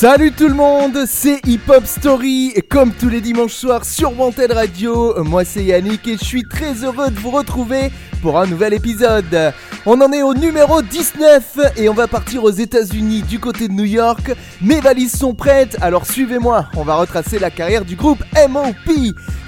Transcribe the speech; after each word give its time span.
Salut 0.00 0.30
tout 0.30 0.46
le 0.46 0.54
monde, 0.54 1.06
c'est 1.08 1.40
Hip 1.44 1.62
Hop 1.66 1.84
Story, 1.84 2.54
comme 2.70 2.92
tous 2.92 3.08
les 3.08 3.20
dimanches 3.20 3.54
soirs 3.54 3.84
sur 3.84 4.16
Wanted 4.16 4.52
Radio. 4.52 5.24
Moi 5.24 5.44
c'est 5.44 5.64
Yannick 5.64 6.06
et 6.06 6.16
je 6.16 6.24
suis 6.24 6.44
très 6.44 6.84
heureux 6.84 7.10
de 7.10 7.18
vous 7.18 7.32
retrouver 7.32 7.90
pour 8.22 8.38
un 8.38 8.46
nouvel 8.46 8.74
épisode. 8.74 9.52
On 9.86 10.00
en 10.00 10.12
est 10.12 10.22
au 10.22 10.34
numéro 10.34 10.82
19 10.82 11.72
et 11.76 11.88
on 11.88 11.94
va 11.94 12.06
partir 12.06 12.44
aux 12.44 12.50
États-Unis 12.52 13.22
du 13.22 13.40
côté 13.40 13.66
de 13.66 13.72
New 13.72 13.86
York. 13.86 14.30
Mes 14.62 14.78
valises 14.78 15.16
sont 15.16 15.34
prêtes, 15.34 15.76
alors 15.80 16.06
suivez-moi. 16.06 16.66
On 16.76 16.84
va 16.84 16.94
retracer 16.94 17.40
la 17.40 17.50
carrière 17.50 17.84
du 17.84 17.96
groupe 17.96 18.22
MOP. 18.48 18.94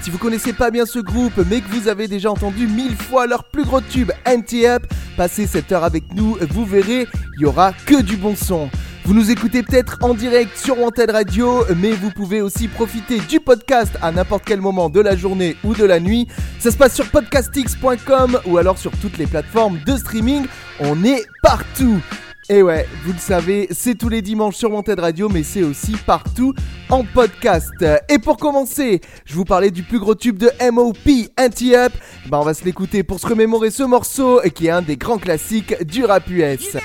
Si 0.01 0.09
vous 0.09 0.17
connaissez 0.17 0.51
pas 0.51 0.69
bien 0.69 0.85
ce 0.85 0.99
groupe, 0.99 1.39
mais 1.49 1.61
que 1.61 1.69
vous 1.69 1.87
avez 1.87 2.09
déjà 2.09 2.29
entendu 2.29 2.67
mille 2.67 2.97
fois 2.97 3.25
leur 3.25 3.45
plus 3.45 3.63
gros 3.63 3.79
tube 3.79 4.11
Anti-Up, 4.27 4.83
passez 5.15 5.47
cette 5.47 5.71
heure 5.71 5.85
avec 5.85 6.13
nous, 6.13 6.37
vous 6.49 6.65
verrez, 6.65 7.07
il 7.37 7.43
y 7.43 7.45
aura 7.45 7.71
que 7.85 8.01
du 8.01 8.17
bon 8.17 8.35
son. 8.35 8.69
Vous 9.03 9.15
nous 9.15 9.31
écoutez 9.31 9.63
peut-être 9.63 9.97
en 10.01 10.13
direct 10.13 10.55
sur 10.55 10.79
Wanted 10.79 11.09
Radio, 11.09 11.63
mais 11.75 11.91
vous 11.91 12.11
pouvez 12.11 12.39
aussi 12.41 12.67
profiter 12.67 13.19
du 13.19 13.39
podcast 13.39 13.91
à 14.01 14.11
n'importe 14.11 14.43
quel 14.45 14.61
moment 14.61 14.89
de 14.89 15.01
la 15.01 15.15
journée 15.15 15.57
ou 15.63 15.73
de 15.73 15.83
la 15.83 15.99
nuit. 15.99 16.27
Ça 16.59 16.69
se 16.71 16.77
passe 16.77 16.95
sur 16.95 17.09
podcastx.com 17.09 18.39
ou 18.45 18.57
alors 18.57 18.77
sur 18.77 18.91
toutes 18.91 19.17
les 19.17 19.25
plateformes 19.25 19.79
de 19.85 19.97
streaming. 19.97 20.45
On 20.79 21.03
est 21.03 21.23
partout. 21.41 21.99
Et 22.47 22.61
ouais, 22.61 22.87
vous 23.03 23.13
le 23.13 23.19
savez, 23.19 23.67
c'est 23.71 23.95
tous 23.95 24.09
les 24.09 24.21
dimanches 24.21 24.55
sur 24.55 24.71
Wanted 24.71 24.99
Radio, 24.99 25.29
mais 25.29 25.41
c'est 25.41 25.63
aussi 25.63 25.93
partout 26.05 26.53
en 26.89 27.03
podcast. 27.03 27.71
Et 28.07 28.19
pour 28.19 28.37
commencer, 28.37 29.01
je 29.25 29.33
vous 29.33 29.45
parlais 29.45 29.71
du 29.71 29.81
plus 29.81 29.99
gros 29.99 30.15
tube 30.15 30.37
de 30.37 30.51
MOP, 30.71 30.97
Anti-Up. 31.39 31.93
Bah 32.27 32.39
on 32.39 32.43
va 32.45 32.53
se 32.53 32.65
l'écouter 32.65 33.01
pour 33.03 33.19
se 33.19 33.25
remémorer 33.27 33.71
ce 33.71 33.83
morceau 33.83 34.41
qui 34.53 34.67
est 34.67 34.71
un 34.71 34.81
des 34.83 34.97
grands 34.97 35.17
classiques 35.17 35.83
du 35.85 36.05
rap 36.05 36.29
US. 36.29 36.77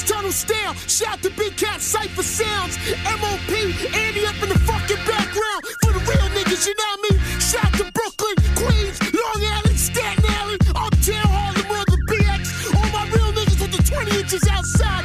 Tunnel 0.00 0.32
stare. 0.32 0.72
Shout 0.88 1.20
to 1.22 1.30
Big 1.36 1.56
Cat 1.56 1.80
Cypher 1.80 2.22
Sounds. 2.22 2.78
MOP, 3.04 3.52
Andy 3.92 4.24
up 4.24 4.40
in 4.42 4.48
the 4.48 4.58
fucking 4.64 5.02
background. 5.04 5.60
For 5.84 5.92
the 5.92 6.00
real 6.08 6.28
niggas, 6.32 6.64
you 6.66 6.74
know 6.80 6.96
mean? 7.04 7.18
Shout 7.36 7.72
to 7.76 7.84
Brooklyn, 7.92 8.36
Queens, 8.56 8.96
Long 9.12 9.42
Island, 9.44 9.78
Staten 9.78 10.24
Island, 10.40 10.62
Uptown, 10.74 11.28
Harlem, 11.28 11.68
or 11.68 11.84
the 11.84 12.00
BX. 12.08 12.72
All 12.72 12.88
my 12.88 13.04
real 13.12 13.32
niggas 13.36 13.60
with 13.60 13.72
the 13.76 13.82
20 13.84 14.20
inches 14.20 14.48
outside, 14.48 15.04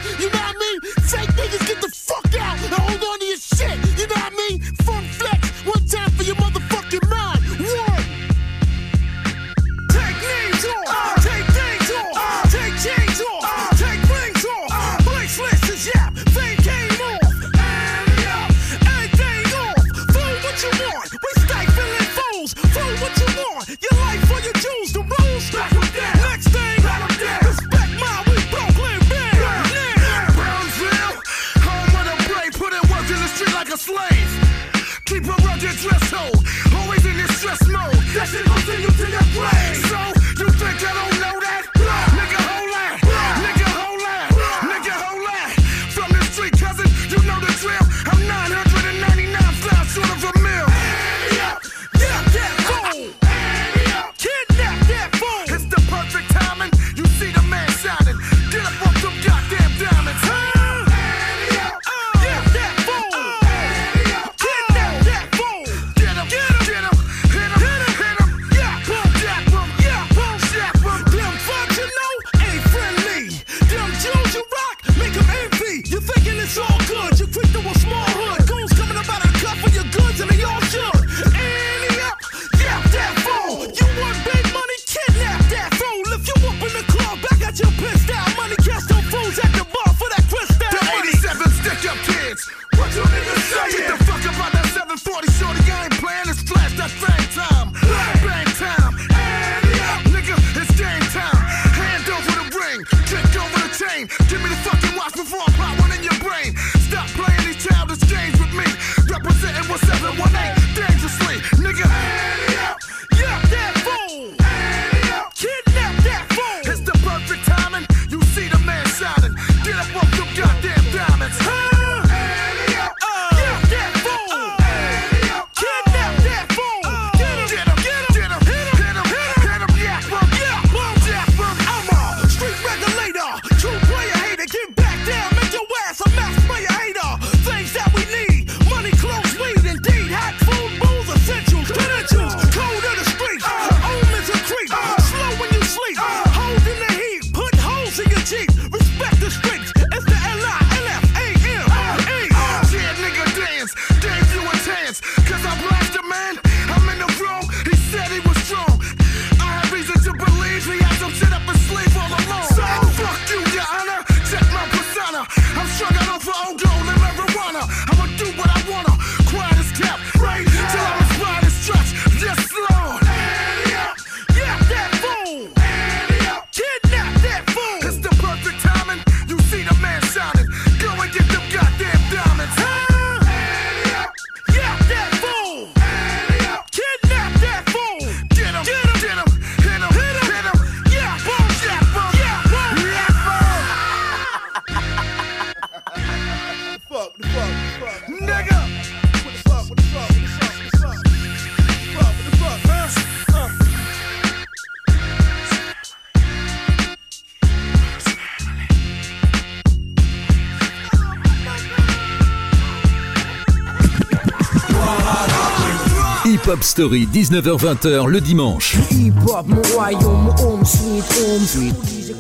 Hop 216.57 216.63
Story, 216.63 217.07
19h-20h 217.13 218.07
le 218.07 218.19
dimanche. 218.19 218.77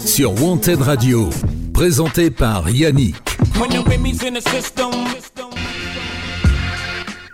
Sur 0.05 0.43
Wanted 0.43 0.79
Radio, 0.79 1.27
présenté 1.73 2.29
par 2.29 2.69
Yannick. 2.69 3.15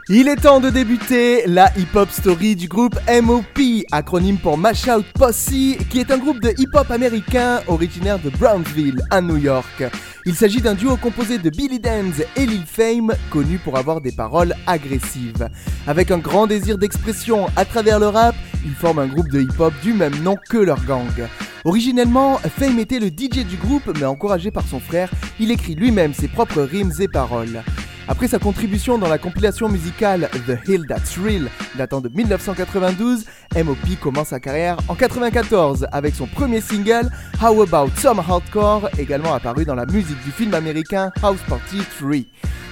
Il 0.07 0.29
est 0.29 0.35
temps 0.38 0.61
de 0.61 0.69
débuter 0.69 1.44
la 1.45 1.71
hip-hop 1.77 2.09
story 2.09 2.55
du 2.55 2.69
groupe 2.69 2.97
MOP, 3.21 3.59
acronyme 3.91 4.38
pour 4.38 4.57
Mash 4.57 4.88
Out 4.88 5.05
Posse, 5.13 5.50
qui 5.89 6.00
est 6.00 6.09
un 6.09 6.17
groupe 6.17 6.41
de 6.41 6.53
hip-hop 6.57 6.89
américain 6.89 7.59
originaire 7.67 8.19
de 8.19 8.29
Brownsville, 8.29 9.01
à 9.09 9.19
New 9.19 9.38
York. 9.38 9.83
Il 10.25 10.35
s'agit 10.35 10.61
d'un 10.61 10.73
duo 10.73 10.95
composé 10.95 11.37
de 11.37 11.49
Billy 11.49 11.79
Danz 11.79 12.23
et 12.37 12.45
Lil 12.45 12.63
Fame, 12.65 13.11
connu 13.29 13.57
pour 13.57 13.77
avoir 13.77 13.99
des 13.99 14.13
paroles 14.13 14.55
agressives. 14.67 15.49
Avec 15.85 16.11
un 16.11 16.17
grand 16.17 16.47
désir 16.47 16.77
d'expression 16.77 17.47
à 17.57 17.65
travers 17.65 17.99
le 17.99 18.07
rap, 18.07 18.33
ils 18.63 18.73
forment 18.73 18.99
un 18.99 19.07
groupe 19.07 19.29
de 19.29 19.41
hip-hop 19.41 19.73
du 19.83 19.91
même 19.91 20.17
nom 20.23 20.37
que 20.49 20.57
leur 20.57 20.81
gang. 20.85 21.27
Originellement, 21.65 22.39
Fame 22.57 22.79
était 22.79 22.99
le 22.99 23.07
DJ 23.07 23.45
du 23.45 23.57
groupe, 23.57 23.91
mais 23.99 24.05
encouragé 24.05 24.49
par 24.49 24.65
son 24.65 24.79
frère, 24.79 25.11
il 25.41 25.51
écrit 25.51 25.75
lui-même 25.75 26.13
ses 26.13 26.29
propres 26.29 26.61
rimes 26.61 26.93
et 26.99 27.09
paroles. 27.09 27.61
Après 28.07 28.27
sa 28.27 28.38
contribution 28.38 28.97
dans 28.97 29.07
la 29.07 29.17
compilation 29.17 29.69
musicale 29.69 30.29
The 30.45 30.67
Hill 30.67 30.85
That's 30.88 31.17
Real, 31.17 31.50
datant 31.77 32.01
de 32.01 32.09
1992, 32.09 33.25
MOP 33.63 33.77
commence 34.01 34.29
sa 34.29 34.41
carrière 34.41 34.77
en 34.89 34.94
1994 34.94 35.88
avec 35.89 36.13
son 36.13 36.27
premier 36.27 36.59
single 36.59 37.09
How 37.41 37.61
About 37.61 37.91
Some 37.97 38.19
Hardcore, 38.19 38.89
également 38.97 39.33
apparu 39.33 39.63
dans 39.63 39.75
la 39.75 39.85
musique 39.85 40.21
du 40.25 40.31
film 40.31 40.53
américain 40.53 41.13
House 41.21 41.39
Party 41.47 41.77
3. 41.97 42.11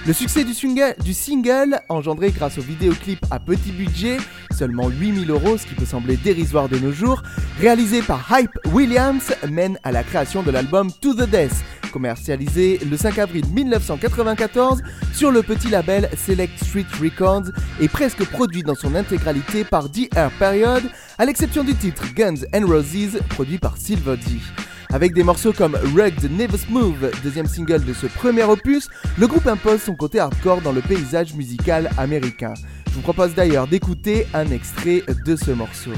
Le 0.06 0.12
succès 0.12 0.44
du 0.44 0.52
single, 0.52 0.96
du 1.02 1.14
single, 1.14 1.80
engendré 1.88 2.30
grâce 2.30 2.58
au 2.58 2.62
vidéoclip 2.62 3.24
à 3.30 3.38
petit 3.38 3.72
budget, 3.72 4.18
seulement 4.52 4.88
8000 4.88 5.30
euros, 5.30 5.56
ce 5.56 5.66
qui 5.66 5.74
peut 5.74 5.84
sembler 5.84 6.16
dérisoire 6.16 6.68
de 6.68 6.78
nos 6.78 6.92
jours, 6.92 7.22
réalisé 7.60 8.02
par 8.02 8.26
Hype 8.30 8.58
Williams, 8.72 9.32
mène 9.48 9.78
à 9.82 9.92
la 9.92 10.02
création 10.02 10.42
de 10.42 10.50
l'album 10.50 10.90
To 11.00 11.14
The 11.14 11.28
Death, 11.28 11.64
commercialisé 11.92 12.78
le 12.90 12.96
5 12.96 13.18
avril 13.18 13.44
1994 13.52 14.82
sur 15.14 15.30
le 15.30 15.42
petit 15.42 15.68
label 15.68 16.08
Select 16.16 16.62
Street 16.64 16.86
Records 17.00 17.50
et 17.80 17.88
presque 17.88 18.24
produit 18.24 18.62
dans 18.62 18.74
son 18.74 18.94
intégralité 18.94 19.64
par 19.64 19.88
DR 19.88 20.30
Period, 20.38 20.82
à 21.18 21.24
l'exception 21.24 21.64
du 21.64 21.74
titre 21.74 22.04
Guns 22.14 22.42
N' 22.52 22.64
Roses, 22.64 23.18
produit 23.30 23.58
par 23.58 23.76
Silver 23.76 24.16
D. 24.16 24.38
Avec 24.92 25.14
des 25.14 25.22
morceaux 25.24 25.54
comme 25.54 25.74
Rugged 25.94 26.30
Never 26.30 26.58
Smooth, 26.58 26.94
deuxième 27.22 27.46
single 27.46 27.82
de 27.82 27.94
ce 27.94 28.06
premier 28.06 28.44
opus, 28.44 28.88
le 29.16 29.26
groupe 29.26 29.46
impose 29.46 29.80
son 29.80 29.94
côté 29.94 30.20
hardcore 30.20 30.60
dans 30.60 30.72
le 30.72 30.82
paysage 30.82 31.32
musical 31.32 31.88
américain. 31.96 32.52
Je 32.92 32.96
vous 32.96 33.02
propose 33.02 33.34
d'ailleurs 33.34 33.66
d'écouter 33.66 34.26
un 34.34 34.50
extrait 34.50 35.02
de 35.24 35.34
ce 35.34 35.50
morceau. 35.50 35.92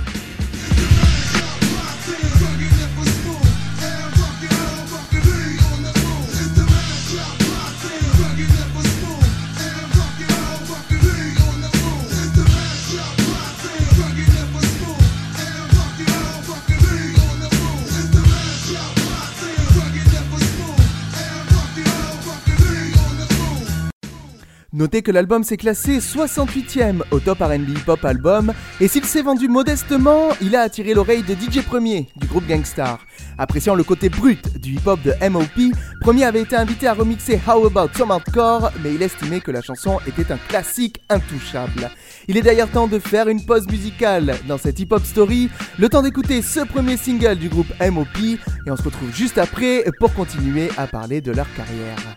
Notez 24.74 25.02
que 25.02 25.12
l'album 25.12 25.44
s'est 25.44 25.56
classé 25.56 25.98
68ème 25.98 27.02
au 27.12 27.20
top 27.20 27.38
RB 27.38 27.68
Hip 27.68 27.86
Hop 27.86 28.04
Album, 28.04 28.52
et 28.80 28.88
s'il 28.88 29.04
s'est 29.04 29.22
vendu 29.22 29.46
modestement, 29.46 30.30
il 30.40 30.56
a 30.56 30.62
attiré 30.62 30.94
l'oreille 30.94 31.22
de 31.22 31.32
DJ 31.32 31.62
Premier 31.64 32.08
du 32.16 32.26
groupe 32.26 32.44
Gangstar. 32.48 32.98
Appréciant 33.38 33.76
le 33.76 33.84
côté 33.84 34.08
brut 34.08 34.58
du 34.58 34.72
hip 34.72 34.80
hop 34.86 35.00
de 35.02 35.14
MOP, 35.28 35.72
Premier 36.00 36.24
avait 36.24 36.40
été 36.40 36.56
invité 36.56 36.88
à 36.88 36.94
remixer 36.94 37.38
How 37.46 37.66
About 37.66 37.96
Some 37.96 38.10
Hardcore, 38.10 38.72
mais 38.82 38.92
il 38.92 39.02
estimait 39.02 39.38
que 39.38 39.52
la 39.52 39.62
chanson 39.62 40.00
était 40.08 40.32
un 40.32 40.38
classique 40.48 41.00
intouchable. 41.08 41.88
Il 42.26 42.36
est 42.36 42.42
d'ailleurs 42.42 42.68
temps 42.68 42.88
de 42.88 42.98
faire 42.98 43.28
une 43.28 43.46
pause 43.46 43.68
musicale 43.68 44.34
dans 44.48 44.58
cette 44.58 44.80
hip 44.80 44.88
hop 44.90 45.04
story, 45.04 45.50
le 45.78 45.88
temps 45.88 46.02
d'écouter 46.02 46.42
ce 46.42 46.58
premier 46.58 46.96
single 46.96 47.36
du 47.36 47.48
groupe 47.48 47.72
MOP, 47.80 48.18
et 48.18 48.70
on 48.72 48.76
se 48.76 48.82
retrouve 48.82 49.14
juste 49.14 49.38
après 49.38 49.84
pour 50.00 50.12
continuer 50.14 50.68
à 50.76 50.88
parler 50.88 51.20
de 51.20 51.30
leur 51.30 51.46
carrière. 51.54 52.16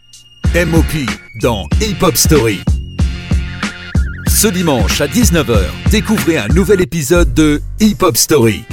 MOP 0.66 1.06
dans 1.40 1.68
Hip 1.82 2.02
Hop 2.02 2.18
Story. 2.18 2.62
Ce 4.28 4.48
dimanche 4.48 5.02
à 5.02 5.06
19h, 5.06 5.60
découvrez 5.92 6.40
un 6.40 6.48
nouvel 6.48 6.82
épisode 6.82 7.32
de 7.36 7.62
Hip 7.80 7.98
Hop 8.02 8.18
Story. 8.18 8.64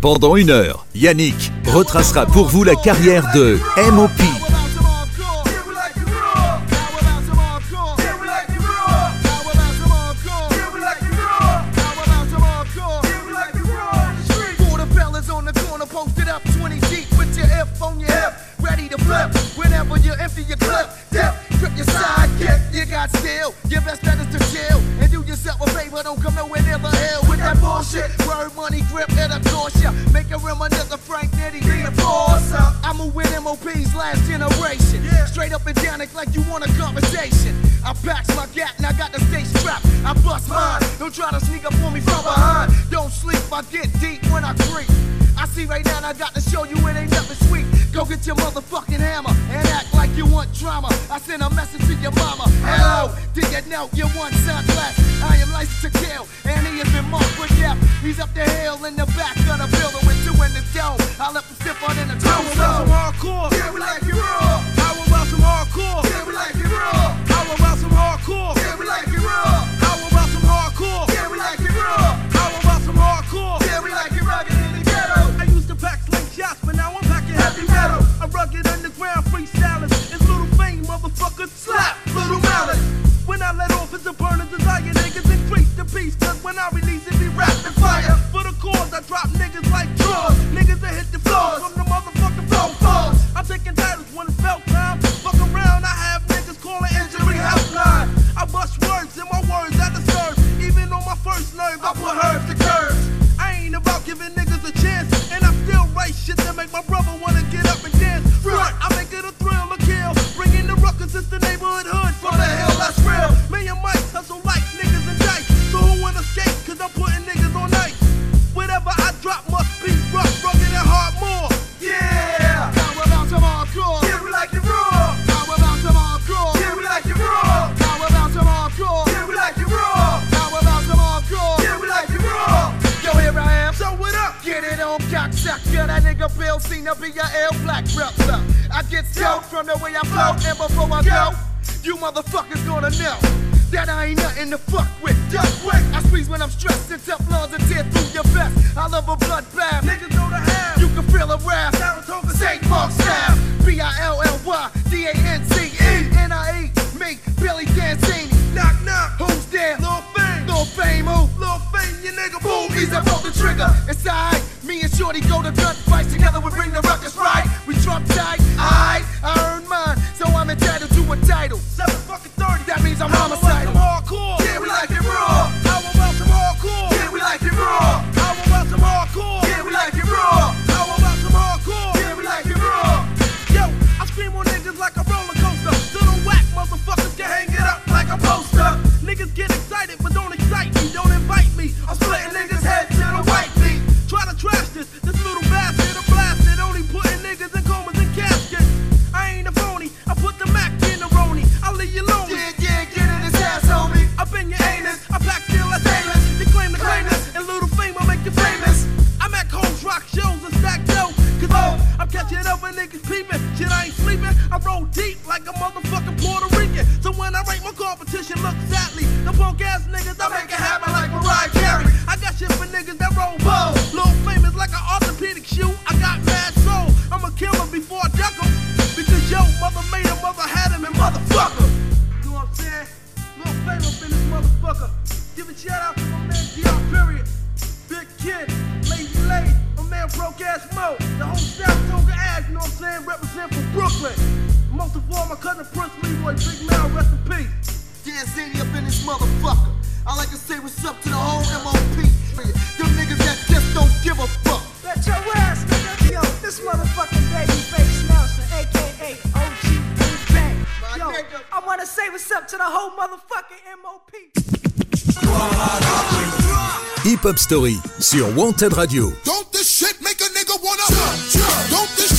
Pendant 0.00 0.36
une 0.36 0.48
heure, 0.48 0.86
Yannick 0.94 1.52
retracera 1.66 2.24
pour 2.24 2.46
vous 2.48 2.64
la 2.64 2.76
carrière 2.76 3.30
de 3.34 3.58
MOP. 3.92 4.53
That 27.44 27.60
bullshit. 27.60 28.08
Word, 28.26 28.54
money, 28.56 28.80
grip, 28.90 29.10
it'll 29.12 29.40
toss 29.52 29.76
ya. 29.82 29.92
Make 30.12 30.30
a 30.30 30.38
reminisce 30.38 30.90
of 30.90 31.00
Frank 31.00 31.30
Nitty, 31.32 31.62
the 31.62 31.86
enforcer. 31.86 32.64
I'ma 32.82 33.06
win 33.06 33.28
MOP's 33.42 33.94
last 33.94 34.24
generation. 34.24 35.04
Straight 35.26 35.52
up 35.52 35.66
and 35.66 35.76
down, 35.82 36.00
it's 36.00 36.14
like 36.14 36.34
you 36.34 36.42
want 36.50 36.64
a 36.64 36.72
conversation. 36.78 37.54
I 37.84 37.92
packs 37.92 38.34
my 38.34 38.46
gat 38.54 38.74
and 38.78 38.86
I 38.86 38.92
got 38.92 39.12
the 39.12 39.20
stay 39.28 39.44
strapped. 39.44 39.86
I 40.04 40.14
bust 40.24 40.48
mine. 40.48 40.82
Don't 40.98 41.14
try 41.14 41.30
to 41.30 41.40
sneak 41.40 41.64
up 41.64 41.74
on 41.84 41.92
me 41.92 42.00
from 42.00 42.22
behind. 42.24 42.72
Don't 42.90 43.12
sleep, 43.12 43.42
I 43.52 43.62
get 43.62 43.88
deep 44.00 44.24
when 44.32 44.44
I 44.44 44.54
creep. 44.70 44.88
I 45.36 45.46
see 45.46 45.66
right 45.66 45.84
now 45.84 45.98
and 45.98 46.06
I 46.06 46.12
got 46.14 46.34
to 46.34 46.40
show 46.40 46.64
you 46.64 46.76
it 46.76 46.96
ain't 46.96 47.10
nothing 47.10 47.48
sweet. 47.48 47.66
Go 47.92 48.04
get 48.04 48.26
your 48.26 48.36
motherfucking 48.36 48.98
hammer 48.98 49.30
and 49.50 49.66
act 49.68 49.92
like 49.94 50.10
you 50.16 50.26
want 50.26 50.52
drama. 50.54 50.88
I 51.10 51.18
send 51.18 51.42
a 51.42 51.50
message 51.50 51.84
to 51.86 51.94
your 51.94 52.12
mama. 52.12 52.44
Hello, 52.64 53.14
did 53.34 53.50
you 53.52 53.70
know 53.70 53.90
you 53.92 54.06
want 54.16 54.32
son 54.46 54.64
less? 54.66 54.96
I 55.22 55.36
am 55.36 55.52
licensed 55.52 55.82
to 55.82 55.90
kill 55.90 56.26
and 56.44 56.66
he 56.66 56.78
has 56.78 56.90
been 56.92 57.08
marked 57.10 57.38
death. 57.60 57.78
He's 58.02 58.20
up 58.20 58.32
the 58.34 58.44
hill 58.44 58.84
in 58.84 58.96
the 58.96 59.06
back 59.16 59.36
of 59.36 59.58
the 59.58 59.68
building 59.76 60.04
with 60.06 60.20
two 60.24 60.36
in 60.42 60.52
the 60.52 60.64
dome. 60.74 60.98
I 61.20 61.32
left 61.32 61.48
him 61.50 61.56
stiff 61.60 61.88
on 61.88 61.98
in 61.98 62.08
the 62.08 62.14
toe. 62.14 62.42
some 62.54 62.88
hardcore? 62.88 63.50
Yeah, 63.52 63.72
we 63.72 63.80
like 63.80 64.02
it 64.02 64.12
raw. 64.12 64.60
How 64.76 64.94
about 64.94 65.26
some 65.26 65.40
hardcore? 65.40 66.04
Yeah, 66.04 66.26
we 66.26 66.32
like 66.34 66.54
it 66.56 66.68
raw. 66.68 67.16
How 67.32 67.44
about 67.54 67.78
some 67.78 67.90
hardcore? 67.90 68.56
Yeah, 68.56 68.76
we 68.78 68.86
like 68.86 69.08
it 69.08 69.20
raw. 69.20 69.64
How 69.80 69.96
about 70.08 70.28
some 70.28 70.42
hardcore? 70.42 71.04
Yeah, 71.14 71.30
we 71.30 71.38
like 71.38 71.60
it 71.60 71.74
raw. 71.74 72.16
How 72.36 72.48
about 72.60 72.80
some 72.82 72.96
hardcore? 72.96 73.60
Yeah, 73.66 73.80
we 73.82 73.90
like 73.90 74.12
it 74.12 74.22
rugged 74.22 74.52
in 74.52 74.72
the 74.78 74.82
ghetto. 74.84 75.20
I 75.40 75.44
used 75.44 75.68
to 75.68 75.76
pack 75.76 76.00
slingshots, 76.06 76.60
but 76.64 76.76
now 76.76 76.92
I'm 76.92 77.04
packing 77.08 77.34
heavy 77.34 77.66
metal. 77.68 78.04
Rugged 78.34 78.66
underground 78.66 79.24
freestylers. 79.26 79.92
It's 80.12 80.26
little 80.28 80.46
fame, 80.58 80.84
motherfuckers. 80.84 81.50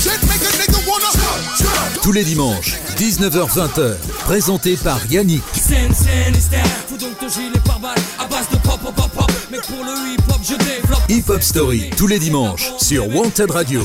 Shit 0.06 0.24
make 0.24 0.42
a 0.42 0.52
nigga 0.58 0.78
wanna 0.88 2.02
Tous 2.02 2.12
les 2.12 2.24
dimanches, 2.24 2.76
19h-20h, 2.98 3.98
présenté 4.26 4.78
par 4.78 5.00
Yannick. 5.12 5.44
Scène, 5.54 5.94
scène 5.94 6.36
et 6.36 6.40
style, 6.40 6.60
faut 6.88 6.98
donc 6.98 7.18
ton 7.20 7.30
gilet 7.30 7.60
par 7.66 7.80
balle 7.80 7.96
à 8.20 8.26
base 8.26 8.50
de 8.50 8.58
pop, 8.58 8.80
pop, 8.82 8.96
pop, 8.96 9.12
pop. 9.12 9.32
Mais 9.52 9.60
pour 9.60 9.84
le 9.84 10.14
hip 10.14 10.22
hop, 10.30 10.40
je 10.44 10.56
développe. 10.56 11.02
Hip 11.10 11.30
Hop 11.30 11.42
Story, 11.42 11.90
tous 11.96 12.08
les 12.08 12.20
dimanches, 12.20 12.72
sur 12.80 13.08
Wanted 13.16 13.52
Radio. 13.52 13.82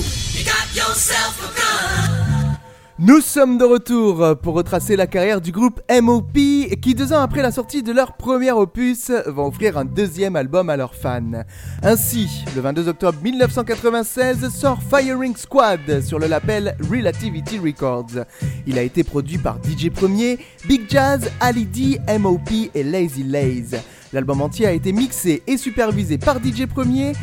Nous 2.99 3.21
sommes 3.21 3.57
de 3.57 3.65
retour 3.65 4.37
pour 4.43 4.55
retracer 4.55 4.97
la 4.97 5.07
carrière 5.07 5.41
du 5.41 5.53
groupe 5.53 5.81
MOP 5.91 6.37
qui 6.77 6.95
deux 6.95 7.13
ans 7.13 7.21
après 7.21 7.43
la 7.43 7.51
sortie 7.51 7.83
de 7.83 7.91
leur 7.91 8.17
premier 8.17 8.53
opus 8.53 9.11
va 9.11 9.43
offrir 9.43 9.77
un 9.77 9.85
deuxième 9.85 10.37
album 10.37 10.71
à 10.71 10.77
leurs 10.77 10.95
fans. 10.95 11.43
Ainsi, 11.83 12.45
le 12.55 12.61
22 12.61 12.89
octobre 12.89 13.19
1996 13.21 14.49
sort 14.51 14.79
Firing 14.83 15.35
Squad 15.37 16.01
sur 16.01 16.19
le 16.21 16.29
label 16.29 16.77
Relativity 16.89 17.59
Records. 17.59 18.25
Il 18.67 18.79
a 18.79 18.83
été 18.83 19.03
produit 19.03 19.39
par 19.39 19.59
DJ 19.65 19.91
Premier, 19.91 20.39
Big 20.69 20.83
Jazz, 20.89 21.31
Ali 21.41 21.65
D, 21.65 21.99
MOP 22.19 22.51
et 22.75 22.85
Lazy 22.85 23.25
Laze. 23.25 23.77
L'album 24.13 24.41
entier 24.41 24.67
a 24.67 24.73
été 24.73 24.93
mixé 24.93 25.43
et 25.47 25.57
supervisé 25.57 26.19
par 26.19 26.39
DJ 26.39 26.67
Premier 26.67 27.15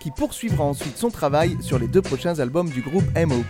qui 0.00 0.10
poursuivra 0.10 0.64
ensuite 0.64 0.96
son 0.96 1.10
travail 1.10 1.56
sur 1.60 1.78
les 1.78 1.88
deux 1.88 2.02
prochains 2.02 2.38
albums 2.38 2.68
du 2.68 2.82
groupe 2.82 3.06
MOP. 3.16 3.44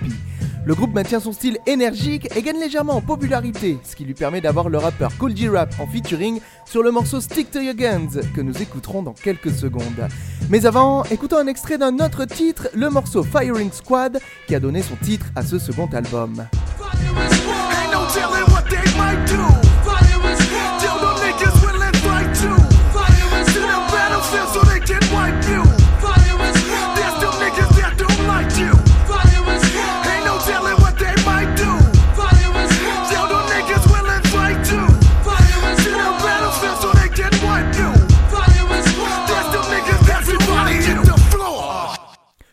Le 0.65 0.75
groupe 0.75 0.95
maintient 0.95 1.21
son 1.21 1.33
style 1.33 1.59
énergique 1.67 2.29
et 2.37 2.43
gagne 2.43 2.61
légèrement 2.61 2.95
en 2.95 3.01
popularité, 3.01 3.79
ce 3.85 3.97
qui 3.97 4.05
lui 4.05 4.15
permet 4.15 4.41
d'avoir 4.41 4.69
le 4.69 4.79
rappeur 4.79 5.17
Cool 5.19 5.37
G 5.37 5.49
Rap 5.49 5.75
en 5.79 5.87
featuring 5.87 6.41
sur 6.65 6.83
le 6.83 6.91
morceau 6.91 7.21
Stick 7.21 7.51
to 7.51 7.61
Your 7.61 7.75
Guns 7.75 8.21
que 8.35 8.41
nous 8.41 8.61
écouterons 8.61 9.03
dans 9.03 9.15
quelques 9.15 9.51
secondes. 9.51 10.09
Mais 10.51 10.67
avant, 10.67 11.05
écoutons 11.05 11.39
un 11.39 11.47
extrait 11.47 11.79
d'un 11.79 11.95
autre 11.99 12.25
titre, 12.25 12.69
le 12.75 12.91
morceau 12.91 13.23
Firing 13.23 13.73
Squad 13.73 14.21
qui 14.47 14.55
a 14.55 14.61
donné 14.61 14.83
son 14.83 14.97
titre 14.97 15.27
à 15.35 15.43
ce 15.43 15.59
second 15.59 15.89
album. 15.93 16.47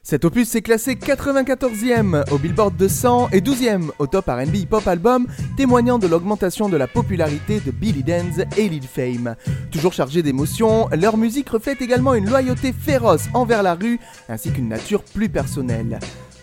Cet 0.07 0.24
opus 0.24 0.47
s'est 0.47 0.62
classé 0.62 0.93
94e 0.93 2.31
au 2.31 2.38
Billboard 2.38 2.77
200 2.77 3.29
et 3.31 3.41
12e 3.41 3.89
au 3.97 4.05
Top 4.05 4.27
R&B 4.27 4.53
Hip 4.53 4.67
Hop 4.69 4.88
Album, 4.88 5.25
témoignant 5.57 5.97
de 5.97 6.05
l'augmentation 6.05 6.69
de 6.69 6.77
la 6.77 6.85
popularité 6.85 7.59
de 7.59 7.71
Billy 7.71 8.03
Danz 8.03 8.45
et 8.55 8.69
Lil 8.69 8.83
Fame. 8.83 9.35
Toujours 9.71 9.93
chargés 9.93 10.21
d'émotions, 10.21 10.88
leur 10.95 11.17
musique 11.17 11.50
reflète 11.50 11.81
également 11.81 12.13
une 12.13 12.29
loyauté 12.29 12.71
féroce 12.71 13.29
envers 13.33 13.63
la 13.63 13.74
rue, 13.74 14.00
ainsi 14.29 14.51
qu'une 14.51 14.69
nature 14.69 15.01
plus 15.01 15.27
personnelle. 15.27 16.00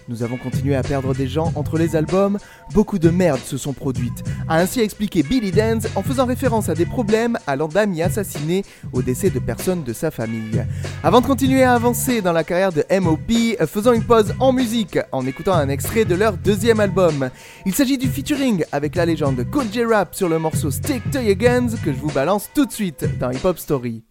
Nous 0.08 0.22
avons 0.22 0.36
continué 0.36 0.74
à 0.74 0.82
perdre 0.82 1.14
des 1.14 1.28
gens 1.28 1.52
entre 1.54 1.78
les 1.78 1.96
albums, 1.96 2.38
beaucoup 2.74 2.98
de 2.98 3.10
merde 3.10 3.40
se 3.44 3.56
sont 3.56 3.72
produites, 3.72 4.24
a 4.48 4.58
ainsi 4.58 4.80
expliqué 4.80 5.22
Billy 5.22 5.52
Danz 5.52 5.88
en 5.94 6.02
faisant 6.02 6.26
référence 6.26 6.68
à 6.68 6.74
des 6.74 6.86
problèmes 6.86 7.38
allant 7.46 7.68
d'amis 7.68 8.02
assassinés 8.02 8.64
au 8.92 9.02
décès 9.02 9.30
de 9.30 9.38
personnes 9.38 9.84
de 9.84 9.92
sa 9.92 10.10
famille. 10.10 10.64
Avant 11.02 11.20
de 11.20 11.26
continuer 11.26 11.62
à 11.62 11.74
avancer 11.74 12.20
dans 12.20 12.32
la 12.32 12.44
carrière 12.44 12.72
de 12.72 12.84
MOP, 13.00 13.56
faisons 13.66 13.92
une 13.92 14.04
pause 14.04 14.34
en 14.40 14.52
musique 14.52 14.98
en 15.12 15.26
écoutant 15.26 15.54
un 15.54 15.68
extrait 15.68 16.04
de 16.04 16.14
leur 16.14 16.36
deuxième 16.36 16.80
album. 16.80 17.30
Il 17.64 17.74
s'agit 17.74 17.98
du 17.98 18.08
featuring 18.08 18.64
avec 18.72 18.96
la 18.96 19.06
légende 19.06 19.44
J 19.72 19.84
Rap 19.84 20.14
sur 20.14 20.28
le 20.28 20.38
morceau 20.38 20.70
Stick 20.70 21.10
to 21.10 21.20
Your 21.20 21.36
Guns 21.36 21.76
que 21.84 21.92
je 21.92 21.98
vous 21.98 22.10
balance 22.10 22.50
tout 22.54 22.66
de 22.66 22.72
suite 22.72 23.04
dans 23.18 23.30
Hip 23.30 23.44
Hop 23.44 23.58
Story. 23.58 24.02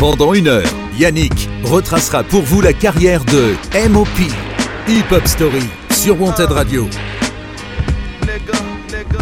Pendant 0.00 0.32
une 0.32 0.48
heure, 0.48 0.64
Yannick 0.98 1.50
retracera 1.62 2.24
pour 2.24 2.40
vous 2.40 2.62
la 2.62 2.72
carrière 2.72 3.22
de 3.26 3.54
MOP. 3.90 4.08
Hip 4.88 5.04
Hop 5.12 5.26
Story 5.26 5.62
sur 5.90 6.18
Wanted 6.18 6.50
Radio. 6.50 6.88
Nigga, 8.22 8.56
nigga. 8.88 9.18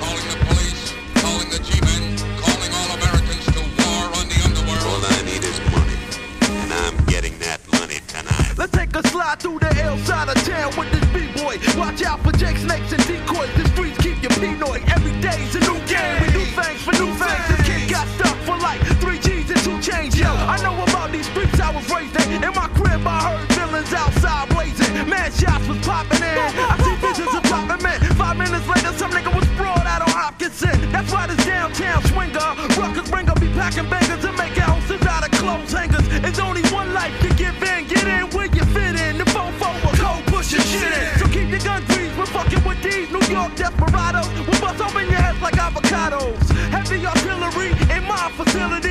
Calling 0.00 0.24
the 0.24 0.38
police, 0.48 0.94
calling 1.20 1.50
the 1.50 1.58
G-men, 1.62 2.16
calling 2.40 2.72
all 2.72 2.96
Americans 2.96 3.44
to 3.52 3.60
war 3.76 4.08
on 4.16 4.26
the 4.26 4.40
underworld. 4.42 4.80
All 4.88 5.04
I 5.04 5.20
need 5.26 5.44
is 5.44 5.60
money, 5.70 5.98
and 6.62 6.72
I'm 6.72 6.96
getting 7.04 7.38
that 7.40 7.60
money 7.70 8.00
tonight. 8.08 8.56
Let's 8.56 8.72
take 8.72 8.96
a 8.96 9.06
slide 9.06 9.38
through 9.38 9.58
the 9.58 9.82
L 9.84 9.98
side 9.98 10.30
of 10.30 10.42
town 10.46 10.72
with 10.78 10.90
this 10.92 11.04
B-boy. 11.12 11.58
Watch 11.78 12.02
out 12.02 12.20
for 12.24 12.32
Jake 12.32 12.56
snakes 12.56 12.90
and 12.90 13.06
decoys. 13.06 13.52
The 13.52 13.68
streets 13.68 13.98
keep. 13.98 14.16
Every 14.20 15.12
day's 15.20 15.54
a 15.56 15.60
new 15.60 15.78
game. 15.86 16.22
We 16.22 16.32
do 16.32 16.44
things 16.56 16.80
for 16.82 16.92
new 16.92 17.12
things. 17.14 17.48
This 17.48 17.66
kid 17.66 17.90
got 17.90 18.06
stuck 18.16 18.36
for 18.46 18.56
like 18.58 18.80
three 19.00 19.18
G's 19.18 19.39
two 19.64 19.78
chains. 19.80 20.18
Yo, 20.18 20.28
I 20.28 20.56
know 20.62 20.74
about 20.82 21.12
these 21.12 21.26
streets 21.26 21.58
I 21.60 21.70
was 21.74 21.88
raised 21.90 22.16
in. 22.16 22.42
In 22.42 22.54
my 22.54 22.68
crib, 22.78 23.06
I 23.06 23.18
heard 23.28 23.48
villains 23.52 23.92
outside 23.92 24.48
blazing. 24.50 24.92
Man, 25.08 25.30
shots 25.32 25.66
was 25.68 25.78
popping 25.86 26.22
in. 26.22 26.38
I 26.72 26.76
see 26.84 26.96
visions 27.00 27.34
of 27.34 27.42
dropping 27.44 27.82
men. 27.82 28.00
Five 28.16 28.36
minutes 28.36 28.66
later, 28.66 28.92
some 28.96 29.10
nigga 29.12 29.34
was 29.34 29.46
sprawled 29.54 29.86
out 29.86 30.02
on 30.02 30.10
Hopkinson. 30.10 30.90
That's 30.92 31.12
why 31.12 31.26
this 31.26 31.44
downtown 31.44 32.00
Ruckers 32.80 33.10
bring 33.10 33.28
up 33.28 33.38
be 33.40 33.48
packing 33.48 33.88
bangers 33.90 34.24
and 34.24 34.36
make 34.36 34.56
houses 34.56 35.02
out 35.06 35.24
of 35.24 35.30
clothes 35.32 35.72
hangers. 35.72 36.06
It's 36.24 36.38
only 36.38 36.62
one 36.70 36.92
life 36.94 37.12
to 37.20 37.28
give 37.34 37.60
in, 37.62 37.86
get 37.86 38.06
in 38.06 38.30
where 38.30 38.46
you 38.46 38.64
fit 38.72 38.98
in. 38.98 39.18
The 39.18 39.24
fofo 39.24 39.68
will 39.84 39.96
cold 39.96 40.24
pushing 40.26 40.60
shit 40.60 40.92
in. 40.92 41.18
So 41.18 41.26
keep 41.26 41.50
your 41.50 41.60
gun 41.60 41.84
greased, 41.86 42.16
we're 42.16 42.26
fucking 42.26 42.64
with 42.64 42.82
these 42.82 43.10
New 43.10 43.24
York 43.28 43.54
desperados. 43.54 44.28
We'll 44.46 44.60
bust 44.60 44.80
open 44.80 45.06
your 45.08 45.20
heads 45.20 45.40
like 45.42 45.54
avocados. 45.54 46.40
Heavy 46.70 47.04
artillery 47.06 47.70
in 47.94 48.04
my 48.04 48.30
facility. 48.36 48.89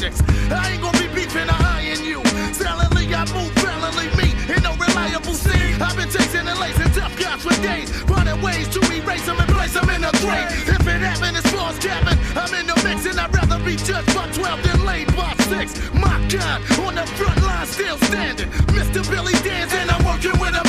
Projects. 0.00 0.22
I 0.50 0.72
ain't 0.72 0.82
gonna 0.82 0.98
be 0.98 1.08
beefing 1.14 1.48
or 1.48 1.60
eyeing 1.60 2.04
you. 2.04 2.24
Silently, 2.52 3.06
I 3.14 3.24
move 3.32 3.52
valiantly, 3.60 4.08
me 4.16 4.32
in 4.54 4.62
no 4.62 4.72
reliable 4.76 5.34
scene. 5.34 5.80
I've 5.80 5.96
been 5.96 6.08
chasing 6.08 6.46
and 6.48 6.58
lacing 6.58 6.92
tough 6.92 7.16
guys 7.18 7.42
for 7.42 7.54
days, 7.62 7.90
running 8.08 8.40
ways 8.40 8.68
to 8.68 8.80
erase 8.92 9.26
them 9.26 9.38
and 9.38 9.48
place 9.48 9.74
them 9.74 9.88
in 9.90 10.04
a 10.04 10.12
grave. 10.24 10.48
If 10.68 10.86
it 10.86 11.00
happened 11.04 11.36
far 11.50 11.70
as 11.70 11.78
cabin, 11.78 12.18
I'm 12.34 12.52
in 12.54 12.66
the 12.66 12.76
mix 12.84 13.06
and 13.06 13.20
I'd 13.20 13.34
rather 13.34 13.62
be 13.64 13.76
judged 13.76 14.14
by 14.14 14.26
12 14.32 14.62
than 14.62 14.84
laid 14.86 15.08
by 15.16 15.34
6. 15.52 15.92
My 15.94 16.16
God, 16.28 16.58
on 16.80 16.94
the 16.94 17.06
front 17.18 17.42
line, 17.42 17.66
still 17.66 17.98
standing. 18.08 18.48
Mr. 18.72 19.04
Billy 19.10 19.34
dancing, 19.44 19.88
I'm 19.90 20.04
working 20.04 20.36
with 20.40 20.54
a 20.54 20.64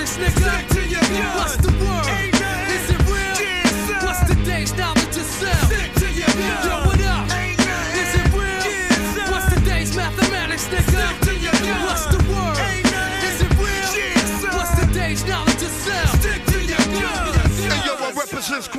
mathematics, 0.00 0.16
nigga? 0.16 0.66
Stick 0.66 0.68
to 0.68 0.88
your 0.88 1.00
guns. 1.00 1.36
What's 1.36 1.56
the 1.56 1.84
word? 1.84 2.19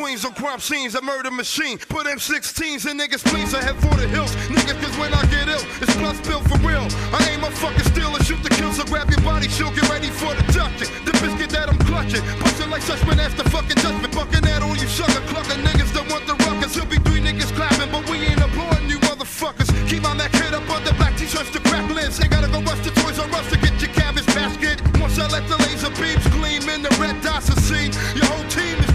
Queens 0.01 0.25
on 0.25 0.33
crime 0.33 0.59
scenes, 0.59 0.95
a 0.95 1.01
murder 1.05 1.29
machine. 1.29 1.77
Put 1.77 2.07
M16s 2.09 2.89
in 2.89 2.97
niggas' 2.97 3.21
please, 3.21 3.53
I 3.53 3.61
head 3.61 3.77
for 3.77 3.93
the 4.01 4.09
hills. 4.09 4.33
Niggas, 4.49 4.81
cause 4.81 4.97
when 4.97 5.13
I 5.13 5.21
get 5.29 5.45
ill, 5.45 5.61
it's 5.77 5.93
blood 6.01 6.17
spill 6.17 6.41
for 6.49 6.57
real. 6.65 6.89
I 7.13 7.21
aim 7.29 7.45
a 7.45 7.51
fucking 7.61 7.85
still 7.93 8.09
and 8.09 8.25
shoot 8.25 8.41
the 8.41 8.49
kill, 8.49 8.73
so 8.73 8.81
grab 8.89 9.13
your 9.13 9.21
body, 9.21 9.45
shield, 9.45 9.77
get 9.77 9.85
ready 9.93 10.09
for 10.09 10.33
the 10.33 10.41
ducking. 10.57 10.89
The 11.05 11.13
biscuit 11.21 11.53
that 11.53 11.69
I'm 11.69 11.77
clutching, 11.85 12.25
busting 12.41 12.73
like 12.73 12.81
suspect 12.81 13.21
after 13.21 13.45
fucking 13.53 13.77
judgment. 13.77 14.09
Bucking 14.17 14.41
at 14.49 14.65
all 14.65 14.73
you 14.73 14.89
sucker 14.89 15.21
clucking 15.29 15.61
niggas 15.61 15.93
that 15.93 16.09
want 16.09 16.25
the 16.25 16.33
ruckus. 16.49 16.73
He'll 16.73 16.89
be 16.89 16.97
three 17.05 17.21
niggas 17.21 17.53
clapping, 17.53 17.93
but 17.93 18.01
we 18.09 18.25
ain't 18.25 18.41
applauding 18.41 18.89
you 18.89 18.97
motherfuckers. 19.05 19.69
Keep 19.85 20.01
my 20.01 20.17
Mac 20.17 20.33
head 20.33 20.57
up 20.57 20.65
under 20.65 20.97
black 20.97 21.13
t-shirts 21.13 21.53
to 21.53 21.61
crack 21.69 21.85
lids. 21.93 22.17
Ain't 22.17 22.33
gotta 22.33 22.49
go 22.49 22.57
rush 22.65 22.81
to 22.81 22.91
Toys 23.05 23.21
R 23.21 23.29
Us 23.37 23.45
to 23.53 23.57
get 23.61 23.77
your 23.77 23.93
cabbage 23.93 24.25
basket. 24.33 24.81
Once 24.97 25.21
I 25.21 25.29
let 25.29 25.45
the 25.45 25.61
laser 25.61 25.93
beams 26.01 26.25
gleam 26.33 26.65
in 26.73 26.81
the 26.81 26.89
red 26.97 27.21
dots 27.21 27.53
of 27.53 27.59
scene, 27.61 27.93
your 28.17 28.25
whole 28.25 28.49
team 28.49 28.81
is 28.81 28.90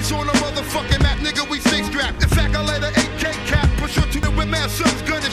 On 0.00 0.26
a 0.26 0.32
motherfucking 0.32 1.02
map, 1.02 1.18
nigga, 1.18 1.48
we 1.48 1.60
stay 1.60 1.82
strapped. 1.82 2.22
In 2.22 2.28
fact, 2.30 2.56
I 2.56 2.62
let 2.64 2.82
an 2.82 2.88
AK 2.88 3.32
cap 3.46 3.68
push 3.76 3.94
her 3.96 4.10
to 4.10 4.18
the 4.18 4.30
with 4.30 4.48
mad 4.48 4.70
sons, 4.70 5.02
gun 5.02 5.22
and 5.22 5.32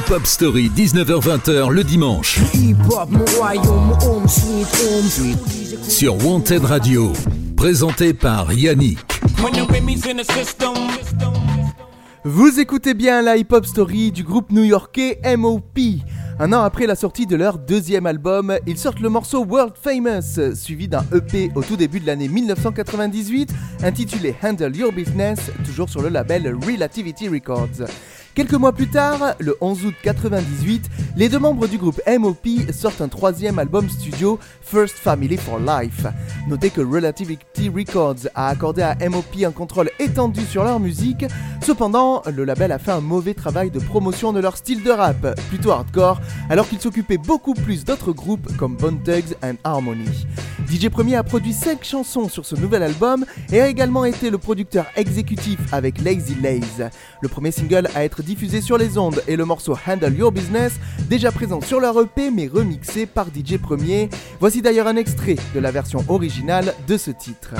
Hip 0.00 0.12
Hop 0.14 0.26
Story, 0.26 0.70
19h-20h 0.74 1.70
le 1.70 1.84
dimanche. 1.84 2.38
Sur 5.86 6.24
Wanted 6.24 6.64
Radio. 6.64 7.12
Présenté 7.54 8.14
par 8.14 8.50
Yannick. 8.50 8.98
Vous 12.24 12.60
écoutez 12.60 12.94
bien 12.94 13.20
la 13.20 13.36
hip-hop 13.36 13.66
story 13.66 14.10
du 14.10 14.22
groupe 14.22 14.50
new-yorkais 14.52 15.20
MOP. 15.36 15.78
Un 16.38 16.54
an 16.54 16.62
après 16.62 16.86
la 16.86 16.94
sortie 16.94 17.26
de 17.26 17.36
leur 17.36 17.58
deuxième 17.58 18.06
album, 18.06 18.56
ils 18.66 18.78
sortent 18.78 19.00
le 19.00 19.10
morceau 19.10 19.44
World 19.44 19.74
Famous, 19.78 20.54
suivi 20.54 20.88
d'un 20.88 21.04
EP 21.14 21.50
au 21.54 21.62
tout 21.62 21.76
début 21.76 22.00
de 22.00 22.06
l'année 22.06 22.28
1998, 22.28 23.52
intitulé 23.82 24.34
Handle 24.42 24.74
Your 24.74 24.92
Business, 24.92 25.38
toujours 25.66 25.90
sur 25.90 26.00
le 26.00 26.08
label 26.08 26.56
Relativity 26.66 27.28
Records. 27.28 27.86
Quelques 28.40 28.54
mois 28.54 28.72
plus 28.72 28.88
tard, 28.88 29.34
le 29.38 29.54
11 29.60 29.84
août 29.84 29.94
98, 30.02 30.88
les 31.14 31.28
deux 31.28 31.38
membres 31.38 31.66
du 31.66 31.76
groupe 31.76 32.00
MOP 32.08 32.72
sortent 32.72 33.02
un 33.02 33.08
troisième 33.08 33.58
album 33.58 33.86
studio, 33.90 34.38
First 34.62 34.96
Family 34.96 35.36
for 35.36 35.58
Life. 35.58 36.06
Notez 36.48 36.70
que 36.70 36.80
Relativity 36.80 37.68
Records 37.68 38.28
a 38.34 38.48
accordé 38.48 38.80
à 38.80 38.96
MOP 39.10 39.44
un 39.44 39.50
contrôle 39.50 39.90
étendu 39.98 40.40
sur 40.46 40.64
leur 40.64 40.80
musique, 40.80 41.26
cependant, 41.62 42.22
le 42.34 42.44
label 42.46 42.72
a 42.72 42.78
fait 42.78 42.92
un 42.92 43.02
mauvais 43.02 43.34
travail 43.34 43.70
de 43.70 43.78
promotion 43.78 44.32
de 44.32 44.40
leur 44.40 44.56
style 44.56 44.82
de 44.82 44.90
rap, 44.90 45.38
plutôt 45.50 45.72
hardcore, 45.72 46.22
alors 46.48 46.66
qu'il 46.66 46.80
s'occupait 46.80 47.18
beaucoup 47.18 47.52
plus 47.52 47.84
d'autres 47.84 48.12
groupes 48.12 48.56
comme 48.56 48.74
Bone 48.74 49.02
Thugs 49.02 49.36
and 49.42 49.56
Harmony. 49.64 50.26
DJ 50.70 50.88
Premier 50.88 51.16
a 51.16 51.24
produit 51.24 51.52
5 51.52 51.82
chansons 51.82 52.28
sur 52.28 52.46
ce 52.46 52.54
nouvel 52.54 52.84
album 52.84 53.24
et 53.52 53.60
a 53.60 53.66
également 53.66 54.04
été 54.04 54.30
le 54.30 54.38
producteur 54.38 54.86
exécutif 54.94 55.58
avec 55.72 56.00
Lazy 56.00 56.36
Laze. 56.40 56.90
Le 57.20 57.28
premier 57.28 57.50
single 57.50 57.88
à 57.94 58.04
être 58.04 58.22
diffusé 58.30 58.60
sur 58.60 58.78
les 58.78 58.96
ondes 58.96 59.20
est 59.26 59.34
le 59.34 59.44
morceau 59.44 59.76
Handle 59.88 60.14
Your 60.14 60.30
Business, 60.30 60.74
déjà 61.08 61.32
présent 61.32 61.60
sur 61.60 61.80
leur 61.80 62.00
EP 62.00 62.30
mais 62.30 62.46
remixé 62.46 63.04
par 63.04 63.26
DJ 63.26 63.56
Premier. 63.56 64.08
Voici 64.38 64.62
d'ailleurs 64.62 64.86
un 64.86 64.94
extrait 64.94 65.34
de 65.52 65.58
la 65.58 65.72
version 65.72 66.04
originale 66.06 66.72
de 66.86 66.96
ce 66.96 67.10
titre. 67.10 67.54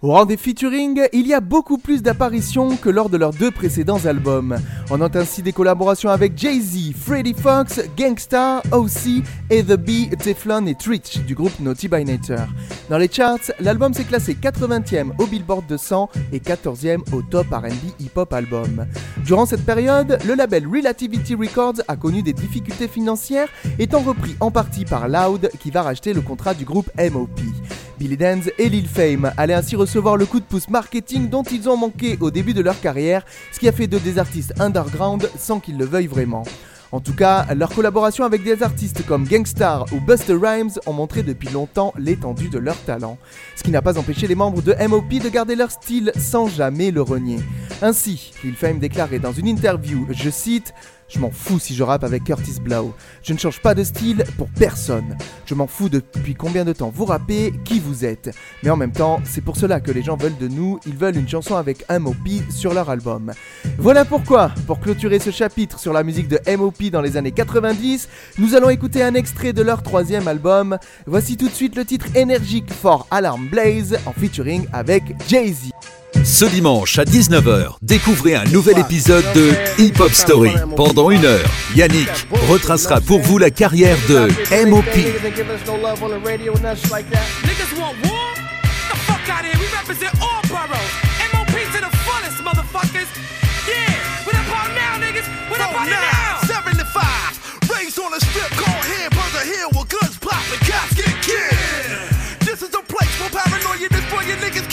Au 0.00 0.12
rang 0.12 0.26
des 0.26 0.36
featuring, 0.36 1.08
il 1.12 1.26
y 1.26 1.34
a 1.34 1.40
beaucoup 1.40 1.76
plus 1.76 2.02
d'apparitions 2.02 2.76
que 2.76 2.88
lors 2.88 3.10
de 3.10 3.16
leurs 3.16 3.32
deux 3.32 3.50
précédents 3.50 4.06
albums. 4.06 4.56
On 4.90 4.98
note 4.98 5.16
ainsi 5.16 5.42
des 5.42 5.50
collaborations 5.50 6.08
avec 6.08 6.38
Jay-Z, 6.38 6.92
Freddie 6.96 7.34
Fox, 7.34 7.80
Gangstar, 7.96 8.62
OC, 8.70 9.24
et 9.50 9.64
The 9.64 9.74
Bee, 9.74 10.08
Teflon 10.10 10.66
et 10.66 10.76
Twitch 10.76 11.18
du 11.22 11.34
groupe 11.34 11.58
Naughty 11.58 11.88
by 11.88 12.04
Nature. 12.04 12.46
Dans 12.88 12.96
les 12.96 13.10
charts, 13.10 13.50
l'album 13.58 13.92
s'est 13.92 14.04
classé 14.04 14.34
80e 14.34 15.10
au 15.18 15.26
Billboard 15.26 15.66
200 15.66 16.10
et 16.32 16.38
14e 16.38 17.00
au 17.12 17.22
Top 17.22 17.48
R&B 17.50 17.90
Hip 17.98 18.12
Hop 18.14 18.32
Album. 18.32 18.86
Durant 19.24 19.46
cette 19.46 19.66
période, 19.66 20.20
le 20.24 20.34
label 20.34 20.68
Relativity 20.68 21.34
Records 21.34 21.82
a 21.88 21.96
connu 21.96 22.22
des 22.22 22.34
difficultés 22.34 22.86
financières, 22.86 23.48
étant 23.80 24.02
repris 24.02 24.36
en 24.38 24.52
partie 24.52 24.84
par 24.84 25.08
Loud 25.08 25.50
qui 25.58 25.72
va 25.72 25.82
racheter 25.82 26.12
le 26.12 26.20
contrat 26.20 26.54
du 26.54 26.64
groupe 26.64 26.88
MOP. 26.96 27.40
Billy 27.98 28.16
Dance 28.16 28.48
et 28.58 28.68
Lil 28.68 28.86
Fame 28.86 29.32
allaient 29.36 29.54
ainsi 29.54 29.74
recevoir 29.74 30.16
le 30.16 30.24
coup 30.24 30.38
de 30.38 30.44
pouce 30.44 30.68
marketing 30.68 31.28
dont 31.28 31.42
ils 31.42 31.68
ont 31.68 31.76
manqué 31.76 32.16
au 32.20 32.30
début 32.30 32.54
de 32.54 32.60
leur 32.60 32.80
carrière, 32.80 33.26
ce 33.50 33.58
qui 33.58 33.68
a 33.68 33.72
fait 33.72 33.88
d'eux 33.88 33.98
des 33.98 34.18
artistes 34.18 34.54
underground 34.60 35.28
sans 35.36 35.58
qu'ils 35.58 35.76
le 35.76 35.84
veuillent 35.84 36.06
vraiment. 36.06 36.44
En 36.92 37.00
tout 37.00 37.12
cas, 37.12 37.52
leur 37.54 37.68
collaboration 37.70 38.24
avec 38.24 38.44
des 38.44 38.62
artistes 38.62 39.04
comme 39.04 39.24
Gangstar 39.24 39.84
ou 39.92 40.00
Buster 40.00 40.38
Rhymes 40.40 40.70
ont 40.86 40.92
montré 40.92 41.22
depuis 41.22 41.48
longtemps 41.50 41.92
l'étendue 41.98 42.48
de 42.48 42.58
leur 42.58 42.78
talent, 42.84 43.18
ce 43.56 43.62
qui 43.62 43.70
n'a 43.70 43.82
pas 43.82 43.98
empêché 43.98 44.26
les 44.26 44.34
membres 44.34 44.62
de 44.62 44.74
MOP 44.86 45.10
de 45.10 45.28
garder 45.28 45.56
leur 45.56 45.70
style 45.70 46.12
sans 46.16 46.46
jamais 46.46 46.90
le 46.90 47.02
renier. 47.02 47.40
Ainsi, 47.82 48.32
Lil 48.42 48.54
Fame 48.54 48.78
déclarait 48.78 49.18
dans 49.18 49.32
une 49.32 49.48
interview, 49.48 50.06
je 50.12 50.30
cite, 50.30 50.72
je 51.08 51.18
m'en 51.18 51.30
fous 51.30 51.58
si 51.58 51.74
je 51.74 51.82
rappe 51.82 52.04
avec 52.04 52.24
Curtis 52.24 52.60
Blow. 52.60 52.94
Je 53.22 53.32
ne 53.32 53.38
change 53.38 53.60
pas 53.60 53.74
de 53.74 53.82
style 53.82 54.24
pour 54.36 54.48
personne. 54.48 55.16
Je 55.46 55.54
m'en 55.54 55.66
fous 55.66 55.88
depuis 55.88 56.34
combien 56.34 56.64
de 56.64 56.72
temps 56.72 56.92
vous 56.94 57.04
rappez, 57.04 57.52
qui 57.64 57.80
vous 57.80 58.04
êtes. 58.04 58.34
Mais 58.62 58.70
en 58.70 58.76
même 58.76 58.92
temps, 58.92 59.20
c'est 59.24 59.40
pour 59.40 59.56
cela 59.56 59.80
que 59.80 59.90
les 59.90 60.02
gens 60.02 60.16
veulent 60.16 60.36
de 60.36 60.48
nous, 60.48 60.78
ils 60.86 60.96
veulent 60.96 61.16
une 61.16 61.28
chanson 61.28 61.56
avec 61.56 61.84
MOP 61.90 62.42
sur 62.50 62.74
leur 62.74 62.90
album. 62.90 63.32
Voilà 63.78 64.04
pourquoi, 64.04 64.50
pour 64.66 64.80
clôturer 64.80 65.18
ce 65.18 65.30
chapitre 65.30 65.78
sur 65.78 65.92
la 65.92 66.02
musique 66.02 66.28
de 66.28 66.40
MOP 66.56 66.90
dans 66.90 67.00
les 67.00 67.16
années 67.16 67.32
90, 67.32 68.08
nous 68.38 68.54
allons 68.54 68.70
écouter 68.70 69.02
un 69.02 69.14
extrait 69.14 69.52
de 69.52 69.62
leur 69.62 69.82
troisième 69.82 70.28
album. 70.28 70.78
Voici 71.06 71.36
tout 71.36 71.48
de 71.48 71.54
suite 71.54 71.76
le 71.76 71.84
titre 71.84 72.06
énergique 72.14 72.72
For 72.72 73.06
Alarm 73.10 73.48
Blaze 73.48 73.98
en 74.06 74.12
featuring 74.12 74.66
avec 74.72 75.14
Jay-Z. 75.28 75.70
Ce 76.24 76.44
dimanche 76.44 76.98
à 76.98 77.04
19h, 77.04 77.76
découvrez 77.82 78.34
un 78.34 78.44
nouvel 78.44 78.78
épisode 78.78 79.24
de 79.34 79.52
Hip 79.78 80.00
Hop 80.00 80.12
Story. 80.12 80.52
Pendant 80.76 81.10
une 81.10 81.24
heure, 81.24 81.48
Yannick 81.74 82.08
retracera 82.48 83.00
pour 83.00 83.20
vous 83.20 83.38
la 83.38 83.50
carrière 83.50 83.96
de 84.08 84.28
MOP. 84.66 84.84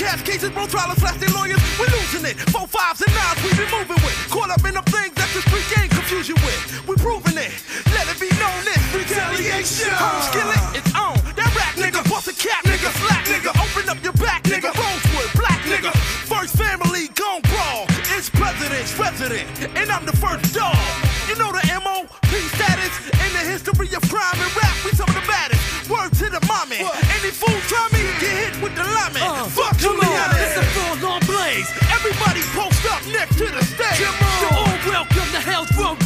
Cash 0.05 0.21
cases, 0.21 0.51
bro, 0.53 0.69
their 0.69 1.33
lawyers. 1.33 1.57
We 1.81 1.89
losing 1.89 2.29
it. 2.29 2.37
Four 2.53 2.69
fives 2.69 3.01
and 3.01 3.09
nines, 3.09 3.41
we 3.41 3.49
be 3.57 3.65
moving 3.73 3.97
with. 4.05 4.13
Caught 4.29 4.53
up 4.53 4.61
in 4.61 4.77
the 4.77 4.85
things 4.93 5.17
that 5.17 5.25
the 5.33 5.41
street 5.41 5.65
game 5.73 5.89
confuse 5.89 6.29
with. 6.29 6.61
We 6.85 6.93
proving 7.01 7.41
it. 7.41 7.49
Let 7.89 8.05
it 8.05 8.21
be 8.21 8.29
known 8.37 8.61
this 8.69 8.85
retaliation. 8.93 9.89
Home 9.97 10.21
skillet, 10.29 10.61
it's 10.77 10.93
on. 10.93 11.17
That 11.33 11.49
rap 11.57 11.73
nigga, 11.81 12.05
bust 12.05 12.29
a 12.29 12.37
cap 12.37 12.61
nigga, 12.69 12.93
slack 13.01 13.25
nigga, 13.25 13.49
open 13.57 13.89
up 13.89 13.97
your 14.05 14.13
back 14.21 14.45
nigga, 14.45 14.69
Rosewood, 14.77 15.33
black 15.33 15.57
nigga. 15.65 15.89
First 16.29 16.53
family 16.53 17.09
gon' 17.17 17.41
brawl. 17.49 17.89
It's 18.13 18.29
president's 18.29 18.93
resident, 19.01 19.49
and 19.73 19.89
I'm 19.89 20.05
the 20.05 20.15
first 20.21 20.53
dog. 20.53 20.77
You 21.25 21.33
know 21.41 21.49
the 21.49 21.65
MOP 21.81 22.13
status 22.53 22.93
in 23.09 23.31
the 23.33 23.43
history 23.49 23.89
of 23.97 24.04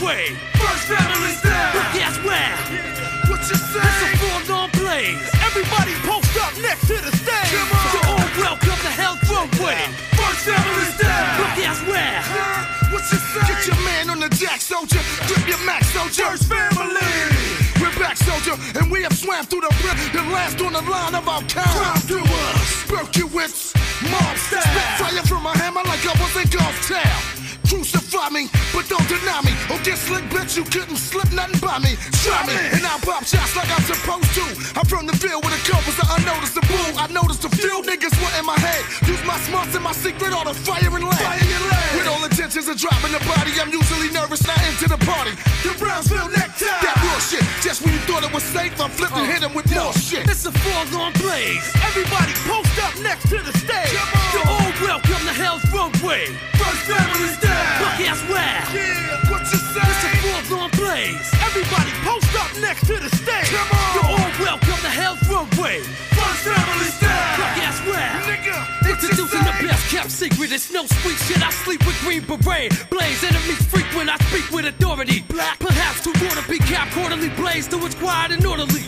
Roadway. 0.10 0.34
First 0.58 0.86
family 0.90 1.34
style. 1.38 1.74
But 1.74 1.94
guess 1.94 2.18
where? 2.26 2.56
What 3.30 3.42
you 3.46 3.58
say? 3.58 3.78
It's 3.78 4.02
a 4.02 4.10
say? 4.10 4.16
full 4.18 4.56
on 4.56 4.70
blaze. 4.72 5.22
Everybody 5.46 5.94
post 6.02 6.34
up 6.42 6.54
next 6.62 6.88
to 6.88 6.98
the 6.98 7.14
stage. 7.14 7.54
So 7.94 8.00
all 8.10 8.18
welcome 8.42 8.80
to 8.86 8.92
Hell's 8.98 9.22
Roadway. 9.30 9.78
First 10.18 10.50
family 10.50 10.90
style. 10.98 11.38
But 11.38 11.52
guess 11.62 11.80
where? 11.86 12.22
What 12.90 13.04
you 13.12 13.20
say? 13.22 13.54
Get 13.54 13.68
your 13.68 13.82
man 13.86 14.10
on 14.10 14.20
the 14.20 14.30
jack, 14.30 14.62
soldier. 14.62 15.02
Grip 15.28 15.48
your 15.48 15.62
max, 15.66 15.94
soldier. 15.94 16.26
First 16.26 16.50
family. 16.50 17.60
We're 17.80 17.94
back, 18.02 18.18
soldier, 18.18 18.58
and 18.80 18.92
we 18.92 19.04
have 19.04 19.14
swam 19.14 19.46
through 19.46 19.62
the 19.62 19.74
brim. 19.82 19.98
The 20.12 20.24
last 20.34 20.60
on 20.62 20.74
the 20.74 20.82
line 20.90 21.14
of 21.14 21.28
our 21.30 21.42
kind. 21.44 21.70
Crime 21.70 22.02
through 22.10 22.26
us. 22.26 22.84
Berkowitz, 22.90 23.78
mob 24.10 24.38
style. 24.38 24.62
Spit 24.62 24.90
fire 24.98 25.24
from 25.30 25.44
my 25.44 25.59
Crucify 28.20 28.36
me, 28.36 28.50
but 28.74 28.88
don't 28.90 29.08
deny 29.08 29.40
me. 29.48 29.56
Oh, 29.72 29.80
get 29.84 29.98
slick, 29.98 30.24
bitch, 30.28 30.58
you 30.58 30.64
couldn't 30.64 30.98
slip 30.98 31.32
nothing 31.32 31.60
by 31.60 31.80
me. 31.80 31.96
Try 32.20 32.44
me, 32.44 32.56
and 32.76 32.84
I'll 32.86 33.00
pop 33.00 33.24
shots 33.24 33.56
like 33.56 33.72
I'm 33.72 33.84
supposed 33.88 34.32
to. 34.36 34.44
I'm 34.76 34.86
from 34.86 35.08
the 35.08 35.16
field 35.16 35.44
with 35.44 35.56
a 35.56 35.62
compass 35.64 35.96
that 35.96 36.12
unnoticeable. 36.20 37.00
I 37.00 37.08
noticed 37.16 37.46
a 37.46 37.50
few 37.50 37.80
niggas 37.88 38.12
were 38.20 38.34
in 38.40 38.46
my 38.46 38.60
head. 38.60 38.84
Use 39.08 39.24
my 39.24 39.40
smarts 39.48 39.74
and 39.76 39.84
my 39.84 39.94
secret, 39.94 40.34
all 40.34 40.44
the 40.44 40.54
fire 40.54 40.84
and 40.84 41.06
lead. 41.06 41.40
With 41.96 42.08
all 42.08 42.24
intentions 42.24 42.68
of 42.68 42.76
dropping 42.76 43.16
the 43.16 43.24
body, 43.24 43.56
I'm 43.56 43.72
usually 43.72 44.12
nervous, 44.12 44.44
not 44.46 44.60
into 44.68 44.90
the 44.90 45.00
party. 45.08 45.32
The 45.64 45.72
Brownsville 45.80 46.30
necktie. 46.36 46.68
That 46.84 47.00
bullshit. 47.00 47.46
Just 47.64 47.84
when 47.84 47.94
you 47.94 48.04
thought 48.04 48.24
it 48.24 48.34
was 48.34 48.44
safe, 48.44 48.76
I 48.82 48.90
flipped 48.90 49.16
and 49.16 49.28
oh, 49.28 49.32
hit 49.32 49.44
him 49.44 49.56
with 49.56 49.72
more 49.72 49.94
shit. 49.96 50.28
It's 50.28 50.44
a 50.46 50.52
full 50.52 51.00
on 51.00 51.14
blaze. 51.24 51.64
Everybody 51.88 52.34
post 52.44 52.76
up 52.84 52.94
next 53.00 53.32
to 53.32 53.40
the 53.40 53.54
stage. 53.56 53.96
So 54.36 54.44
all 54.44 54.60
welcome 54.60 54.60
to 54.60 54.60
Hell's 54.60 54.69
Roadway. 55.80 56.26
First 56.60 56.84
family 56.92 57.32
style. 57.40 57.80
But 57.80 57.96
guess 58.04 58.20
where? 58.28 58.60
Yeah, 58.76 59.32
what 59.32 59.40
you 59.48 59.60
say? 59.72 59.80
It's 59.80 60.04
a 60.04 60.52
full 60.52 60.60
on 60.60 60.72
blaze. 60.72 61.24
Everybody 61.40 61.92
post 62.04 62.28
up 62.36 62.52
next 62.60 62.84
to 62.88 63.00
the 63.00 63.08
stage. 63.16 63.48
Come 63.48 63.72
on. 63.72 64.12
all 64.12 64.30
welcome 64.44 64.76
to 64.84 64.92
Hell's 64.92 65.24
Roadway. 65.32 65.80
First 66.20 66.44
family 66.44 66.84
But 66.84 67.00
style. 67.00 67.56
guess 67.56 67.80
where? 67.88 68.12
Nigga, 68.28 68.60
Introducing 68.92 69.40
the 69.48 69.56
best 69.64 69.88
kept 69.90 70.12
secret. 70.12 70.52
It's 70.52 70.70
no 70.70 70.86
sweet 71.00 71.16
shit. 71.24 71.42
I 71.42 71.50
sleep 71.64 71.80
with 71.88 71.98
green 72.02 72.26
beret. 72.28 72.76
Blaze 72.90 73.24
enemies 73.24 73.64
frequent. 73.72 74.10
I 74.12 74.18
speak 74.28 74.52
with 74.52 74.66
authority. 74.66 75.24
Black, 75.30 75.60
perhaps 75.60 76.04
to 76.04 76.12
wanna 76.28 76.44
be 76.50 76.60
cap 76.60 76.92
quarterly. 76.92 77.30
Blaze 77.40 77.70
till 77.70 77.86
it's 77.86 77.96
quiet 77.96 78.32
and 78.34 78.46
orderly. 78.46 78.84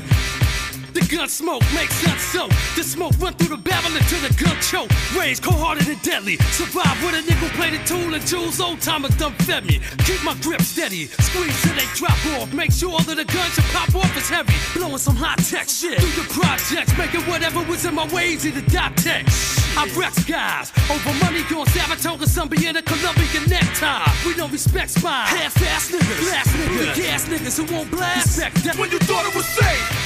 The 1.11 1.17
gun 1.17 1.27
smoke 1.27 1.63
makes 1.75 1.93
sense 1.95 2.23
so. 2.23 2.47
The 2.79 2.87
smoke 2.87 3.11
run 3.19 3.33
through 3.33 3.57
the 3.57 3.61
barrel 3.61 3.91
until 3.91 4.21
the 4.23 4.31
gun 4.31 4.55
choke. 4.63 4.87
Range 5.11 5.41
cold-hearted 5.41 5.89
and 5.89 6.01
deadly. 6.01 6.37
Survive 6.55 6.95
with 7.03 7.19
a 7.19 7.21
nickel-plated 7.27 7.85
tool 7.85 8.15
and 8.15 8.23
jewels. 8.25 8.61
Old 8.61 8.79
timers 8.79 9.11
done 9.17 9.33
fed 9.43 9.65
me. 9.65 9.81
Keep 10.07 10.23
my 10.23 10.39
grip 10.39 10.61
steady. 10.61 11.11
Squeeze 11.19 11.61
till 11.67 11.75
they 11.75 11.83
drop 11.99 12.15
off. 12.39 12.53
Make 12.53 12.71
sure 12.71 12.95
that 12.95 13.17
the 13.19 13.27
gun 13.27 13.49
should 13.51 13.67
pop 13.75 13.91
off 13.93 14.15
is 14.15 14.29
heavy. 14.29 14.55
Blowing 14.71 15.03
some 15.03 15.17
high-tech 15.17 15.67
shit. 15.67 15.99
Through 15.99 16.15
the 16.15 16.27
projects 16.31 16.95
Making 16.97 17.27
whatever 17.27 17.59
was 17.67 17.83
in 17.83 17.93
my 17.93 18.07
way 18.15 18.31
easy 18.31 18.53
to 18.53 18.61
dot 18.71 18.95
text. 18.95 19.59
I 19.75 19.87
wreck 19.95 20.11
skies 20.11 20.71
Over 20.91 21.13
money 21.23 21.43
going 21.47 21.65
Saratoga 21.67 22.27
Some 22.27 22.49
be 22.49 22.67
in 22.67 22.75
a 22.75 22.81
Colombian 22.81 23.47
necktie. 23.47 24.07
We 24.25 24.33
don't 24.33 24.51
respect 24.51 24.91
spies 24.91 25.27
Half-ass 25.27 25.91
niggas. 25.91 26.19
Blast 26.23 26.55
niggas. 26.55 26.95
Gas 26.95 27.25
niggas 27.27 27.55
who 27.59 27.75
won't 27.75 27.91
blast. 27.91 28.27
Respect 28.27 28.63
that. 28.63 28.77
When 28.79 28.89
you 28.91 28.99
thought 28.99 29.27
it 29.27 29.35
was 29.35 29.45
safe. 29.45 30.00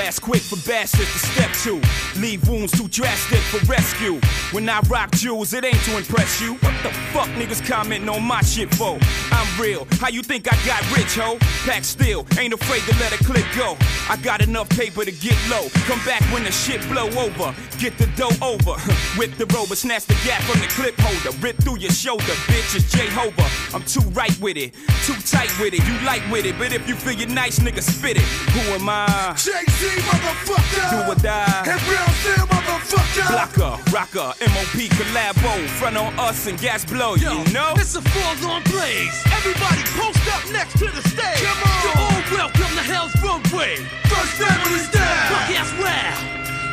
ass 0.00 0.18
quick 0.18 0.42
for 0.42 0.56
bastards 0.68 1.12
to 1.12 1.18
step 1.18 1.52
to. 1.62 2.20
Leave 2.20 2.46
wounds 2.48 2.72
too 2.72 2.88
drastic 2.88 3.38
for 3.38 3.64
rescue. 3.66 4.20
When 4.52 4.68
I 4.68 4.80
rock 4.88 5.10
jewels, 5.12 5.52
it 5.54 5.64
ain't 5.64 5.82
to 5.84 5.96
impress 5.96 6.40
you. 6.40 6.54
What 6.54 6.74
the 6.82 6.90
fuck 7.12 7.28
niggas 7.30 7.66
commenting 7.66 8.08
on 8.08 8.22
my 8.22 8.42
shit 8.42 8.72
for? 8.74 8.98
I'm 9.30 9.60
real. 9.60 9.86
How 10.00 10.08
you 10.08 10.22
think 10.22 10.52
I 10.52 10.56
got 10.66 10.82
rich, 10.96 11.16
ho? 11.16 11.38
Pack 11.64 11.84
still, 11.84 12.26
ain't 12.38 12.54
afraid 12.54 12.82
to 12.82 12.98
let 13.00 13.12
a 13.12 13.24
clip 13.24 13.46
go. 13.56 13.76
I 14.08 14.16
got 14.22 14.42
enough 14.42 14.68
paper 14.70 15.04
to 15.04 15.12
get 15.12 15.36
low. 15.48 15.68
Come 15.86 16.00
back 16.04 16.22
when 16.32 16.44
the 16.44 16.52
shit 16.52 16.80
blow 16.88 17.08
over. 17.20 17.54
Get 17.78 17.98
the 17.98 18.06
dough 18.16 18.36
over. 18.42 18.78
Whip 19.18 19.34
the 19.36 19.46
rover, 19.54 19.76
snatch 19.76 20.06
the 20.06 20.14
gap 20.24 20.42
from 20.42 20.60
the 20.60 20.68
clip 20.68 20.94
holder. 20.98 21.36
Rip 21.38 21.56
through 21.56 21.78
your 21.78 21.90
shoulder, 21.90 22.34
bitch, 22.48 22.76
it's 22.76 22.90
Jehovah. 22.92 23.48
I'm 23.74 23.84
too 23.84 24.06
right 24.10 24.36
with 24.40 24.56
it, 24.56 24.74
too 25.04 25.14
tight 25.26 25.52
with 25.60 25.74
it. 25.74 25.86
You 25.86 26.06
light 26.06 26.22
with 26.30 26.46
it, 26.46 26.58
but 26.58 26.72
if 26.72 26.88
you 26.88 26.94
feel 26.94 27.12
you're 27.12 27.28
nice, 27.28 27.58
nigga, 27.58 27.82
spit 27.82 28.16
it. 28.16 28.22
Who 28.52 28.60
am 28.74 28.88
I? 28.88 29.34
Motherfucker. 29.82 30.90
Do 30.90 31.10
or 31.10 31.14
die. 31.16 31.64
And 31.66 31.80
real 31.90 32.10
deal, 32.22 32.46
motherfucker. 32.46 33.26
Blocker, 33.28 33.74
rocker, 33.90 34.30
MOP 34.54 34.76
collabo, 34.94 35.66
front 35.78 35.96
on 35.96 36.12
us 36.18 36.46
and 36.46 36.58
gas 36.60 36.84
blow, 36.84 37.14
Yo, 37.16 37.42
you 37.42 37.52
know? 37.52 37.74
It's 37.76 37.94
a 37.96 38.02
foregone 38.02 38.62
blaze. 38.70 39.16
Everybody 39.34 39.82
post 39.98 40.22
up 40.30 40.44
next 40.52 40.78
to 40.78 40.86
the 40.86 41.02
stage. 41.08 41.42
Come 41.42 41.62
on. 41.66 41.82
You're 41.82 41.98
all 41.98 42.22
welcome 42.38 42.72
to 42.78 42.84
Hell's 42.86 43.14
Roadway. 43.22 43.76
First 44.06 44.34
family's 44.38 44.88
down. 44.90 45.18
Fuck 45.28 45.50
ass 45.58 45.72
wow. 45.82 46.14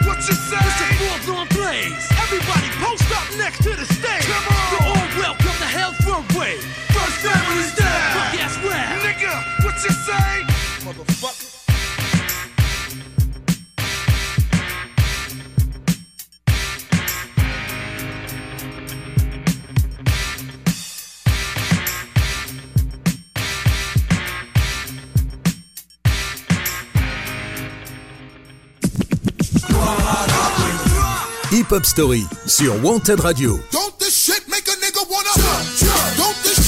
What 0.07 0.17
you 0.27 0.33
say? 0.33 0.61
It's 0.61 0.81
a 0.81 0.89
foregone 1.01 1.47
blaze. 1.49 2.05
Everybody 2.23 2.69
post 2.81 3.09
up 3.11 3.27
next 3.37 3.63
to 3.63 3.71
the 3.75 3.85
stage. 3.85 4.25
Come 4.29 4.53
on. 4.53 4.65
You're 4.71 4.85
all 4.85 5.07
welcome 5.17 5.55
to 5.57 5.69
Hell's 5.69 5.99
Roadway. 6.05 6.57
First 6.93 7.17
family's 7.25 7.73
down. 7.75 7.99
Fuck 8.13 8.39
ass 8.39 8.55
wow. 8.63 9.01
Nigga, 9.01 9.65
what 9.65 9.75
you 9.83 9.91
say? 9.91 10.48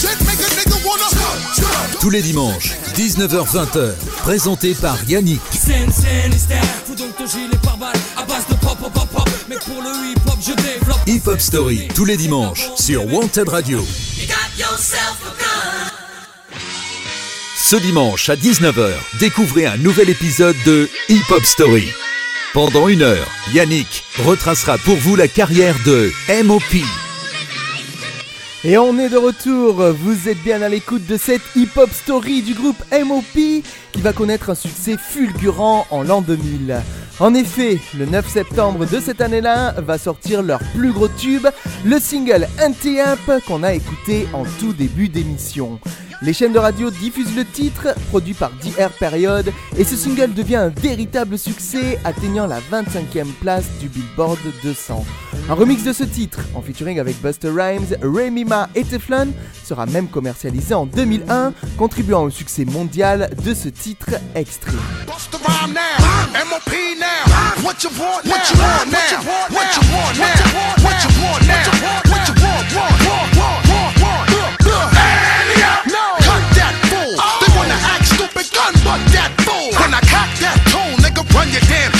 Shit 0.01 0.19
make 0.21 0.39
a 0.39 0.49
nigga 0.55 0.75
wanna 0.85 1.99
Tous 1.99 2.09
les 2.09 2.21
dimanches, 2.21 2.73
19h-20h, 2.95 3.93
présenté 4.23 4.73
par 4.75 4.97
Yannick. 5.07 5.41
Scène, 5.51 5.91
scène, 5.91 6.31
style. 6.31 6.57
Fous 6.85 6.95
donc 6.95 7.15
ton 7.17 7.25
gilet 7.25 7.57
par 7.63 7.77
balle 7.77 7.95
à 8.17 8.23
base 8.25 8.45
de 8.47 8.53
pop, 8.55 8.77
pop, 8.79 8.93
pop, 8.93 9.09
pop. 9.09 9.29
Mais 9.49 9.57
pour 9.57 9.81
le 9.81 10.11
hip 10.11 10.19
hop, 10.27 10.37
je 10.39 10.53
développe. 10.53 10.99
Hip 11.07 11.27
Hop 11.27 11.39
Story, 11.39 11.87
tous 11.95 12.05
les 12.05 12.17
dimanches, 12.17 12.69
sur 12.75 13.05
Wanted 13.11 13.49
Radio. 13.49 13.83
Ce 17.57 17.75
dimanche 17.75 18.29
à 18.29 18.35
19h, 18.35 18.91
découvrez 19.19 19.65
un 19.65 19.77
nouvel 19.77 20.09
épisode 20.09 20.55
de 20.65 20.89
Hip 21.09 21.31
Hop 21.31 21.43
Story. 21.43 21.91
Pendant 22.53 22.89
une 22.89 23.01
heure, 23.01 23.27
Yannick 23.53 24.03
retracera 24.25 24.77
pour 24.79 24.97
vous 24.97 25.15
la 25.15 25.29
carrière 25.29 25.73
de 25.85 26.11
MOP. 26.43 26.83
Et 28.65 28.77
on 28.77 28.99
est 28.99 29.07
de 29.07 29.15
retour, 29.15 29.81
vous 29.93 30.27
êtes 30.27 30.43
bien 30.43 30.61
à 30.61 30.67
l'écoute 30.67 31.05
de 31.05 31.15
cette 31.15 31.41
hip-hop 31.55 31.89
story 31.93 32.41
du 32.41 32.53
groupe 32.53 32.75
MOP 32.91 33.23
qui 33.93 34.01
va 34.01 34.11
connaître 34.11 34.49
un 34.49 34.55
succès 34.55 34.97
fulgurant 34.97 35.87
en 35.91 36.03
l'an 36.03 36.19
2000. 36.19 36.81
En 37.21 37.33
effet, 37.35 37.79
le 37.97 38.05
9 38.05 38.27
septembre 38.27 38.85
de 38.85 38.99
cette 38.99 39.21
année-là 39.21 39.75
va 39.77 39.97
sortir 39.97 40.41
leur 40.41 40.59
plus 40.75 40.91
gros 40.91 41.07
tube, 41.07 41.47
le 41.85 41.99
single 41.99 42.49
Anti-Amp 42.61 43.41
qu'on 43.47 43.63
a 43.63 43.73
écouté 43.73 44.27
en 44.33 44.43
tout 44.59 44.73
début 44.73 45.07
d'émission. 45.07 45.79
Les 46.23 46.33
chaînes 46.33 46.53
de 46.53 46.59
radio 46.59 46.91
diffusent 46.91 47.35
le 47.35 47.43
titre, 47.43 47.95
produit 48.09 48.35
par 48.35 48.51
DR 48.51 48.91
Period, 48.99 49.51
et 49.75 49.83
ce 49.83 49.95
single 49.95 50.35
devient 50.35 50.57
un 50.57 50.67
véritable 50.69 51.35
succès, 51.35 51.97
atteignant 52.05 52.45
la 52.45 52.59
25e 52.59 53.31
place 53.41 53.65
du 53.79 53.89
Billboard 53.89 54.37
200. 54.61 55.03
Un 55.49 55.53
remix 55.55 55.83
de 55.83 55.91
ce 55.91 56.03
titre, 56.03 56.39
en 56.53 56.61
featuring 56.61 56.99
avec 56.99 57.19
Buster 57.23 57.49
Rhymes, 57.49 57.97
Remy 58.03 58.45
Ma 58.45 58.69
et 58.75 58.83
Teflon, 58.83 59.33
sera 59.63 59.87
même 59.87 60.09
commercialisé 60.09 60.75
en 60.75 60.85
2001, 60.85 61.53
contribuant 61.75 62.21
au 62.21 62.29
succès 62.29 62.65
mondial 62.65 63.31
de 63.43 63.55
ce 63.55 63.69
titre 63.69 64.11
extrait. 64.35 64.77
Bust 65.07 65.31
the 65.31 65.37
rhyme 65.43 65.73
now, 65.73 65.81
MOP 66.45 66.71
now. 66.99 67.65
What 67.65 67.83
you 67.83 67.89
want 67.97 68.25
now? 68.25 68.31
What 68.31 68.51
you 68.51 68.61
want 68.61 68.91
now? 68.91 69.23
What 69.49 69.73
you 69.73 69.81
want 69.91 70.17
now? 70.19 70.35
What 70.83 71.03
you 71.03 71.09
want 71.19 71.47
now? 71.47 71.63
What 72.11 72.27
you 72.27 72.33
want? 72.43 73.09
Want? 73.09 73.30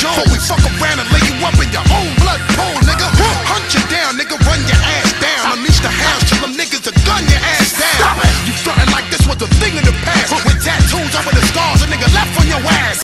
Before 0.02 0.26
we 0.34 0.40
fuck 0.42 0.66
around 0.82 0.98
and 0.98 1.06
lay 1.14 1.22
you 1.30 1.38
up 1.46 1.54
in 1.62 1.70
your 1.70 1.86
own 1.94 2.10
blood 2.18 2.42
pool, 2.58 2.74
nigga. 2.90 3.06
Hunt 3.46 3.70
you 3.70 3.86
down, 3.86 4.18
nigga, 4.18 4.34
run 4.50 4.58
your 4.66 4.82
ass 4.82 5.14
down. 5.22 5.54
Unleash 5.54 5.78
the 5.78 5.94
house 5.94 6.26
till 6.26 6.42
them 6.42 6.58
niggas 6.58 6.82
to 6.90 6.92
gun 7.06 7.22
your 7.30 7.38
ass 7.38 7.78
down. 7.78 8.18
You 8.50 8.54
frontin' 8.66 8.90
like 8.90 9.06
this 9.14 9.22
was 9.30 9.38
a 9.44 9.48
thing 9.62 9.78
in 9.78 9.86
the 9.86 9.94
past. 10.02 10.34
With 10.44 10.58
tattoos 10.66 11.14
over 11.14 11.30
the 11.30 11.46
scars, 11.54 11.84
a 11.84 11.86
nigga 11.86 12.10
left 12.18 12.34
on 12.42 12.48
your 12.50 12.66
ass. 12.66 13.04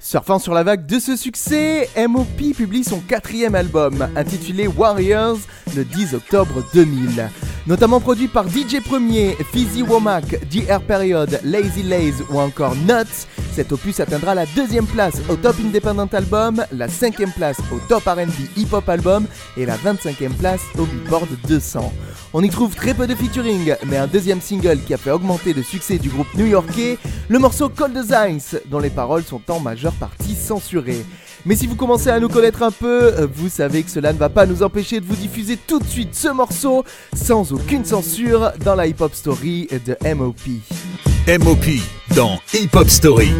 Surfant 0.00 0.38
sur 0.38 0.54
la 0.54 0.62
vague 0.62 0.86
de 0.86 0.98
ce 0.98 1.14
succès, 1.14 1.90
MOP 2.08 2.54
publie 2.56 2.84
son 2.84 3.00
quatrième 3.00 3.54
album, 3.54 4.08
intitulé 4.16 4.68
Warriors, 4.68 5.38
le 5.76 5.84
10 5.84 6.14
octobre 6.14 6.64
2000. 6.72 7.28
Notamment 7.66 8.00
produit 8.00 8.28
par 8.28 8.48
DJ 8.48 8.80
Premier, 8.82 9.36
Fizzy 9.52 9.82
Womack, 9.82 10.48
DR 10.48 10.80
Period, 10.80 11.40
Lazy 11.42 11.82
Laze 11.82 12.22
ou 12.30 12.38
encore 12.38 12.76
Nuts, 12.76 13.26
cet 13.56 13.72
opus 13.72 14.00
atteindra 14.00 14.34
la 14.34 14.44
deuxième 14.44 14.84
place 14.84 15.14
au 15.30 15.36
Top 15.36 15.56
Independent 15.58 16.12
Album, 16.12 16.62
la 16.72 16.88
cinquième 16.88 17.30
place 17.30 17.56
au 17.72 17.78
Top 17.88 18.04
R&B 18.04 18.58
Hip 18.58 18.66
Hop 18.70 18.86
Album 18.86 19.24
et 19.56 19.64
la 19.64 19.78
25e 19.78 20.34
place 20.34 20.60
au 20.78 20.84
Billboard 20.84 21.28
200. 21.48 21.90
On 22.34 22.42
y 22.42 22.50
trouve 22.50 22.74
très 22.74 22.92
peu 22.92 23.06
de 23.06 23.14
featuring, 23.14 23.74
mais 23.86 23.96
un 23.96 24.08
deuxième 24.08 24.42
single 24.42 24.80
qui 24.86 24.92
a 24.92 24.98
fait 24.98 25.10
augmenter 25.10 25.54
le 25.54 25.62
succès 25.62 25.96
du 25.96 26.10
groupe 26.10 26.26
new-yorkais, 26.34 26.98
le 27.30 27.38
morceau 27.38 27.70
Cold 27.70 27.94
Designs, 27.94 28.58
dont 28.66 28.78
les 28.78 28.90
paroles 28.90 29.24
sont 29.24 29.40
en 29.48 29.58
majeure 29.58 29.94
partie 29.94 30.34
censurées. 30.34 31.06
Mais 31.46 31.56
si 31.56 31.66
vous 31.66 31.76
commencez 31.76 32.10
à 32.10 32.20
nous 32.20 32.28
connaître 32.28 32.62
un 32.62 32.70
peu, 32.70 33.26
vous 33.34 33.48
savez 33.48 33.84
que 33.84 33.90
cela 33.90 34.12
ne 34.12 34.18
va 34.18 34.28
pas 34.28 34.44
nous 34.44 34.62
empêcher 34.64 35.00
de 35.00 35.06
vous 35.06 35.16
diffuser 35.16 35.56
tout 35.56 35.78
de 35.78 35.86
suite 35.86 36.14
ce 36.14 36.28
morceau 36.28 36.84
sans 37.14 37.54
aucune 37.54 37.86
censure 37.86 38.52
dans 38.62 38.74
la 38.74 38.86
hip-hop 38.86 39.14
story 39.14 39.66
de 39.86 39.96
MOP. 40.14 41.15
MOP 41.26 41.66
dans 42.14 42.40
Hip 42.54 42.68
Hop 42.74 42.88
Story. 42.88 43.32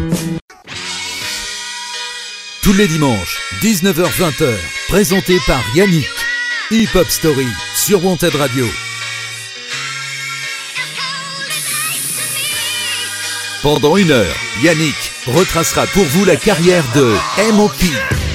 Tous 2.61 2.73
les 2.73 2.85
dimanches, 2.85 3.39
19h-20h, 3.61 4.55
présenté 4.89 5.37
par 5.47 5.63
Yannick. 5.73 6.09
Hip 6.69 6.89
Hop 6.95 7.07
Story 7.07 7.47
sur 7.75 8.03
Wanted 8.03 8.35
Radio. 8.35 8.65
Pendant 13.63 13.95
une 13.95 14.11
heure, 14.11 14.35
Yannick 14.61 15.13
retracera 15.27 15.87
pour 15.87 16.03
vous 16.03 16.25
la 16.25 16.35
carrière 16.35 16.83
de 16.93 17.15
MOP. 17.53 18.26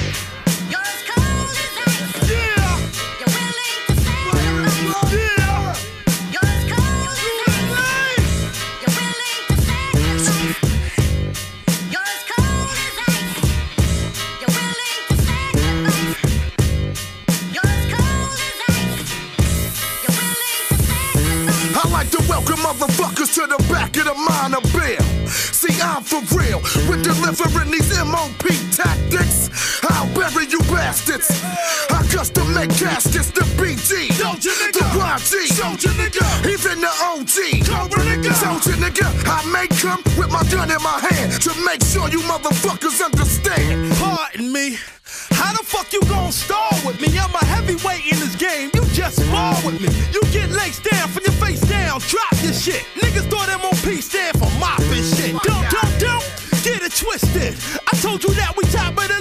I'm 25.83 26.01
for 26.01 26.23
real 26.35 26.59
with 26.87 27.03
delivering 27.03 27.71
these 27.71 27.91
MOP 27.99 28.47
tactics. 28.71 29.49
I'll 29.83 30.07
bury 30.15 30.47
you 30.47 30.59
bastards. 30.71 31.29
I 31.91 32.07
custom 32.11 32.53
make 32.53 32.69
caskets, 32.71 33.31
the 33.31 33.41
BG, 33.59 34.07
the 34.17 34.85
YG, 34.95 35.33
even 36.47 36.81
the 36.81 36.87
OG. 36.87 37.63
Soldier 38.33 38.77
nigga, 38.79 39.05
I 39.25 39.43
make 39.51 39.71
them 39.71 39.99
with 40.17 40.31
my 40.31 40.43
gun 40.49 40.71
in 40.71 40.81
my 40.81 40.99
hand 40.99 41.41
to 41.41 41.51
make 41.65 41.83
sure 41.83 42.07
you 42.09 42.19
motherfuckers 42.21 43.03
understand. 43.03 43.93
Pardon 43.95 44.51
me. 44.51 44.77
How 45.43 45.51
the 45.51 45.63
fuck 45.65 45.91
you 45.91 45.99
gon' 46.07 46.31
stall 46.31 46.71
with 46.85 47.01
me? 47.01 47.19
I'm 47.19 47.35
a 47.35 47.43
heavyweight 47.43 48.07
in 48.07 48.17
this 48.23 48.33
game. 48.37 48.71
You 48.73 48.81
just 48.95 49.19
spar 49.19 49.53
with 49.65 49.75
me. 49.83 49.89
You 50.15 50.21
get 50.31 50.49
legs 50.51 50.79
down 50.79 51.09
from 51.09 51.23
your 51.25 51.35
face 51.43 51.59
down. 51.59 51.99
Drop 51.99 52.31
your 52.41 52.53
shit. 52.53 52.83
Niggas 52.95 53.27
thought 53.29 53.51
MOP 53.59 53.85
stand 53.99 54.39
for 54.39 54.47
mopping 54.57 55.03
shit. 55.03 55.35
Don't, 55.43 55.67
don't, 55.67 55.93
don't 55.99 56.23
get 56.63 56.81
it 56.81 56.95
twisted. 56.95 57.59
I 57.91 57.93
told 57.99 58.23
you 58.23 58.31
that 58.39 58.55
we 58.55 58.63
top 58.71 58.95
of 58.95 59.12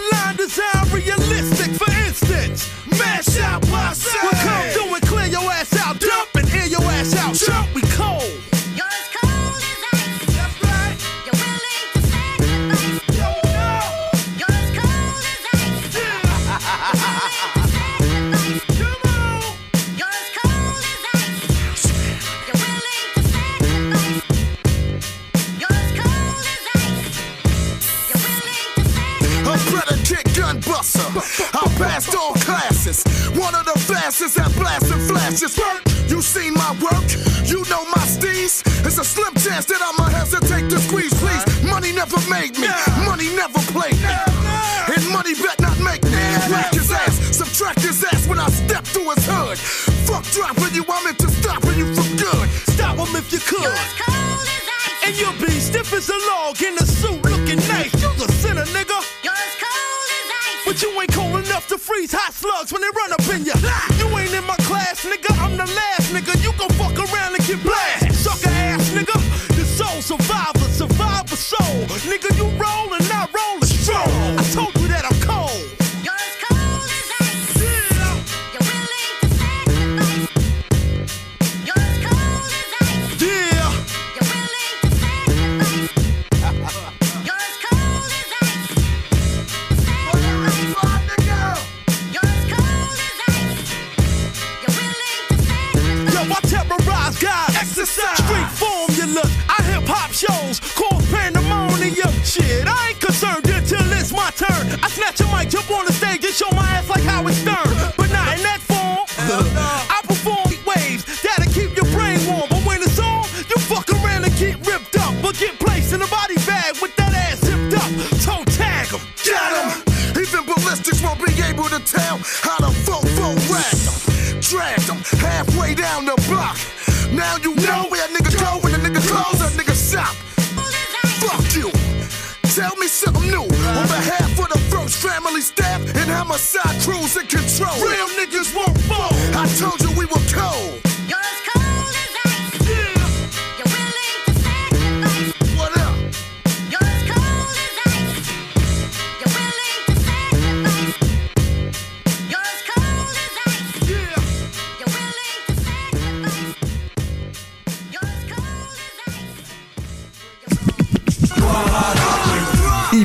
homicide 136.33 136.81
crews 136.81 137.17
in 137.19 137.27
control. 137.27 137.75
Real 137.87 138.09
niggas 138.17 138.57
won't 138.57 138.72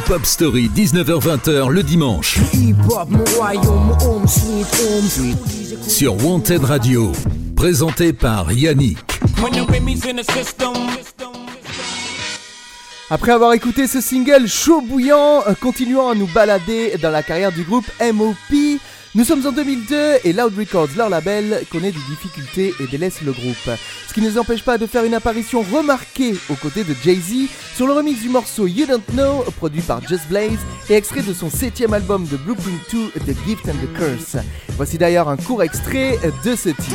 Hip 0.07 0.13
Hop 0.13 0.25
Story, 0.25 0.69
19h-20h 0.73 1.69
le 1.69 1.83
dimanche. 1.83 2.39
Sur 5.85 6.25
Wanted 6.25 6.63
Radio. 6.63 7.11
Présenté 7.57 8.13
par 8.13 8.51
Yannick. 8.53 8.97
Après 13.09 13.31
avoir 13.31 13.53
écouté 13.53 13.87
ce 13.87 13.99
single 13.99 14.47
chaud 14.47 14.81
bouillant, 14.81 15.43
euh, 15.47 15.53
continuons 15.59 16.09
à 16.09 16.15
nous 16.15 16.27
balader 16.27 16.97
dans 17.01 17.11
la 17.11 17.23
carrière 17.23 17.51
du 17.51 17.63
groupe 17.63 17.89
MOP. 18.01 18.79
Nous 19.17 19.23
sommes 19.23 19.47
en 19.47 19.51
2002 19.51 20.19
et 20.25 20.31
Loud 20.31 20.55
Records, 20.55 20.89
leur 20.95 21.09
label, 21.09 21.63
connaît 21.71 21.91
des 21.91 21.99
difficultés 22.07 22.71
et 22.79 22.85
délaisse 22.85 23.23
le 23.23 23.31
groupe. 23.31 23.71
Ce 24.07 24.13
qui 24.13 24.21
ne 24.21 24.29
les 24.29 24.37
empêche 24.37 24.61
pas 24.61 24.77
de 24.77 24.85
faire 24.85 25.05
une 25.05 25.15
apparition 25.15 25.63
remarquée 25.63 26.35
aux 26.49 26.53
côtés 26.53 26.83
de 26.83 26.93
Jay-Z 27.03 27.49
sur 27.75 27.87
le 27.87 27.93
remix 27.93 28.21
du 28.21 28.29
morceau 28.29 28.67
You 28.67 28.85
Don't 28.85 29.01
Know, 29.13 29.43
produit 29.57 29.81
par 29.81 30.07
Just 30.07 30.27
Blaze 30.27 30.59
et 30.87 30.93
extrait 30.93 31.23
de 31.23 31.33
son 31.33 31.49
septième 31.49 31.95
album 31.95 32.27
de 32.27 32.37
Blueprint 32.37 32.79
2, 32.91 33.09
The 33.25 33.35
Gift 33.47 33.67
and 33.67 33.77
the 33.83 33.97
Curse. 33.97 34.37
Voici 34.75 34.99
d'ailleurs 34.99 35.29
un 35.29 35.37
court 35.37 35.63
extrait 35.63 36.19
de 36.45 36.55
ce 36.55 36.69
titre. 36.69 36.93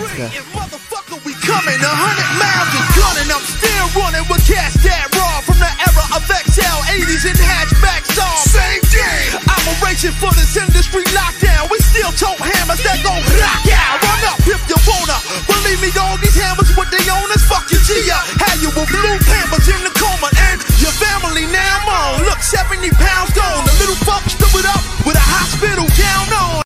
80s 6.88 7.24
and 7.28 7.38
hatchback 7.38 8.06
songs. 8.14 8.48
Same 8.48 8.82
thing. 8.88 9.36
Operation 9.48 10.12
for 10.16 10.32
this 10.38 10.56
industry 10.56 11.04
lockdown. 11.12 11.68
We 11.70 11.78
still 11.82 12.12
tote 12.16 12.40
hammers 12.40 12.80
that 12.86 13.02
gon' 13.02 13.20
rock 13.40 13.64
out. 13.72 14.00
Run 14.00 14.22
up 14.30 14.38
if 14.46 14.60
you 14.68 14.78
wanna. 14.88 15.18
Believe 15.48 15.80
me, 15.82 15.90
all 16.00 16.16
these 16.18 16.36
hammers 16.36 16.70
with 16.76 16.90
they 16.94 17.04
owners. 17.10 17.42
Fuck 17.44 17.68
your 17.72 17.82
G 17.84 18.08
up. 18.08 18.24
How 18.40 18.54
you 18.62 18.70
with 18.72 18.88
blue 18.88 19.18
hammers 19.28 19.66
in 19.68 19.80
the 19.84 19.92
coma 19.98 20.28
and 20.52 20.58
your 20.80 20.94
family 20.96 21.44
now 21.50 21.82
I'm 21.82 21.88
on. 21.88 22.24
Look, 22.24 22.40
70 22.40 22.88
pounds 22.96 23.32
gone. 23.34 23.64
The 23.66 23.74
little 23.82 23.98
fuck 24.06 24.22
stood 24.30 24.62
it 24.62 24.66
up 24.68 24.82
with 25.04 25.16
a 25.16 25.24
hospital 25.24 25.86
gown 25.98 26.28
on. 26.32 26.62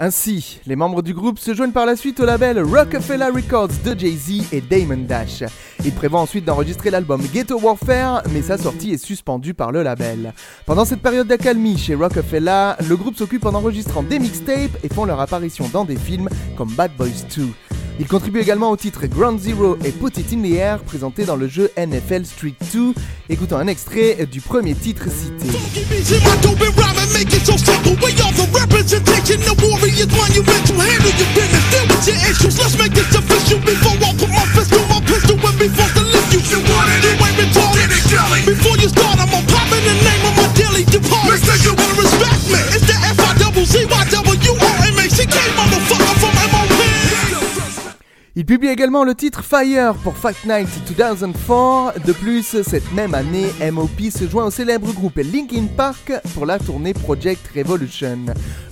Ainsi, 0.00 0.60
les 0.66 0.74
membres 0.74 1.02
du 1.02 1.14
groupe 1.14 1.38
se 1.38 1.54
joignent 1.54 1.72
par 1.72 1.86
la 1.86 1.94
suite 1.94 2.18
au 2.18 2.24
label 2.24 2.60
Rockefeller 2.60 3.30
Records 3.32 3.68
de 3.84 3.98
Jay-Z 3.98 4.48
et 4.52 4.60
Damon 4.60 5.04
Dash. 5.06 5.44
Il 5.86 5.92
prévoit 5.92 6.20
ensuite 6.20 6.46
d'enregistrer 6.46 6.90
l'album 6.90 7.20
Ghetto 7.32 7.58
Warfare, 7.60 8.22
mais 8.32 8.40
sa 8.40 8.56
sortie 8.56 8.92
est 8.92 9.04
suspendue 9.04 9.52
par 9.52 9.70
le 9.70 9.82
label. 9.82 10.32
Pendant 10.64 10.86
cette 10.86 11.00
période 11.00 11.26
d'accalmie 11.26 11.76
chez 11.76 11.94
Rockefeller, 11.94 12.72
le 12.88 12.96
groupe 12.96 13.16
s'occupe 13.16 13.44
en 13.44 13.52
enregistrant 13.52 14.02
des 14.02 14.18
mixtapes 14.18 14.78
et 14.82 14.88
font 14.88 15.04
leur 15.04 15.20
apparition 15.20 15.68
dans 15.70 15.84
des 15.84 15.96
films 15.96 16.30
comme 16.56 16.70
Bad 16.70 16.92
Boys 16.96 17.26
2. 17.36 17.48
Ils 18.00 18.08
contribuent 18.08 18.40
également 18.40 18.70
au 18.70 18.76
titre 18.76 19.06
Ground 19.06 19.38
Zero 19.38 19.76
et 19.84 19.92
Put 19.92 20.18
It 20.18 20.32
in 20.32 20.42
the 20.42 20.52
Air 20.54 20.78
présenté 20.80 21.24
dans 21.24 21.36
le 21.36 21.46
jeu 21.46 21.70
NFL 21.76 22.24
Street 22.24 22.54
2. 22.72 22.92
Écoutons 23.28 23.56
un 23.56 23.68
extrait 23.68 24.26
du 24.26 24.40
premier 24.40 24.74
titre 24.74 25.04
cité. 25.10 25.46
Retarded. 38.06 38.46
Before 38.46 38.76
you 38.78 38.88
start, 38.88 39.13
Il 48.44 48.46
publie 48.46 48.68
également 48.68 49.04
le 49.04 49.14
titre 49.14 49.42
Fire 49.42 49.94
pour 49.94 50.18
Fight 50.18 50.44
Night 50.44 50.68
2004. 50.98 52.04
De 52.04 52.12
plus, 52.12 52.60
cette 52.62 52.92
même 52.92 53.14
année, 53.14 53.46
MOP 53.72 53.98
se 54.10 54.28
joint 54.28 54.44
au 54.44 54.50
célèbre 54.50 54.92
groupe 54.92 55.16
Linkin 55.16 55.64
Park 55.74 56.12
pour 56.34 56.44
la 56.44 56.58
tournée 56.58 56.92
Project 56.92 57.40
Revolution. 57.56 58.18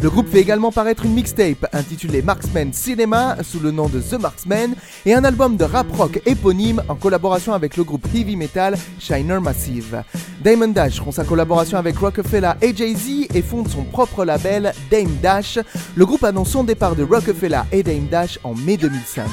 Le 0.02 0.10
groupe 0.10 0.28
fait 0.28 0.40
également 0.40 0.72
paraître 0.72 1.06
une 1.06 1.14
mixtape 1.14 1.66
intitulée 1.72 2.20
Marksman 2.20 2.70
Cinema 2.74 3.38
sous 3.42 3.60
le 3.60 3.70
nom 3.70 3.88
de 3.88 4.00
The 4.00 4.20
Marksman 4.20 4.74
et 5.06 5.14
un 5.14 5.24
album 5.24 5.56
de 5.56 5.64
rap 5.64 5.90
rock 5.96 6.20
éponyme 6.26 6.82
en 6.90 6.94
collaboration 6.94 7.54
avec 7.54 7.78
le 7.78 7.84
groupe 7.84 8.06
heavy 8.14 8.36
metal 8.36 8.76
Shiner 8.98 9.40
Massive. 9.40 10.02
Damon 10.42 10.68
Dash 10.68 11.00
rompt 11.00 11.14
sa 11.14 11.24
collaboration 11.24 11.78
avec 11.78 11.96
Rockefeller 11.96 12.52
et 12.60 12.76
Jay-Z 12.76 13.28
et 13.32 13.42
fonde 13.42 13.68
son 13.68 13.84
propre 13.84 14.24
label 14.26 14.74
Dame 14.90 15.16
Dash. 15.22 15.58
Le 15.94 16.04
groupe 16.04 16.24
annonce 16.24 16.50
son 16.50 16.64
départ 16.64 16.94
de 16.94 17.04
Rockefeller 17.04 17.60
et 17.70 17.82
Dame 17.82 18.08
Dash 18.10 18.38
en 18.44 18.54
mai 18.54 18.76
2005. 18.76 19.24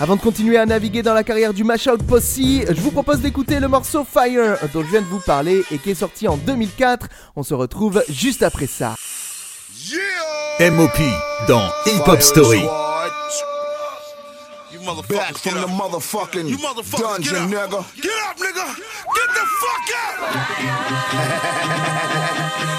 Avant 0.00 0.16
de 0.16 0.20
continuer 0.20 0.58
à 0.58 0.66
naviguer 0.66 1.02
dans 1.02 1.14
la 1.14 1.22
carrière 1.22 1.54
du 1.54 1.62
Mashout 1.62 1.98
Posse, 1.98 2.36
je 2.36 2.80
vous 2.80 2.90
propose 2.90 3.20
d'écouter 3.20 3.60
le 3.60 3.68
morceau 3.68 4.04
Fire 4.04 4.58
dont 4.72 4.82
je 4.82 4.90
viens 4.90 5.02
de 5.02 5.06
vous 5.06 5.20
parler 5.20 5.62
et 5.70 5.78
qui 5.78 5.90
est 5.90 5.94
sorti 5.94 6.26
en 6.26 6.36
2004. 6.36 7.06
On 7.36 7.44
se 7.44 7.54
retrouve 7.54 8.02
juste 8.08 8.42
après 8.42 8.66
ça. 8.66 8.96
MOP 10.58 10.98
dans 11.46 11.68
Hip 11.86 12.02
Hop 12.08 12.20
Story. 12.22 12.62
You 14.72 14.80
Back 15.08 15.38
from 15.38 15.60
the 15.62 15.68
motherfucking 15.68 16.48
You 16.48 16.58
dungeon, 16.98 17.48
nigga. 17.48 17.84
Get 17.96 18.10
up, 18.28 18.36
nigga. 18.38 18.66
Get 19.14 19.30
the 19.32 19.46
fuck 19.60 19.90
up. 22.58 22.70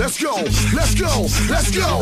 Let's 0.00 0.16
go, 0.18 0.34
let's 0.72 0.94
go, 0.94 1.28
let's 1.50 1.70
go. 1.76 2.00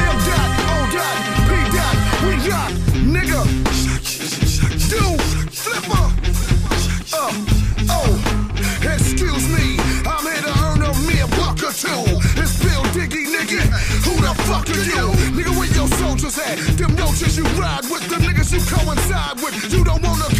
M 0.00 0.16
dot, 0.24 0.48
O 0.64 0.88
dot, 0.90 1.16
P 1.44 1.50
dot, 1.76 1.96
we 2.24 2.32
got 2.48 2.72
nigga. 3.04 3.44
Do 4.88 5.04
flipper. 5.52 6.04
Uh, 7.12 7.32
oh, 7.90 8.16
excuse 8.80 9.44
me, 9.52 9.76
I'm 10.08 10.24
here 10.24 10.40
to 10.40 10.52
earn 10.64 10.80
a 10.80 10.92
mere 11.04 11.28
buck 11.36 11.60
or 11.62 11.74
two. 11.76 12.02
It's 12.40 12.56
Bill 12.64 12.82
Diggy, 12.96 13.28
nigga. 13.28 13.60
Who 14.08 14.16
the 14.22 14.32
fuck 14.44 14.66
are 14.70 14.84
you? 14.88 15.12
Nigga, 15.36 15.52
where 15.54 15.68
your 15.68 15.88
soldiers 15.88 16.38
at? 16.38 16.56
Them 16.78 16.94
notions 16.96 17.36
you 17.36 17.44
ride 17.60 17.84
with, 17.90 18.08
the 18.08 18.16
niggas 18.16 18.50
you 18.54 18.60
coincide 18.74 19.36
with. 19.42 19.70
You 19.70 19.84
don't 19.84 20.02
wanna 20.02 20.31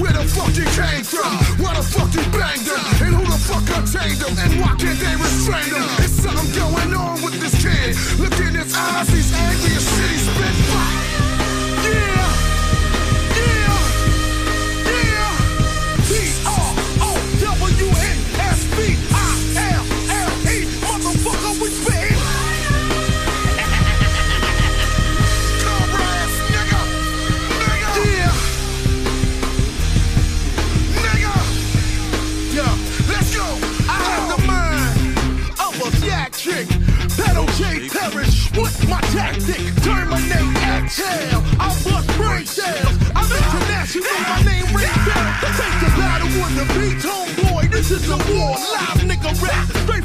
where 0.00 0.12
the 0.12 0.24
fuck 0.26 0.52
you 0.54 0.66
came 0.78 1.04
from? 1.04 1.32
Why 1.58 1.74
the 1.74 1.82
fuck 1.82 2.10
you 2.14 2.22
banged 2.30 2.66
them? 2.66 2.82
And 3.02 3.14
who 3.14 3.24
the 3.26 3.38
fuck 3.38 3.64
contained 3.66 4.18
them? 4.18 4.34
And 4.38 4.60
why 4.60 4.74
can't 4.78 4.98
they 4.98 5.14
restrain 5.16 5.70
them? 5.70 5.88
There's 5.98 6.14
something 6.14 6.50
going 6.54 6.92
on 6.94 7.22
with 7.22 7.38
this 7.40 7.54
kid. 7.62 7.96
Look 8.18 8.34
in 8.40 8.54
his 8.54 8.74
eyes, 8.74 9.08
he's 9.08 9.32
angry 9.34 9.76
as 9.76 9.84
shit. 9.84 10.10
He's 10.10 10.28
hell. 40.98 41.42
I 41.58 41.68
bust 41.84 42.08
brain 42.16 42.46
cells. 42.46 42.94
I'm 43.14 43.30
international. 43.30 44.04
My 44.28 44.42
name 44.42 44.66
rings 44.74 45.00
bells. 45.06 45.34
This 45.42 45.58
ain't 45.64 45.80
the 45.80 45.90
battle 45.96 46.30
on 46.42 46.52
the 46.58 46.66
beat, 46.74 46.98
homeboy. 47.00 47.70
This 47.70 47.90
is 47.90 48.08
a 48.10 48.18
war. 48.34 48.58
Live 48.58 49.02
nigga 49.06 49.32
rap. 49.42 49.66
Straight 49.84 49.97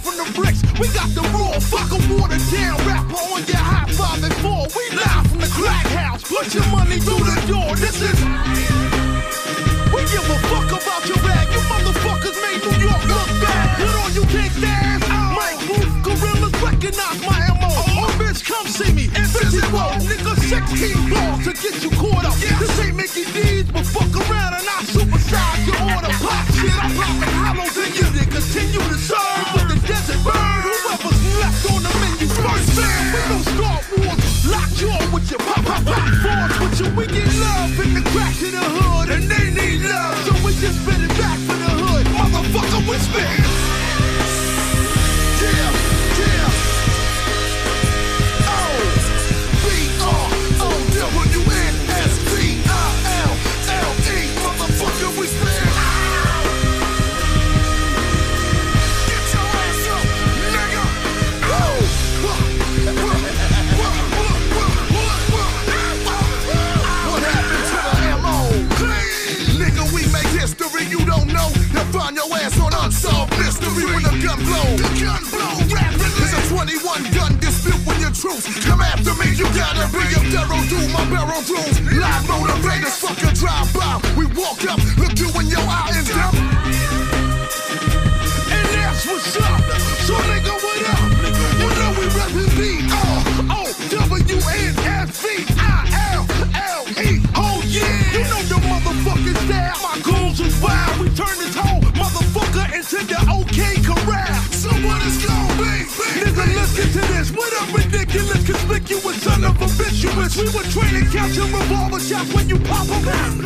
Ravens, 110.16 110.38
we 110.38 110.45
were 110.45 110.64
training, 110.64 111.09
catch 111.09 111.38
a 111.38 111.41
revolver 111.41 111.99
shot 111.99 112.28
when 112.34 112.47
you 112.47 112.59
pop 112.59 112.88
em. 112.88 113.41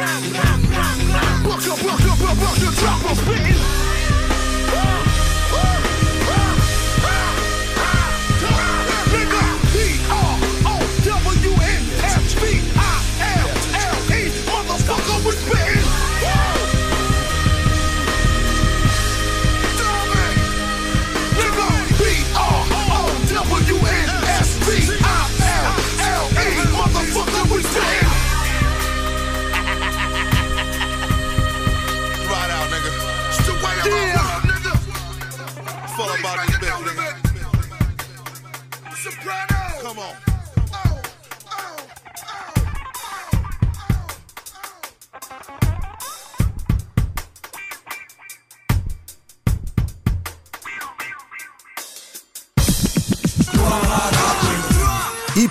Buck 1.43 1.67
up, 1.67 1.79
buck 1.81 2.01
up, 2.01 2.19
buck 2.19 2.41
up, 2.41 2.73
drop 2.75 3.11
a 3.11 3.15
spittin'. 3.15 3.96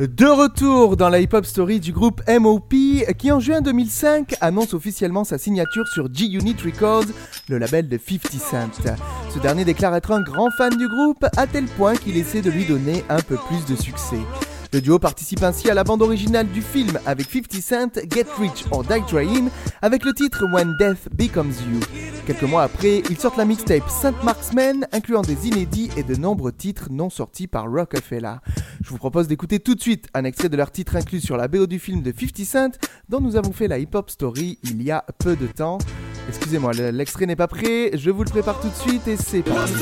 De 0.00 0.24
retour 0.24 0.96
dans 0.96 1.10
la 1.10 1.20
hip-hop 1.20 1.44
story 1.44 1.78
du 1.78 1.92
groupe 1.92 2.22
MOP 2.26 2.72
qui 3.18 3.30
en 3.30 3.38
juin 3.38 3.60
2005 3.60 4.34
annonce 4.40 4.72
officiellement 4.72 5.24
sa 5.24 5.36
signature 5.36 5.86
sur 5.88 6.08
G-Unit 6.10 6.56
Records, 6.64 7.04
le 7.50 7.58
label 7.58 7.86
de 7.86 7.98
50 7.98 8.32
Cent. 8.40 8.96
Ce 9.28 9.38
dernier 9.40 9.66
déclare 9.66 9.94
être 9.94 10.12
un 10.12 10.22
grand 10.22 10.50
fan 10.52 10.74
du 10.74 10.88
groupe 10.88 11.26
à 11.36 11.46
tel 11.46 11.66
point 11.66 11.96
qu'il 11.96 12.16
essaie 12.16 12.40
de 12.40 12.50
lui 12.50 12.64
donner 12.64 13.04
un 13.10 13.20
peu 13.20 13.36
plus 13.46 13.66
de 13.66 13.78
succès. 13.78 14.16
Le 14.72 14.80
duo 14.80 15.00
participe 15.00 15.42
ainsi 15.42 15.68
à 15.68 15.74
la 15.74 15.82
bande 15.82 16.00
originale 16.00 16.46
du 16.46 16.62
film 16.62 16.96
avec 17.04 17.28
50 17.28 17.60
Cent, 17.60 18.00
Get 18.08 18.26
Rich 18.38 18.66
or 18.70 18.84
Die 18.84 19.02
Trying, 19.08 19.48
avec 19.82 20.04
le 20.04 20.12
titre 20.12 20.44
When 20.52 20.76
Death 20.78 21.08
Becomes 21.12 21.52
You. 21.68 21.80
Quelques 22.24 22.44
mois 22.44 22.62
après, 22.62 23.02
ils 23.10 23.18
sortent 23.18 23.36
la 23.36 23.44
mixtape 23.44 23.88
Saint 23.90 24.14
Marksman, 24.22 24.86
incluant 24.92 25.22
des 25.22 25.48
inédits 25.48 25.90
et 25.96 26.04
de 26.04 26.14
nombreux 26.14 26.52
titres 26.52 26.86
non 26.88 27.10
sortis 27.10 27.48
par 27.48 27.68
Rockefeller. 27.68 28.36
Je 28.80 28.90
vous 28.90 28.98
propose 28.98 29.26
d'écouter 29.26 29.58
tout 29.58 29.74
de 29.74 29.80
suite 29.80 30.06
un 30.14 30.22
extrait 30.24 30.48
de 30.48 30.56
leur 30.56 30.70
titre 30.70 30.94
inclus 30.94 31.20
sur 31.20 31.36
la 31.36 31.48
BO 31.48 31.66
du 31.66 31.80
film 31.80 32.02
de 32.02 32.12
50 32.16 32.46
Cent, 32.46 32.78
dont 33.08 33.20
nous 33.20 33.34
avons 33.34 33.52
fait 33.52 33.66
la 33.66 33.78
hip-hop 33.78 34.08
story 34.08 34.60
il 34.62 34.80
y 34.82 34.92
a 34.92 35.04
peu 35.18 35.34
de 35.34 35.48
temps. 35.48 35.78
Excusez-moi, 36.30 36.70
le- 36.78 36.90
l'extrait 36.90 37.26
n'est 37.26 37.34
pas 37.34 37.48
prêt, 37.48 37.90
je 37.94 38.08
vous 38.10 38.22
le 38.22 38.30
prépare 38.30 38.60
tout 38.60 38.68
de 38.68 38.88
suite 38.88 39.08
et 39.08 39.16
c'est 39.16 39.42
parti. 39.42 39.72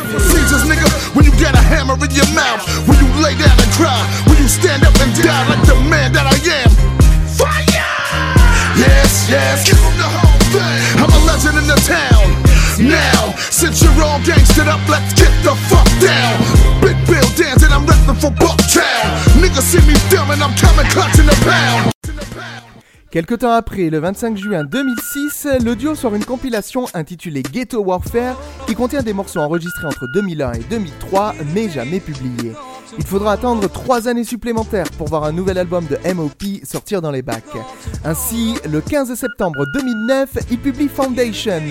A! 7.45 8.79
Yes, 8.79 9.29
yes. 9.29 9.71
I'm 10.97 11.11
a 11.13 11.19
legend 11.27 11.59
in 11.59 11.67
the 11.67 11.77
town. 11.85 12.33
Now, 12.81 13.35
since 13.51 13.83
you're 13.83 13.93
all 14.03 14.19
gangsted 14.21 14.69
up, 14.69 14.81
let's 14.89 15.13
get 15.13 15.31
the 15.45 15.55
fuck 15.69 15.87
down. 16.01 16.41
Big 16.81 16.97
Bill 17.07 17.29
dancing, 17.37 17.71
I'm 17.73 17.85
repping 17.85 18.17
for 18.21 18.31
Bucktown. 18.31 19.05
Niggas 19.43 19.69
see 19.69 19.85
me 19.87 19.95
filming, 20.09 20.41
I'm 20.41 20.55
coming 20.57 20.87
clutching 20.93 21.27
the 21.27 21.37
pound. 21.45 21.93
Quelque 23.11 23.35
temps 23.35 23.53
après, 23.53 23.89
le 23.89 23.99
25 24.01 24.37
juin 24.37 24.65
2006, 24.65 25.49
le 25.65 25.75
duo 25.75 25.95
sort 25.95 26.15
une 26.15 26.25
compilation 26.27 26.85
intitulée 26.93 27.43
Ghetto 27.43 27.81
Warfare 27.83 28.37
qui 28.67 28.75
contient 28.75 29.03
des 29.03 29.15
morceaux 29.15 29.41
enregistrés 29.41 29.87
entre 29.87 30.07
2001 30.13 30.53
et 30.53 30.59
2003 30.69 31.35
mais 31.55 31.71
jamais 31.71 32.01
publiés. 32.01 32.53
Il 32.99 33.07
faudra 33.07 33.33
attendre 33.33 33.69
3 33.71 34.09
années 34.09 34.25
supplémentaires 34.25 34.91
pour 34.97 35.09
voir 35.09 35.23
un 35.25 35.31
nouvel 35.33 35.57
album 35.59 35.85
de 35.87 35.99
MOP 36.15 36.43
sortir 36.65 37.01
dans 37.01 37.11
les 37.13 37.23
bacs. 37.23 37.45
Ainsi, 38.05 38.55
le 38.69 38.81
15 38.81 39.15
septembre 39.15 39.67
2009, 39.73 40.31
ils 40.51 40.59
publient 40.59 40.89
Foundation, 40.89 41.63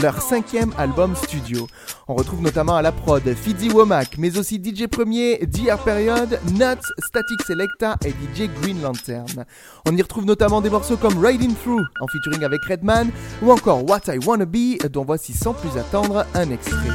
leur- 0.00 0.22
cinquième 0.22 0.72
album 0.78 1.14
studio. 1.16 1.66
On 2.08 2.14
retrouve 2.14 2.40
notamment 2.42 2.76
à 2.76 2.82
la 2.82 2.92
prod 2.92 3.22
Fidzi 3.34 3.70
Womack, 3.70 4.16
mais 4.18 4.38
aussi 4.38 4.62
DJ 4.62 4.86
Premier, 4.86 5.38
DR 5.46 5.78
Period, 5.84 6.38
Nuts, 6.52 6.86
Static 7.06 7.42
Selecta 7.46 7.96
et 8.04 8.10
DJ 8.10 8.48
Green 8.62 8.80
Lantern. 8.80 9.44
On 9.86 9.94
y 9.96 10.00
retrouve 10.00 10.24
notamment 10.24 10.60
des 10.60 10.68
morceaux 10.72 10.96
comme 10.96 11.22
Riding 11.22 11.54
Through 11.54 11.84
en 12.00 12.06
featuring 12.08 12.42
avec 12.44 12.64
Redman 12.64 13.10
ou 13.42 13.52
encore 13.52 13.84
What 13.84 14.08
I 14.08 14.18
Wanna 14.24 14.46
Be 14.46 14.78
dont 14.90 15.04
voici 15.04 15.34
sans 15.34 15.52
plus 15.52 15.78
attendre 15.78 16.24
un 16.34 16.50
extrait. 16.50 16.88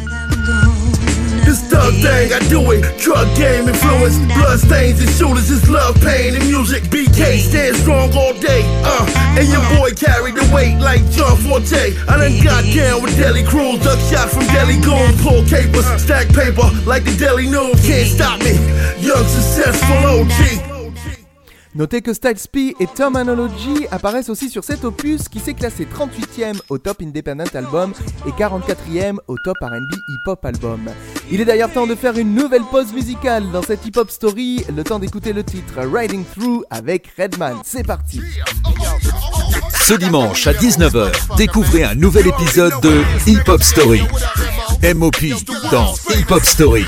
This 1.46 1.62
thug 1.70 1.94
thing, 2.02 2.34
I 2.34 2.40
do 2.50 2.60
it. 2.72 2.84
Drug 2.98 3.28
game 3.38 3.70
influence, 3.70 4.18
blood 4.34 4.60
stains 4.60 5.00
and 5.00 5.10
shooters. 5.12 5.50
It's 5.50 5.70
love, 5.70 5.96
pain, 6.02 6.36
and 6.36 6.44
music. 6.46 6.84
BK 6.90 7.38
stand 7.38 7.78
strong 7.78 8.12
all 8.18 8.34
day. 8.34 8.64
Uh, 8.84 9.06
and 9.38 9.48
your 9.48 9.62
boy 9.78 9.92
carried 9.92 10.36
the 10.36 10.44
weight 10.54 10.78
like 10.80 11.08
John 11.12 11.38
Forte. 11.38 11.96
I 12.10 12.18
done 12.18 12.44
got 12.44 12.66
down 12.74 13.02
with 13.02 13.16
Deli 13.16 13.44
Crews, 13.46 13.80
duck 13.80 14.00
shot 14.10 14.28
from 14.28 14.44
Deli 14.48 14.82
Goon, 14.82 15.16
pull 15.24 15.46
capers, 15.46 15.86
stack 16.02 16.28
paper 16.34 16.68
like 16.86 17.06
the 17.06 17.16
Deli 17.16 17.48
News. 17.48 17.80
Can't 17.86 18.10
stop 18.10 18.40
me. 18.42 18.58
Young, 19.00 19.24
successful 19.24 20.04
OG. 20.04 20.67
Notez 21.78 22.02
que 22.02 22.12
Styles 22.12 22.50
P 22.52 22.76
et 22.80 22.88
Tom 22.88 23.16
Analogy 23.16 23.86
apparaissent 23.92 24.30
aussi 24.30 24.50
sur 24.50 24.64
cet 24.64 24.84
opus 24.84 25.30
qui 25.30 25.40
s'est 25.40 25.54
classé 25.54 25.86
38e 25.86 26.60
au 26.70 26.80
top 26.80 27.04
Independent 27.04 27.54
Album 27.56 27.94
et 28.26 28.32
44e 28.32 29.18
au 29.28 29.36
top 29.38 29.58
RB 29.62 29.94
Hip 30.08 30.24
Hop 30.26 30.44
Album. 30.44 30.90
Il 31.30 31.40
est 31.40 31.46
d'ailleurs 31.46 31.72
temps 31.72 31.86
de 31.86 31.94
faire 31.94 32.18
une 32.18 32.34
nouvelle 32.34 32.64
pause 32.72 32.92
musicale 32.94 33.52
dans 33.52 33.62
cette 33.62 33.86
hip 33.86 33.92
hop 33.96 34.10
story, 34.10 34.66
le 34.76 34.84
temps 34.84 34.98
d'écouter 34.98 35.34
le 35.34 35.44
titre 35.44 35.76
Riding 35.78 36.24
Through 36.26 36.64
avec 36.72 37.14
Redman. 37.16 37.58
C'est 37.64 37.86
parti! 37.86 38.22
Ce 39.80 39.94
dimanche 39.94 40.48
à 40.48 40.54
19h, 40.54 41.12
découvrez 41.38 41.84
un 41.84 41.94
nouvel 41.94 42.26
épisode 42.26 42.74
de 42.82 43.04
Hip 43.28 43.48
Hop 43.48 43.62
Story. 43.62 44.02
MOP 44.96 45.18
dans 45.72 45.94
Hip 46.10 46.32
Hop 46.32 46.44
Story. 46.44 46.86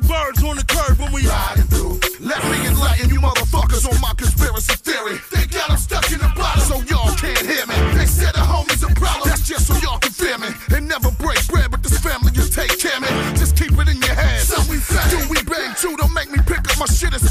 Birds 0.00 0.42
on 0.44 0.56
the 0.56 0.64
curb 0.64 0.98
when 0.98 1.10
we 1.12 1.26
riding 1.26 1.64
through. 1.72 1.98
Let 2.20 2.44
me 2.50 2.66
enlighten 2.68 3.08
you 3.10 3.20
motherfuckers 3.20 3.88
on 3.88 3.98
my 4.00 4.12
conspiracy 4.16 4.76
theory. 4.76 5.18
They 5.32 5.46
got 5.46 5.70
'em 5.70 5.78
stuck 5.78 6.10
in 6.12 6.18
the 6.18 6.30
bottle 6.36 6.62
so 6.62 6.76
y'all 6.84 7.14
can't 7.16 7.38
hear 7.38 7.64
me. 7.66 7.76
They 7.96 8.06
said 8.06 8.34
the 8.34 8.40
homies 8.40 8.82
a 8.82 8.92
problem. 8.94 9.28
That's 9.28 9.42
just 9.48 9.66
so 9.66 9.74
y'all 9.80 9.98
can 9.98 10.12
fear 10.12 10.36
me. 10.38 10.48
And 10.74 10.88
never 10.88 11.10
break 11.12 11.40
bread 11.48 11.72
with 11.72 11.82
this 11.82 11.98
family 11.98 12.30
you 12.34 12.44
take 12.44 12.78
care 12.78 12.96
of 12.96 13.02
me. 13.02 13.08
Just 13.40 13.56
keep 13.56 13.72
it 13.72 13.88
in 13.88 13.96
your 14.02 14.14
head. 14.14 14.42
So 14.42 14.60
we 14.70 14.76
fat. 14.78 15.08
Do 15.10 15.18
we 15.28 15.42
bang 15.42 15.74
too? 15.80 15.96
Don't 15.96 16.12
make 16.12 16.30
me 16.30 16.38
pick 16.46 16.68
up 16.70 16.78
my 16.78 16.86
shit 16.86 17.12
and 17.14 17.22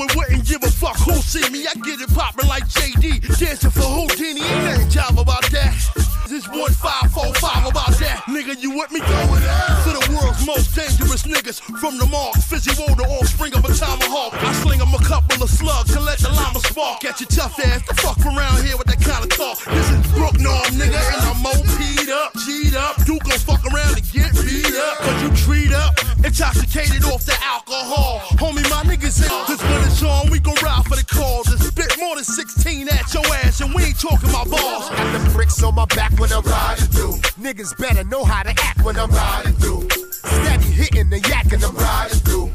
and 0.00 0.10
wouldn't 0.14 0.44
give 0.46 0.62
a 0.62 0.70
fuck 0.70 0.96
who 0.98 1.14
see 1.14 1.48
me. 1.50 1.66
I 1.66 1.74
get 1.74 2.00
it 2.00 2.12
poppin' 2.14 2.48
like 2.48 2.64
JD, 2.68 3.38
dancing 3.38 3.70
for 3.70 3.82
Houdini. 3.82 4.42
Ain't 4.42 4.64
nothing 4.64 4.90
job 4.90 5.18
about 5.18 5.44
that. 5.50 5.74
This 6.28 6.46
one 6.46 6.72
five 6.72 7.10
four 7.10 7.32
five 7.40 7.64
about 7.64 7.96
that. 8.04 8.24
Nigga, 8.28 8.60
you 8.60 8.76
with 8.76 8.92
me? 8.92 9.00
It 9.00 9.48
out. 9.48 9.80
To 9.84 9.90
the 9.96 10.04
world's 10.12 10.44
most 10.44 10.76
dangerous 10.76 11.22
niggas. 11.24 11.60
From 11.80 11.96
the 11.96 12.04
marks, 12.04 12.44
Fizzy 12.44 12.72
the 12.76 13.06
offspring 13.16 13.54
of 13.54 13.64
a 13.64 13.72
tomahawk. 13.72 14.34
I 14.34 14.52
sling 14.60 14.80
'em 14.80 14.92
a 14.92 15.02
couple 15.02 15.42
of 15.42 15.48
slugs 15.48 15.96
and 15.96 16.04
let 16.04 16.18
the 16.18 16.28
llama 16.28 16.60
spark. 16.60 17.00
Get 17.00 17.20
your 17.20 17.28
tough 17.28 17.58
ass 17.64 17.80
the 17.88 17.94
fuck 17.94 18.20
around 18.26 18.62
here 18.62 18.76
with 18.76 18.88
that 18.88 19.00
kind 19.00 19.24
of 19.24 19.30
talk. 19.30 19.56
This 19.64 19.88
is 19.88 20.06
Brook 20.12 20.38
Norm, 20.38 20.68
nigga, 20.76 21.00
the 27.28 27.36
alcohol. 27.44 28.20
Homie, 28.40 28.64
my 28.72 28.82
niggas 28.88 29.20
out. 29.28 29.46
This 29.46 29.62
when 29.62 29.84
it's 29.84 30.02
on, 30.02 30.30
we 30.30 30.40
gon' 30.40 30.56
ride 30.62 30.84
for 30.88 30.96
the 30.96 31.04
cause. 31.04 31.46
And 31.52 31.60
spit 31.60 31.92
more 32.00 32.16
than 32.16 32.24
16 32.24 32.88
at 32.88 33.12
your 33.12 33.26
ass, 33.44 33.60
and 33.60 33.74
we 33.74 33.84
ain't 33.84 34.00
talking 34.00 34.30
about 34.30 34.48
balls. 34.50 34.88
Got 34.88 35.12
the 35.12 35.30
bricks 35.30 35.62
on 35.62 35.74
my 35.74 35.84
back 35.86 36.18
when 36.18 36.32
I'm 36.32 36.42
riding 36.42 36.88
through. 36.88 37.20
Niggas 37.36 37.76
better 37.78 38.04
know 38.04 38.24
how 38.24 38.42
to 38.42 38.54
act 38.64 38.82
when 38.82 38.96
I'm 38.96 39.10
riding 39.10 39.52
through. 39.54 39.88
Steady 39.92 40.70
hitting 40.72 41.10
the 41.10 41.20
yak 41.28 41.52
and 41.52 41.62
I'm 41.62 41.76
riding 41.76 42.18
through. 42.20 42.50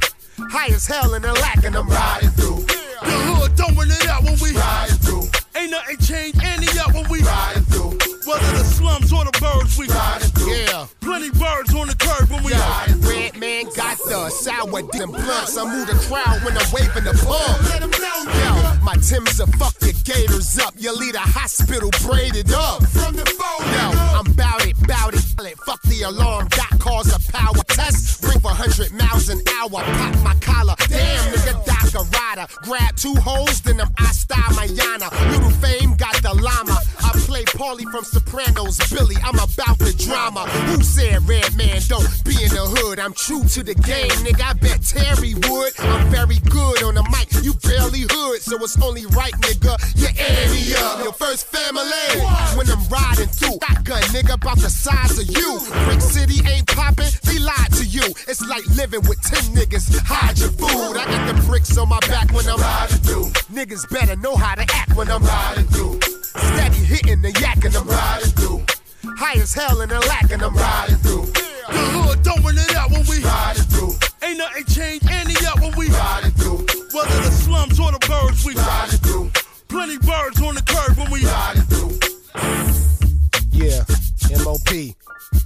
High 0.50 0.74
as 0.74 0.88
hell 0.88 1.14
and 1.14 1.24
the 1.24 1.34
lack 1.34 1.64
and 1.64 1.76
I'm 1.76 1.88
riding 1.88 2.30
through. 2.32 2.66
The 2.66 3.16
hood 3.30 3.56
throwing 3.56 3.92
it 3.92 4.08
out 4.08 4.24
when 4.24 4.38
we 4.42 4.58
Riding 4.58 4.98
through. 4.98 5.28
Ain't 5.56 5.72
nothing 5.72 5.98
changed 5.98 6.42
any 6.44 6.68
out 6.80 6.94
when 6.94 7.08
we 7.10 7.22
Riding 7.22 7.64
through. 7.70 7.94
Whether 8.26 8.52
the 8.58 8.64
slums 8.64 9.12
or 9.12 9.26
the 9.26 9.36
birds 9.38 9.78
we 9.78 9.88
riding 9.88 10.30
through. 10.30 10.54
Yeah. 10.54 10.88
Plenty 11.02 11.30
birds 11.32 11.76
on 11.76 11.88
the 11.88 11.96
curb 11.96 12.30
when 12.30 12.44
we 12.44 12.52
Yeah, 12.52 12.88
sour 14.34 14.82
dim 14.92 15.12
blunts. 15.12 15.58
I 15.58 15.64
move 15.64 15.88
the 15.88 15.94
crowd 16.08 16.44
when 16.44 16.58
I'm 16.58 16.70
waving 16.74 17.06
the 17.06 17.14
palm. 17.22 17.56
Yo, 18.42 18.84
my 18.84 18.96
Tim's 18.96 19.40
a 19.40 19.48
fuck 19.58 19.76
your 19.82 19.94
gators 20.04 20.58
up. 20.60 20.74
You 20.78 20.96
lead 20.98 21.16
a 21.16 21.20
hospital 21.20 21.90
braided 22.06 22.52
up. 22.52 22.84
From 22.88 23.16
the 23.16 23.26
phone, 23.26 23.66
yo, 23.74 24.18
I'm 24.18 24.33
bout 24.36 24.66
it, 24.66 24.76
bout 24.88 25.14
it. 25.14 25.24
Fuck 25.66 25.82
the 25.84 26.04
alarm, 26.04 26.48
got 26.50 26.80
cause 26.80 27.14
a 27.14 27.32
power 27.32 27.64
test. 27.70 28.22
Bring 28.22 28.40
100 28.40 28.92
miles 28.94 29.30
an 29.30 29.42
hour, 29.60 29.82
pop 29.82 30.16
my 30.24 30.36
collar. 30.42 30.76
Damn, 30.88 31.34
nigga, 31.34 31.66
Doc 31.66 31.94
a 31.94 32.04
rider. 32.18 32.48
Grab 32.64 32.96
two 32.96 33.16
holes, 33.16 33.62
then 33.62 33.82
I'm 33.82 34.14
style 34.14 34.54
Mayana. 34.56 35.10
Little 35.32 35.52
fame 35.62 35.96
got 35.96 36.16
the 36.22 36.34
llama. 36.34 36.78
I 37.04 37.12
play 37.28 37.44
Paulie 37.44 37.90
from 37.92 38.04
Sopranos, 38.04 38.78
Billy. 38.90 39.16
I'm 39.24 39.36
about 39.36 39.78
the 39.80 39.94
drama. 39.98 40.48
Who 40.72 40.82
said 40.82 41.28
red 41.28 41.56
man 41.58 41.82
don't 41.88 42.08
be 42.24 42.36
in 42.44 42.50
the 42.50 42.66
hood? 42.66 43.00
I'm 43.00 43.14
true 43.14 43.44
to 43.44 43.64
the 43.64 43.76
game, 43.76 44.16
nigga. 44.24 44.44
I 44.44 44.54
bet 44.54 44.82
Terry 44.82 45.36
would. 45.50 45.74
I'm 45.80 46.10
very 46.10 46.40
good 46.50 46.84
on 46.84 46.96
the 46.96 47.04
mic. 47.12 47.28
You 47.44 47.54
barely 47.68 48.06
hood, 48.10 48.42
so 48.42 48.56
it's 48.64 48.80
only 48.82 49.06
right, 49.08 49.34
nigga. 49.44 49.76
You 50.00 50.08
ante 50.08 50.76
up. 50.76 51.04
Your 51.04 51.14
first 51.14 51.48
family. 51.48 51.84
When 52.56 52.70
I'm 52.70 52.84
riding 52.88 53.28
through, 53.28 53.60
shotgun, 53.60 54.02
nigga, 54.16 54.23
about 54.30 54.58
the 54.60 54.70
size 54.70 55.18
of 55.20 55.28
you. 55.30 55.60
Brick 55.86 56.02
City 56.02 56.40
ain't 56.48 56.68
popping, 56.68 57.10
they 57.24 57.40
lied 57.40 57.72
to 57.74 57.86
you. 57.86 58.04
It's 58.28 58.42
like 58.42 58.66
living 58.76 59.02
with 59.08 59.22
10 59.22 59.56
niggas. 59.56 59.98
Hide 60.06 60.38
your 60.38 60.52
food. 60.52 60.98
I 60.98 61.06
got 61.06 61.36
the 61.36 61.42
bricks 61.48 61.78
on 61.78 61.90
my 61.90 62.00
back 62.08 62.32
when 62.32 62.48
I'm 62.48 62.60
riding 62.60 62.98
through. 63.00 63.26
Niggas 63.52 63.90
better 63.90 64.16
know 64.18 64.36
how 64.36 64.56
to 64.56 64.66
act 64.74 64.96
when 64.96 65.10
I'm 65.10 65.24
riding 65.24 65.66
through. 65.66 66.00
Steady 66.02 66.84
hitting 66.84 67.22
the 67.22 67.32
yak 67.40 67.64
and 67.66 67.76
I'm 67.76 67.88
riding 67.88 68.32
through. 68.32 68.66
High 69.18 69.40
as 69.40 69.54
hell 69.54 69.82
and 69.82 69.92
a 69.92 70.00
lack 70.02 70.32
and 70.32 70.42
I'm 70.42 70.56
riding 70.56 70.98
through. 70.98 71.26
The 71.26 71.84
hood 71.96 72.24
throwing 72.24 72.58
it 72.58 72.76
out 72.76 72.92
when 72.92 73.06
we 73.08 73.24
riding 73.24 73.64
through. 73.64 73.94
Ain't 74.22 74.38
nothing 74.38 74.66
changed 74.66 75.10
any 75.10 75.36
up 75.48 75.60
when 75.60 75.76
we 75.78 75.90
riding 75.90 76.32
through. 76.32 76.66
Whether 76.94 77.18
the 77.24 77.32
slums 77.32 77.80
or 77.80 77.92
the 77.92 78.00
birds 78.06 78.46
we 78.46 78.56
riding 78.56 79.00
through. 79.00 79.32
Plenty 79.68 79.98
birds 79.98 80.42
on 80.42 80.56
the 80.56 80.62
curb 80.62 80.98
when 80.98 81.10
we 81.10 81.26
riding 81.26 81.63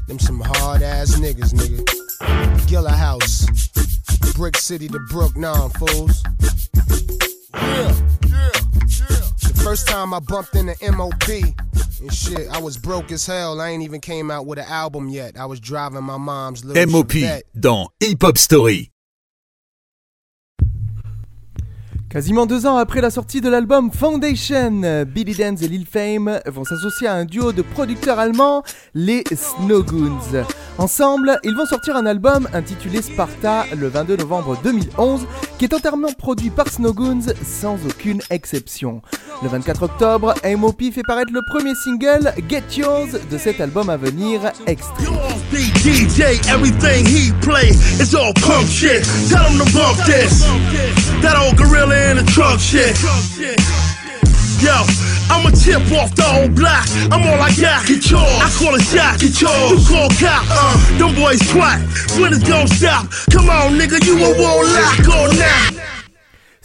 Them 0.08 0.20
some 0.20 0.40
hard 0.40 0.82
ass 0.82 1.16
niggas, 1.18 1.54
nigga. 1.54 2.68
Gilla 2.68 2.92
House. 2.92 3.46
Brick 4.36 4.56
City 4.58 4.88
to 4.88 5.00
Brook, 5.10 5.36
nah, 5.36 5.68
fools. 5.70 6.24
Yeah, 7.54 7.62
yeah, 7.62 7.94
yeah. 8.28 8.52
The 9.42 9.62
first 9.64 9.88
time 9.88 10.14
I 10.14 10.20
bumped 10.20 10.56
into 10.56 10.76
MOP 10.92 11.28
and 12.00 12.14
shit, 12.14 12.48
I 12.50 12.60
was 12.62 12.78
broke 12.78 13.12
as 13.12 13.26
hell. 13.26 13.60
I 13.60 13.70
ain't 13.70 13.84
even 13.84 14.00
came 14.00 14.30
out 14.32 14.46
with 14.46 14.60
an 14.60 14.66
album 14.68 15.10
yet. 15.10 15.38
I 15.38 15.46
was 15.46 15.60
driving 15.60 16.04
my 16.04 16.18
mom's 16.18 16.64
little 16.64 16.86
MOP 16.92 17.10
Chevette. 17.10 17.42
dans 17.60 17.88
Hip 18.00 18.22
Hop 18.22 18.38
Story. 18.38 18.92
Quasiment 22.18 22.48
deux 22.48 22.66
ans 22.66 22.78
après 22.78 23.00
la 23.00 23.12
sortie 23.12 23.42
de 23.42 23.48
l'album 23.48 23.92
Foundation, 23.92 25.06
Billy 25.06 25.36
Dance 25.36 25.62
et 25.62 25.68
Lil 25.68 25.86
Fame 25.86 26.40
vont 26.48 26.64
s'associer 26.64 27.06
à 27.06 27.14
un 27.14 27.26
duo 27.26 27.52
de 27.52 27.62
producteurs 27.62 28.18
allemands, 28.18 28.64
les 28.96 29.24
Snowgoons. 29.32 30.44
Ensemble, 30.80 31.40
ils 31.44 31.56
vont 31.56 31.68
sortir 31.68 31.96
un 31.96 32.08
album 32.08 32.48
intitulé 32.54 33.04
Sparta 33.04 33.66
le 33.76 33.88
22 33.88 34.18
novembre 34.18 34.58
2011, 34.64 35.28
qui 35.60 35.66
est 35.66 35.74
entièrement 35.76 36.12
produit 36.12 36.50
par 36.50 36.68
Snowgoons 36.70 37.34
sans 37.46 37.78
aucune 37.86 38.24
exception. 38.32 39.04
Le 39.44 39.50
24 39.50 39.84
octobre, 39.84 40.34
MOP 40.44 40.82
fait 40.92 41.04
paraître 41.06 41.32
le 41.32 41.42
premier 41.52 41.76
single, 41.76 42.34
Get 42.50 42.64
Yours, 42.78 43.20
de 43.30 43.38
cet 43.38 43.62
album 43.62 43.92
à 43.92 43.98
venir, 43.98 44.42
Extreme. 44.66 45.14
in 52.08 52.26
shit. 52.58 52.96
Yo, 54.64 54.74
I'ma 55.30 55.52
tip 55.52 55.84
off 55.92 56.16
the 56.16 56.24
whole 56.24 56.48
block. 56.48 56.88
I'm 57.12 57.22
all 57.28 57.42
I 57.42 57.52
got. 57.60 57.86
Get 57.86 58.10
yours. 58.10 58.24
I 58.24 58.50
call 58.58 58.76
a 58.76 58.80
shot. 58.80 59.20
Get 59.20 59.42
yours. 59.42 59.72
You 59.72 59.96
call 59.96 60.10
cop. 60.16 60.46
Uh, 60.50 60.98
them 60.98 61.16
boys 61.16 61.40
twat. 61.52 61.84
Winners 62.20 62.44
don't 62.44 62.68
stop. 62.68 63.12
Come 63.32 63.50
on, 63.50 63.78
nigga, 63.78 64.00
you 64.06 64.16
a 64.24 64.32
warlock 64.40 65.00
or 65.04 65.34
not? 65.36 66.07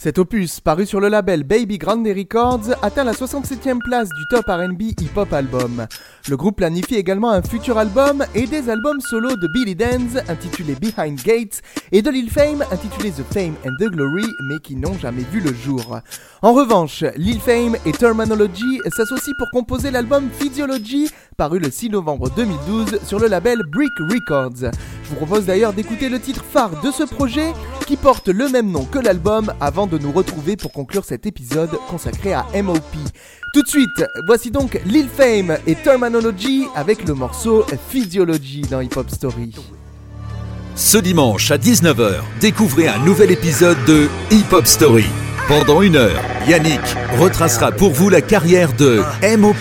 Cet 0.03 0.19
opus, 0.19 0.59
paru 0.59 0.85
sur 0.85 0.99
le 0.99 1.07
label 1.07 1.45
Baby 1.45 1.77
Grande 1.77 2.05
Records, 2.05 2.75
atteint 2.81 3.05
la 3.05 3.13
67e 3.13 3.79
place 3.79 4.09
du 4.09 4.25
top 4.29 4.43
RB 4.49 4.81
hip-hop 4.99 5.31
album. 5.31 5.87
Le 6.27 6.35
groupe 6.35 6.57
planifie 6.57 6.95
également 6.95 7.31
un 7.31 7.41
futur 7.41 7.77
album 7.77 8.25
et 8.35 8.45
des 8.45 8.69
albums 8.69 8.99
solo 8.99 9.29
de 9.29 9.47
Billy 9.53 9.75
Danz 9.75 10.21
intitulés 10.27 10.75
Behind 10.75 11.17
Gates 11.23 11.61
et 11.93 12.01
de 12.01 12.09
Lil 12.09 12.29
Fame 12.29 12.65
intitulés 12.69 13.11
The 13.11 13.23
Fame 13.33 13.53
and 13.65 13.75
the 13.79 13.89
Glory 13.89 14.25
mais 14.49 14.59
qui 14.59 14.75
n'ont 14.75 14.97
jamais 14.99 15.23
vu 15.31 15.39
le 15.39 15.53
jour. 15.53 16.01
En 16.41 16.51
revanche, 16.51 17.05
Lil 17.15 17.39
Fame 17.39 17.77
et 17.85 17.93
Terminology 17.93 18.81
s'associent 18.93 19.35
pour 19.37 19.49
composer 19.51 19.89
l'album 19.89 20.27
Physiology 20.37 21.09
paru 21.33 21.59
le 21.59 21.69
6 21.69 21.89
novembre 21.89 22.29
2012 22.35 22.99
sur 23.05 23.19
le 23.19 23.27
label 23.27 23.59
Brick 23.71 23.91
Records. 23.99 24.71
Je 25.03 25.09
vous 25.09 25.15
propose 25.15 25.45
d'ailleurs 25.45 25.73
d'écouter 25.73 26.09
le 26.09 26.19
titre 26.19 26.43
phare 26.43 26.81
de 26.81 26.91
ce 26.91 27.03
projet 27.03 27.53
qui 27.85 27.97
porte 27.97 28.29
le 28.29 28.49
même 28.49 28.71
nom 28.71 28.85
que 28.85 28.99
l'album 28.99 29.53
avant 29.59 29.87
de 29.87 29.97
nous 29.97 30.11
retrouver 30.11 30.55
pour 30.55 30.71
conclure 30.71 31.05
cet 31.05 31.25
épisode 31.25 31.71
consacré 31.89 32.33
à 32.33 32.45
MOP. 32.61 32.81
Tout 33.53 33.61
de 33.61 33.67
suite, 33.67 34.03
voici 34.25 34.51
donc 34.51 34.81
Lil 34.85 35.07
Fame 35.07 35.57
et 35.67 35.75
Terminology 35.75 36.65
avec 36.75 37.07
le 37.07 37.13
morceau 37.13 37.65
Physiology 37.89 38.61
dans 38.61 38.81
Hip 38.81 38.95
Hop 38.95 39.09
Story. 39.09 39.51
Ce 40.75 40.97
dimanche 40.97 41.51
à 41.51 41.57
19h, 41.57 42.15
découvrez 42.41 42.87
un 42.87 42.97
nouvel 42.99 43.31
épisode 43.31 43.77
de 43.85 44.07
Hip 44.31 44.51
Hop 44.51 44.65
Story. 44.65 45.05
Pendant 45.47 45.81
une 45.81 45.97
heure, 45.97 46.21
Yannick 46.47 46.79
retracera 47.19 47.71
pour 47.71 47.91
vous 47.91 48.09
la 48.09 48.21
carrière 48.21 48.71
de 48.73 49.03
MOP. 49.37 49.55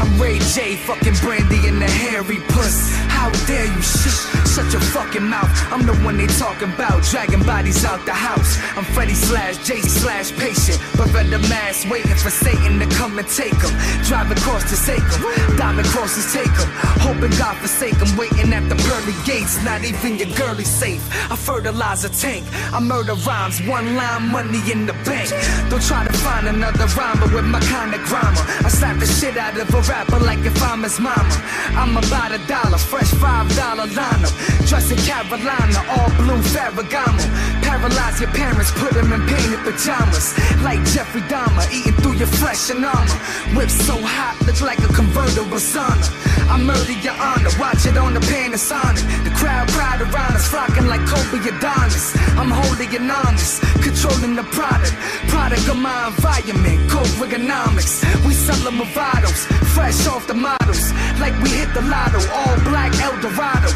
I'm 0.00 0.20
Ray 0.20 0.38
J, 0.38 0.76
fucking 0.76 1.14
Brandy 1.22 1.66
in 1.66 1.80
the 1.80 1.90
hairy 1.90 2.38
puss. 2.48 2.94
How 3.08 3.30
dare 3.46 3.66
you 3.66 3.82
shush? 3.82 4.59
Shut 4.60 4.72
your 4.72 4.82
fucking 4.92 5.26
mouth. 5.26 5.48
I'm 5.72 5.86
the 5.86 5.94
one 6.04 6.18
they 6.18 6.26
talking 6.26 6.68
about, 6.74 7.02
dragging 7.04 7.42
bodies 7.44 7.82
out 7.82 8.04
the 8.04 8.12
house. 8.12 8.60
I'm 8.76 8.84
Freddy 8.84 9.14
slash 9.14 9.56
J 9.66 9.80
slash 9.80 10.32
patient, 10.36 10.76
but 10.98 11.08
the 11.30 11.38
mask 11.48 11.88
waiting 11.88 12.14
for 12.14 12.28
Satan 12.28 12.78
to 12.78 12.86
come 12.96 13.18
and 13.18 13.26
take 13.26 13.56
him. 13.56 13.72
Drive 14.04 14.30
across 14.30 14.68
to 14.68 14.76
take 14.84 15.00
him, 15.00 15.56
diamond 15.56 15.88
crosses 15.88 16.30
take 16.30 16.52
him. 16.60 16.68
Hoping 17.00 17.32
God 17.38 17.56
forsake 17.56 17.96
him, 17.96 18.12
waiting 18.18 18.52
at 18.52 18.68
the 18.68 18.76
pearly 18.84 19.16
gates. 19.24 19.56
Not 19.64 19.82
even 19.82 20.18
your 20.18 20.28
girlie 20.36 20.68
safe. 20.68 21.00
I 21.32 21.36
fertilize 21.36 22.04
a 22.04 22.10
tank. 22.10 22.44
I 22.74 22.80
murder 22.80 23.14
rhymes, 23.24 23.64
one 23.64 23.96
line 23.96 24.28
money 24.28 24.60
in 24.70 24.84
the 24.84 24.92
bank. 25.08 25.30
Don't 25.70 25.82
try 25.82 26.04
to 26.04 26.12
find 26.12 26.46
another 26.48 26.84
rhymer 27.00 27.32
with 27.32 27.46
my 27.46 27.60
kind 27.60 27.94
of 27.94 28.02
grammar. 28.04 28.44
I 28.60 28.68
slap 28.68 29.00
the 29.00 29.06
shit 29.06 29.38
out 29.38 29.56
of 29.56 29.72
a 29.72 29.80
rapper 29.88 30.20
like 30.20 30.44
if 30.44 30.62
I'm 30.62 30.82
his 30.82 31.00
mama. 31.00 31.32
I'm 31.80 31.96
about 31.96 32.32
a 32.32 32.40
dollar, 32.46 32.76
fresh 32.76 33.08
five 33.16 33.48
dollar 33.56 33.86
lineup. 33.88 34.49
Dressed 34.66 34.92
in 34.92 34.98
Carolina, 34.98 35.80
all 35.90 36.10
blue 36.20 36.40
Ferragamo. 36.52 37.24
Paralyze 37.62 38.20
your 38.20 38.30
parents, 38.30 38.70
put 38.72 38.92
them 38.94 39.12
in 39.12 39.22
painted 39.26 39.60
pajamas. 39.66 40.36
Like 40.62 40.82
Jeffrey 40.92 41.22
Dahmer, 41.22 41.66
eating 41.72 41.94
through 42.02 42.14
your 42.22 42.30
flesh 42.40 42.70
and 42.70 42.84
armor. 42.84 43.18
Whip 43.56 43.70
so 43.70 43.96
hot, 43.98 44.36
look 44.46 44.60
like 44.60 44.78
a 44.78 44.92
convertible 44.92 45.58
sauna. 45.58 46.06
I 46.50 46.58
murder 46.58 46.98
your 47.02 47.14
honor, 47.14 47.50
watch 47.58 47.86
it 47.86 47.96
on 47.96 48.14
the 48.14 48.20
Panasonic. 48.20 49.02
The 49.24 49.30
crowd 49.30 49.68
crowd 49.70 50.02
around 50.02 50.34
us, 50.34 50.48
flocking 50.48 50.86
like 50.86 51.04
Kobe 51.06 51.38
Adonis. 51.46 52.14
I'm 52.38 52.50
holy 52.50 52.86
and 52.96 53.10
honest, 53.10 53.62
controlling 53.82 54.34
the 54.36 54.44
product. 54.54 54.94
Product 55.28 55.68
of 55.68 55.78
my 55.78 56.08
environment, 56.08 56.90
code 56.90 57.06
ergonomics. 57.22 58.02
We 58.26 58.34
sell 58.34 58.58
them 58.64 58.78
Movados, 58.78 59.46
fresh 59.74 60.06
off 60.06 60.26
the 60.26 60.34
models. 60.34 60.92
Like 61.18 61.34
we 61.42 61.50
hit 61.50 61.72
the 61.74 61.82
lotto, 61.82 62.18
all 62.34 62.56
black 62.70 62.94
Eldorado. 63.00 63.70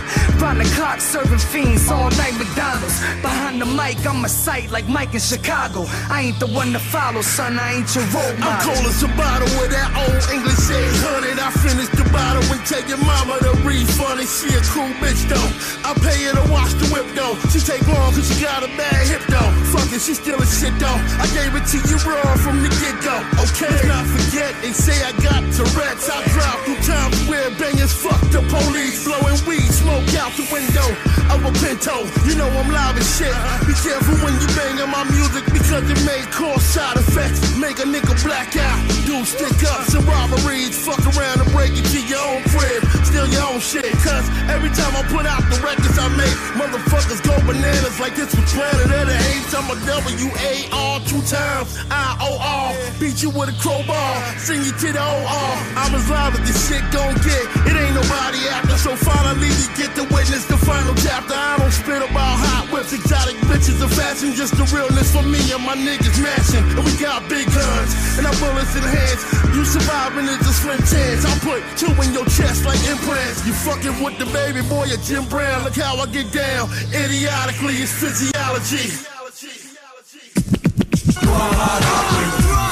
The 0.55 0.64
clock, 0.85 1.01
serving 1.01 1.39
fiends, 1.39 1.91
all 1.91 2.11
night 2.21 2.37
McDonald's. 2.37 3.01
Behind 3.25 3.57
the 3.61 3.67
mic, 3.67 3.99
I'm 4.05 4.25
a 4.25 4.29
sight 4.29 4.71
like 4.71 4.87
Mike 4.87 5.15
in 5.15 5.21
Chicago. 5.21 5.87
I 6.13 6.29
ain't 6.29 6.39
the 6.41 6.47
one 6.47 6.73
to 6.73 6.79
follow, 6.79 7.23
son, 7.23 7.59
I 7.59 7.81
ain't 7.81 7.89
your 7.95 8.05
role 8.13 8.37
model. 8.37 8.53
I'm 8.53 8.61
cold 8.69 8.85
as 8.93 9.03
a 9.03 9.09
bottle 9.17 9.49
with 9.57 9.71
that 9.73 9.89
old 10.03 10.23
English 10.29 10.69
800. 10.69 11.41
I 11.41 11.51
finished 11.65 11.97
the 11.97 12.07
bottle 12.13 12.45
and 12.53 12.63
tell 12.69 12.85
your 12.85 13.01
mama 13.01 13.41
to 13.47 13.53
refund 13.65 14.21
it. 14.21 14.29
She 14.29 14.53
a 14.53 14.61
cool 14.77 14.93
bitch 15.01 15.25
though. 15.33 15.51
I 15.89 15.97
pay 16.05 16.29
her 16.29 16.37
to 16.37 16.45
wash 16.53 16.77
the 16.77 16.87
whip 16.93 17.09
though. 17.17 17.35
She 17.49 17.61
take 17.65 17.85
long 17.89 18.13
cause 18.13 18.29
she 18.29 18.45
got 18.45 18.61
a 18.61 18.71
bad 18.77 19.09
hip 19.09 19.25
though. 19.33 19.53
Fuck 19.73 19.89
nigga, 19.89 20.05
she 20.05 20.13
still 20.13 20.41
a 20.41 20.47
shit 20.47 20.75
though. 20.77 21.01
I 21.17 21.27
gave 21.33 21.53
it 21.57 21.65
to 21.73 21.79
you 21.89 21.97
raw 22.05 22.37
from 22.45 22.61
the 22.61 22.69
get 22.83 22.97
go. 23.01 23.17
Okay, 23.41 23.73
Let's 23.73 23.89
not 23.89 24.05
forget 24.05 24.53
and 24.61 24.75
say 24.75 24.97
I 25.01 25.13
got 25.25 25.41
Tourette's. 25.57 26.11
I 26.13 26.21
drive 26.35 26.61
through 26.69 26.83
times 26.85 27.17
where 27.29 27.49
bangers 27.57 27.95
fuck 27.95 28.21
the 28.35 28.43
police, 28.53 29.05
blowing 29.07 29.41
weed, 29.49 29.71
smoke 29.73 30.13
out 30.21 30.33
the 30.37 30.45
window 30.53 30.74
of 30.79 31.45
a 31.45 31.53
Pinto. 31.63 32.07
You 32.27 32.35
know 32.35 32.49
I'm 32.49 32.71
live 32.71 32.97
as 32.99 33.07
shit. 33.17 33.35
Be 33.67 33.75
careful 33.79 34.17
when 34.25 34.35
you 34.41 34.49
bang 34.59 34.81
on 34.83 34.91
my 34.91 35.05
music 35.11 35.45
because 35.53 35.87
it 35.87 36.01
may 36.05 36.23
cause 36.35 36.63
side 36.63 36.97
effects. 36.97 37.41
Make 37.59 37.79
a 37.79 37.87
nigga 37.87 38.15
black 38.25 38.57
out, 38.57 38.79
do 39.07 39.25
stick 39.25 39.55
ups 39.71 39.95
and 39.95 40.05
robberies. 40.05 40.75
Fuck 40.75 41.01
around 41.15 41.41
and 41.41 41.51
break 41.53 41.71
into 41.71 42.01
your 42.07 42.23
own 42.23 42.43
crib, 42.51 42.83
steal 43.07 43.29
your 43.29 43.47
own 43.55 43.61
shit. 43.61 43.87
Cause 44.03 44.27
every 44.51 44.71
time 44.75 44.93
I 44.97 45.03
put 45.11 45.27
out 45.27 45.43
the 45.51 45.59
records 45.63 45.99
I 45.99 46.09
make, 46.17 46.37
motherfuckers 46.59 47.23
go 47.23 47.35
bananas 47.47 47.99
like 48.01 48.17
this 48.17 48.35
was 48.35 48.53
Planet 48.53 48.91
of 48.91 49.07
the 49.07 49.19
Apes. 49.35 49.55
I'm 49.55 49.71
a 49.71 49.77
W-A-R 49.87 51.01
two 51.07 51.23
times, 51.23 51.79
I-O-R. 51.91 52.75
Beat 52.99 53.23
you 53.23 53.31
with 53.31 53.55
a 53.55 53.57
crowbar, 53.63 54.15
sing 54.39 54.63
you 54.65 54.73
to 54.73 54.89
the 54.93 55.03
O-R. 55.03 55.55
I'm 55.79 55.95
as 55.95 56.09
live 56.11 56.35
as 56.35 56.43
this 56.47 56.59
shit 56.69 56.83
gon' 56.91 57.15
get. 57.23 57.45
It 57.71 57.75
ain't 57.79 57.95
nobody 57.95 58.43
after, 58.51 58.77
so 58.77 58.97
finally 58.97 59.49
you 59.49 59.69
get 59.77 59.95
to 59.97 60.03
witness 60.15 60.45
the 60.47 60.59
final 60.65 60.95
chapter. 60.97 61.37
I 61.37 61.61
don't 61.61 61.71
spit 61.71 62.01
about 62.01 62.37
hot 62.41 62.73
whips, 62.73 62.93
exotic 62.93 63.37
bitches, 63.47 63.79
and 63.85 63.93
fashion. 63.93 64.33
Just 64.33 64.57
the 64.57 64.65
realness 64.73 65.13
for 65.13 65.23
me 65.23 65.41
and 65.53 65.63
my 65.63 65.77
niggas 65.77 66.17
mashing. 66.19 66.65
And 66.75 66.85
we 66.85 66.93
got 66.97 67.29
big 67.29 67.47
guns, 67.53 67.93
and 68.17 68.27
our 68.27 68.37
bullets 68.41 68.75
in 68.75 68.83
hands. 68.83 69.23
You 69.55 69.63
surviving 69.65 70.27
is 70.27 70.41
a 70.41 70.55
slim 70.57 70.81
chance. 70.89 71.23
I'll 71.29 71.41
put 71.45 71.61
two 71.77 71.93
in 72.03 72.11
your 72.17 72.27
chest 72.27 72.65
like 72.65 72.81
implants. 72.89 73.45
You 73.47 73.53
fucking 73.53 74.03
with 74.03 74.17
the 74.19 74.27
baby 74.33 74.65
boy 74.67 74.89
at 74.89 75.05
Jim 75.05 75.29
Brown. 75.29 75.65
Look 75.65 75.77
how 75.77 76.01
I 76.01 76.07
get 76.09 76.33
down. 76.33 76.73
Idiotically, 76.91 77.77
it's 77.85 77.93
physiology. 77.93 78.89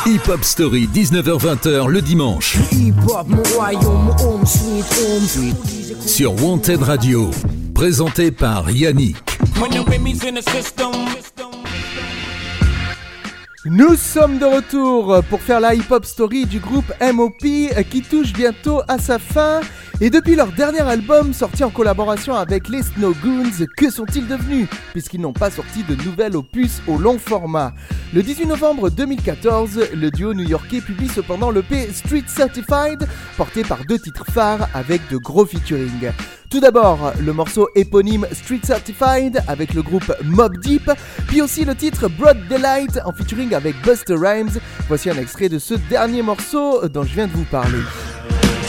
Hip 0.05 0.26
Hop 0.26 0.45
Story, 0.45 0.88
19h-20h 0.93 1.88
le 1.88 2.03
dimanche. 2.03 2.59
Sur 6.07 6.32
Wanted 6.43 6.82
Radio. 6.82 7.30
Présenté 7.83 8.30
par 8.30 8.70
Yannick. 8.70 9.16
Nous 13.64 13.97
sommes 13.97 14.39
de 14.39 14.45
retour 14.45 15.20
pour 15.28 15.41
faire 15.41 15.59
la 15.59 15.74
hip-hop 15.74 16.05
story 16.05 16.47
du 16.47 16.61
groupe 16.61 16.93
MOP 17.12 17.41
qui 17.91 18.03
touche 18.03 18.33
bientôt 18.33 18.83
à 18.87 18.99
sa 18.99 19.18
fin. 19.18 19.62
Et 20.01 20.11
depuis 20.11 20.37
leur 20.37 20.53
dernier 20.53 20.83
album 20.83 21.33
sorti 21.33 21.64
en 21.64 21.70
collaboration 21.70 22.37
avec 22.37 22.68
les 22.68 22.85
Snow 22.85 23.14
Goons, 23.20 23.66
que 23.76 23.91
sont-ils 23.91 24.28
devenus 24.28 24.68
Puisqu'ils 24.93 25.20
n'ont 25.20 25.33
pas 25.33 25.51
sorti 25.51 25.83
de 25.83 25.97
nouvel 26.05 26.37
opus 26.37 26.83
au 26.87 26.99
long 26.99 27.18
format? 27.18 27.74
Le 28.14 28.22
18 28.22 28.44
novembre 28.44 28.90
2014, 28.90 29.88
le 29.94 30.10
duo 30.10 30.34
new-yorkais 30.34 30.82
publie 30.82 31.08
cependant 31.08 31.50
l'EP 31.50 31.90
Street 31.94 32.24
Certified, 32.26 33.08
porté 33.38 33.62
par 33.62 33.86
deux 33.86 33.98
titres 33.98 34.26
phares 34.30 34.68
avec 34.74 35.00
de 35.10 35.16
gros 35.16 35.46
featuring. 35.46 36.10
Tout 36.50 36.60
d'abord, 36.60 37.14
le 37.18 37.32
morceau 37.32 37.70
éponyme 37.74 38.26
Street 38.32 38.60
Certified 38.62 39.42
avec 39.48 39.72
le 39.72 39.80
groupe 39.80 40.12
Mob 40.24 40.58
Deep, 40.58 40.90
puis 41.26 41.40
aussi 41.40 41.64
le 41.64 41.74
titre 41.74 42.08
Broad 42.08 42.36
Delight 42.48 43.00
en 43.06 43.12
featuring 43.12 43.54
avec 43.54 43.80
Buster 43.80 44.16
Rhymes. 44.18 44.60
Voici 44.88 45.08
un 45.08 45.16
extrait 45.16 45.48
de 45.48 45.58
ce 45.58 45.72
dernier 45.88 46.20
morceau 46.20 46.86
dont 46.88 47.04
je 47.04 47.14
viens 47.14 47.28
de 47.28 47.32
vous 47.32 47.44
parler. 47.44 47.80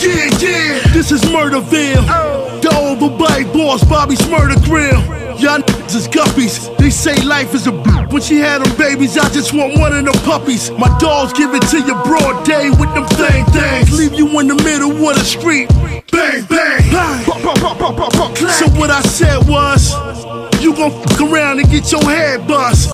Yeah, 0.03 0.25
yeah, 0.39 0.79
this 0.93 1.11
is 1.11 1.21
Murderville. 1.23 2.05
Oh. 2.09 2.59
The 2.61 2.69
overbite 2.69 3.53
boss, 3.53 3.83
Bobby 3.85 4.15
Smurder 4.15 4.61
Grill. 4.65 4.99
Y'all 5.39 5.59
niggas 5.59 5.95
is 5.95 6.07
guppies. 6.07 6.75
They 6.77 6.89
say 6.89 7.15
life 7.23 7.53
is 7.55 7.67
a 7.67 7.71
b- 7.71 7.89
When 8.11 8.21
she 8.21 8.37
had 8.37 8.63
them 8.63 8.77
babies, 8.77 9.17
I 9.17 9.29
just 9.29 9.53
want 9.53 9.79
one 9.79 9.93
of 9.93 10.05
the 10.05 10.11
puppies. 10.25 10.71
My 10.71 10.95
dogs 10.99 11.31
give 11.33 11.53
it 11.53 11.61
to 11.69 11.79
you 11.79 11.95
broad 12.03 12.45
day 12.45 12.69
with 12.69 12.93
them 12.93 13.05
thing 13.15 13.45
things. 13.45 13.97
Leave 13.97 14.13
you 14.13 14.27
in 14.39 14.47
the 14.47 14.55
middle 14.55 14.91
of 14.91 15.15
the 15.15 15.23
street. 15.23 15.69
Bang, 16.11 16.45
bang, 16.45 16.91
bang. 16.91 17.25
Pop, 17.25 17.41
pop, 17.41 17.57
pop, 17.59 17.77
pop, 17.77 17.97
pop, 17.97 18.13
pop, 18.13 18.35
clap. 18.35 18.53
So 18.55 18.67
what 18.79 18.89
I 18.91 19.01
said 19.01 19.47
was, 19.47 19.93
you 20.61 20.75
gon' 20.75 20.91
fuck 20.91 21.21
around 21.21 21.59
and 21.59 21.69
get 21.69 21.91
your 21.91 22.03
head 22.03 22.45
bust. 22.47 22.91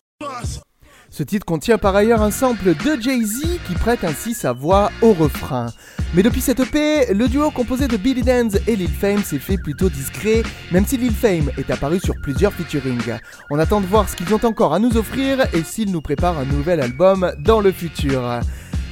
Ce 1.20 1.26
titre 1.26 1.46
contient 1.46 1.78
par 1.78 1.98
ailleurs 1.98 2.22
un 2.22 2.32
sample 2.32 2.74
de 2.74 3.02
Jay-Z 3.02 3.42
qui 3.68 3.74
prête 3.74 4.06
ainsi 4.06 4.34
sa 4.34 4.54
voix 4.54 4.90
au 5.02 5.12
refrain. 5.12 5.66
Mais 6.14 6.24
depuis 6.24 6.40
cette 6.40 6.62
EP, 6.62 7.14
le 7.14 7.28
duo 7.28 7.52
composé 7.52 7.90
de 7.90 7.98
Billy 7.98 8.22
Danz 8.22 8.58
et 8.68 8.78
Lil 8.78 8.88
Fame 8.90 9.22
s'est 9.22 9.38
fait 9.38 9.58
plutôt 9.58 9.90
discret, 9.90 10.44
même 10.72 10.86
si 10.86 10.96
Lil 10.96 11.12
Fame 11.12 11.52
est 11.58 11.72
apparu 11.72 12.00
sur 12.00 12.16
plusieurs 12.22 12.54
featuring. 12.54 13.02
On 13.50 13.60
attend 13.60 13.82
de 13.82 13.86
voir 13.86 14.08
ce 14.08 14.16
qu'ils 14.16 14.34
ont 14.34 14.46
encore 14.46 14.74
à 14.74 14.80
nous 14.80 14.96
offrir 14.96 15.46
et 15.54 15.64
s'ils 15.64 15.92
nous 15.92 16.00
préparent 16.00 16.40
un 16.40 16.46
nouvel 16.46 16.80
album 16.80 17.34
dans 17.40 17.60
le 17.60 17.74
futur. 17.74 18.40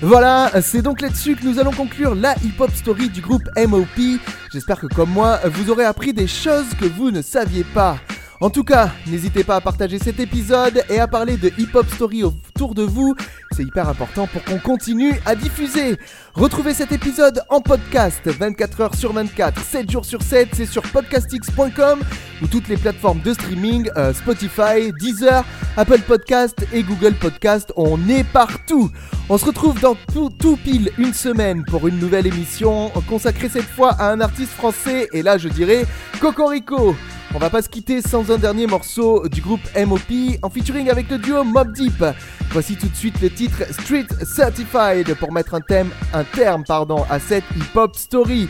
Voilà, 0.02 0.52
c'est 0.62 0.82
donc 0.82 1.00
là-dessus 1.00 1.38
que 1.38 1.46
nous 1.46 1.60
allons 1.60 1.72
conclure 1.72 2.14
la 2.14 2.36
hip-hop 2.44 2.72
story 2.76 3.08
du 3.08 3.22
groupe 3.22 3.48
MOP. 3.56 4.20
J'espère 4.52 4.82
que 4.82 4.88
comme 4.88 5.12
moi, 5.12 5.40
vous 5.46 5.72
aurez 5.72 5.86
appris 5.86 6.12
des 6.12 6.28
choses 6.28 6.74
que 6.78 6.88
vous 6.88 7.10
ne 7.10 7.22
saviez 7.22 7.64
pas. 7.64 7.98
En 8.40 8.52
tout 8.52 8.64
cas, 8.64 8.92
n'hésitez 9.08 9.44
pas 9.44 9.56
à 9.56 9.62
partager 9.62 9.98
cet 9.98 10.20
épisode 10.20 10.84
et 10.92 11.00
à 11.00 11.08
parler 11.08 11.38
de 11.38 11.52
Hip 11.58 11.70
Hop 11.74 11.88
Story 11.96 12.24
autour 12.24 12.76
de 12.76 12.84
vous. 12.84 13.16
C'est 13.52 13.64
hyper 13.64 13.90
important 13.90 14.28
pour 14.28 14.44
qu'on 14.44 14.60
continue 14.60 15.14
à 15.26 15.34
diffuser. 15.34 15.98
Retrouvez 16.38 16.76
cet 16.76 16.92
épisode 16.92 17.42
en 17.50 17.62
podcast 17.62 18.22
24 18.28 18.82
heures 18.82 18.94
sur 18.94 19.12
24, 19.12 19.60
7 19.60 19.90
jours 19.90 20.06
sur 20.06 20.22
7. 20.22 20.50
C'est 20.54 20.68
sur 20.68 20.84
podcastx.com 20.84 22.02
ou 22.44 22.48
toutes 22.48 22.68
les 22.68 22.78
plateformes 22.78 23.22
de 23.22 23.34
streaming 23.34 23.90
euh, 23.98 24.14
Spotify, 24.14 24.94
Deezer, 25.00 25.44
Apple 25.78 26.02
Podcast 26.02 26.64
et 26.72 26.84
Google 26.84 27.16
Podcast. 27.16 27.74
On 27.76 28.08
est 28.08 28.24
partout. 28.24 28.92
On 29.30 29.40
se 29.40 29.46
retrouve 29.46 29.80
dans 29.82 29.96
tout, 30.14 30.30
tout 30.30 30.58
pile 30.58 30.92
une 31.00 31.16
semaine 31.16 31.66
pour 31.66 31.88
une 31.88 31.98
nouvelle 31.98 32.28
émission 32.28 32.92
consacrée 33.10 33.50
cette 33.50 33.64
fois 33.64 33.94
à 33.94 34.12
un 34.12 34.22
artiste 34.22 34.52
français. 34.52 35.08
Et 35.14 35.24
là, 35.24 35.40
je 35.40 35.50
dirais 35.50 35.88
Cocorico. 36.22 36.96
On 37.36 37.40
va 37.40 37.50
pas 37.50 37.62
se 37.62 37.70
quitter 37.70 38.02
sans 38.02 38.32
un 38.32 38.38
dernier 38.38 38.68
morceau 38.68 39.28
du 39.28 39.42
groupe 39.42 39.62
MOP 39.76 40.40
en 40.42 40.50
featuring 40.50 40.90
avec 40.90 41.10
le 41.10 41.18
duo 41.18 41.44
Mob 41.44 41.74
Deep. 41.74 42.04
Voici 42.52 42.78
tout 42.78 42.88
de 42.88 42.96
suite 42.96 43.22
le 43.22 43.30
titre 43.30 43.64
Street 43.72 44.08
Certified 44.24 45.14
pour 45.16 45.32
mettre 45.34 45.54
un, 45.54 45.62
thème, 45.62 45.90
un 46.14 46.24
terme 46.36 46.64
pardon, 46.68 47.06
à 47.10 47.20
cette 47.20 47.44
hip-hop 47.56 47.96
story. 47.96 48.48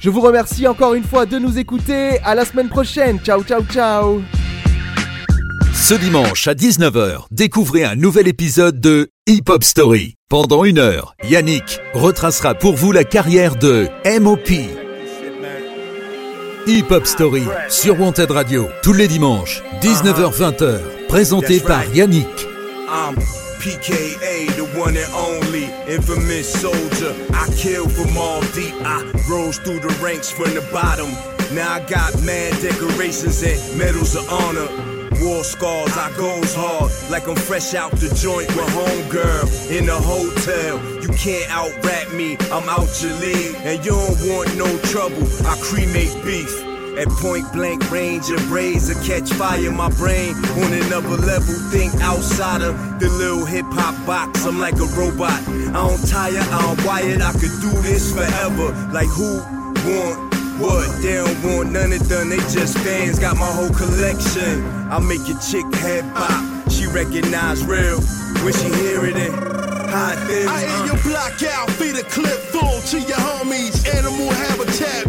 Je 0.00 0.10
vous 0.10 0.20
remercie 0.20 0.66
encore 0.66 0.94
une 0.94 1.04
fois 1.04 1.26
de 1.26 1.38
nous 1.38 1.58
écouter. 1.58 2.18
À 2.24 2.34
la 2.34 2.44
semaine 2.44 2.68
prochaine. 2.68 3.18
Ciao, 3.20 3.42
ciao, 3.42 3.62
ciao. 3.64 4.22
Ce 5.74 5.94
dimanche 5.94 6.48
à 6.48 6.54
19h, 6.54 7.26
découvrez 7.30 7.84
un 7.84 7.94
nouvel 7.94 8.26
épisode 8.26 8.80
de 8.80 9.08
Hip 9.26 9.44
Hop 9.48 9.62
Story. 9.62 10.14
Pendant 10.28 10.64
une 10.64 10.78
heure, 10.78 11.14
Yannick 11.28 11.80
retracera 11.94 12.54
pour 12.54 12.74
vous 12.74 12.90
la 12.90 13.04
carrière 13.04 13.54
de 13.54 13.86
MOP. 14.18 14.50
Hip 16.66 16.86
Hop 16.90 17.06
Story 17.06 17.44
sur 17.68 18.00
Wanted 18.00 18.32
Radio 18.32 18.66
tous 18.82 18.92
les 18.92 19.06
dimanches 19.06 19.62
19h-20h 19.82 20.80
présenté 21.06 21.60
par 21.60 21.84
Yannick. 21.94 22.26
PKA, 23.66 24.46
the 24.54 24.64
one 24.78 24.96
and 24.96 25.12
only 25.12 25.64
infamous 25.92 26.46
soldier. 26.46 27.12
I 27.34 27.52
killed 27.56 27.90
from 27.90 28.16
all 28.16 28.40
deep. 28.54 28.72
I 28.86 29.02
rose 29.28 29.58
through 29.58 29.80
the 29.80 29.90
ranks 30.00 30.30
from 30.30 30.54
the 30.54 30.62
bottom. 30.72 31.10
Now 31.52 31.72
I 31.72 31.80
got 31.80 32.14
mad 32.22 32.52
decorations 32.62 33.42
and 33.42 33.58
medals 33.76 34.14
of 34.14 34.30
honor. 34.30 34.68
War 35.18 35.42
scars, 35.42 35.96
I 35.96 36.16
goes 36.16 36.54
hard 36.54 36.92
like 37.10 37.26
I'm 37.26 37.34
fresh 37.34 37.74
out 37.74 37.90
the 37.90 38.06
joint 38.14 38.46
with 38.54 38.70
homegirl 38.70 39.76
in 39.76 39.86
the 39.86 39.98
hotel. 39.98 40.78
You 41.02 41.08
can't 41.18 41.50
out 41.50 41.74
rap 41.84 42.12
me, 42.12 42.36
I'm 42.52 42.68
out 42.68 42.86
your 43.02 43.14
league, 43.18 43.56
and 43.64 43.84
you 43.84 43.90
don't 43.90 44.20
want 44.30 44.56
no 44.56 44.78
trouble. 44.92 45.26
I 45.44 45.58
cremate 45.60 46.14
beef. 46.24 46.75
At 46.96 47.08
point 47.08 47.52
blank 47.52 47.90
range, 47.90 48.30
a 48.30 48.36
razor 48.48 48.94
catch 49.04 49.30
fire. 49.34 49.70
My 49.70 49.90
brain 49.90 50.34
on 50.34 50.72
another 50.72 51.16
level. 51.20 51.54
Think 51.70 51.92
outside 52.00 52.62
of 52.62 52.74
the 52.98 53.10
little 53.10 53.44
hip 53.44 53.66
hop 53.68 53.94
box. 54.06 54.46
I'm 54.46 54.58
like 54.58 54.76
a 54.76 54.86
robot. 54.96 55.46
I 55.46 55.72
don't 55.72 56.08
tire, 56.08 56.40
I 56.40 56.62
don't 56.62 56.86
wired. 56.86 57.20
I 57.20 57.32
could 57.32 57.52
do 57.60 57.70
this 57.82 58.14
forever. 58.14 58.72
Like 58.92 59.08
who 59.08 59.40
want 59.84 60.34
what? 60.58 61.02
They 61.02 61.14
don't 61.20 61.42
want 61.44 61.72
none 61.72 61.92
of 61.92 62.08
done. 62.08 62.30
They 62.30 62.38
just 62.48 62.78
fans. 62.78 63.18
Got 63.18 63.36
my 63.36 63.44
whole 63.44 63.74
collection. 63.74 64.64
I 64.88 64.98
make 64.98 65.28
your 65.28 65.38
chick 65.40 65.66
head 65.84 66.04
bop. 66.14 66.70
She 66.70 66.86
recognize 66.86 67.62
real 67.66 68.00
when 68.40 68.54
she 68.54 68.72
hear 68.80 69.04
it 69.04 69.16
in. 69.16 69.34
Uh. 69.34 69.76
I 69.96 70.60
hear 70.66 70.86
you 70.86 71.02
block 71.02 71.42
out, 71.42 71.70
feed 71.70 71.96
a 71.96 72.02
clip 72.02 72.38
full 72.50 72.80
to 72.90 73.00
your 73.00 73.16
homies. 73.16 73.86
Animal 73.94 74.30
habitat, 74.30 75.04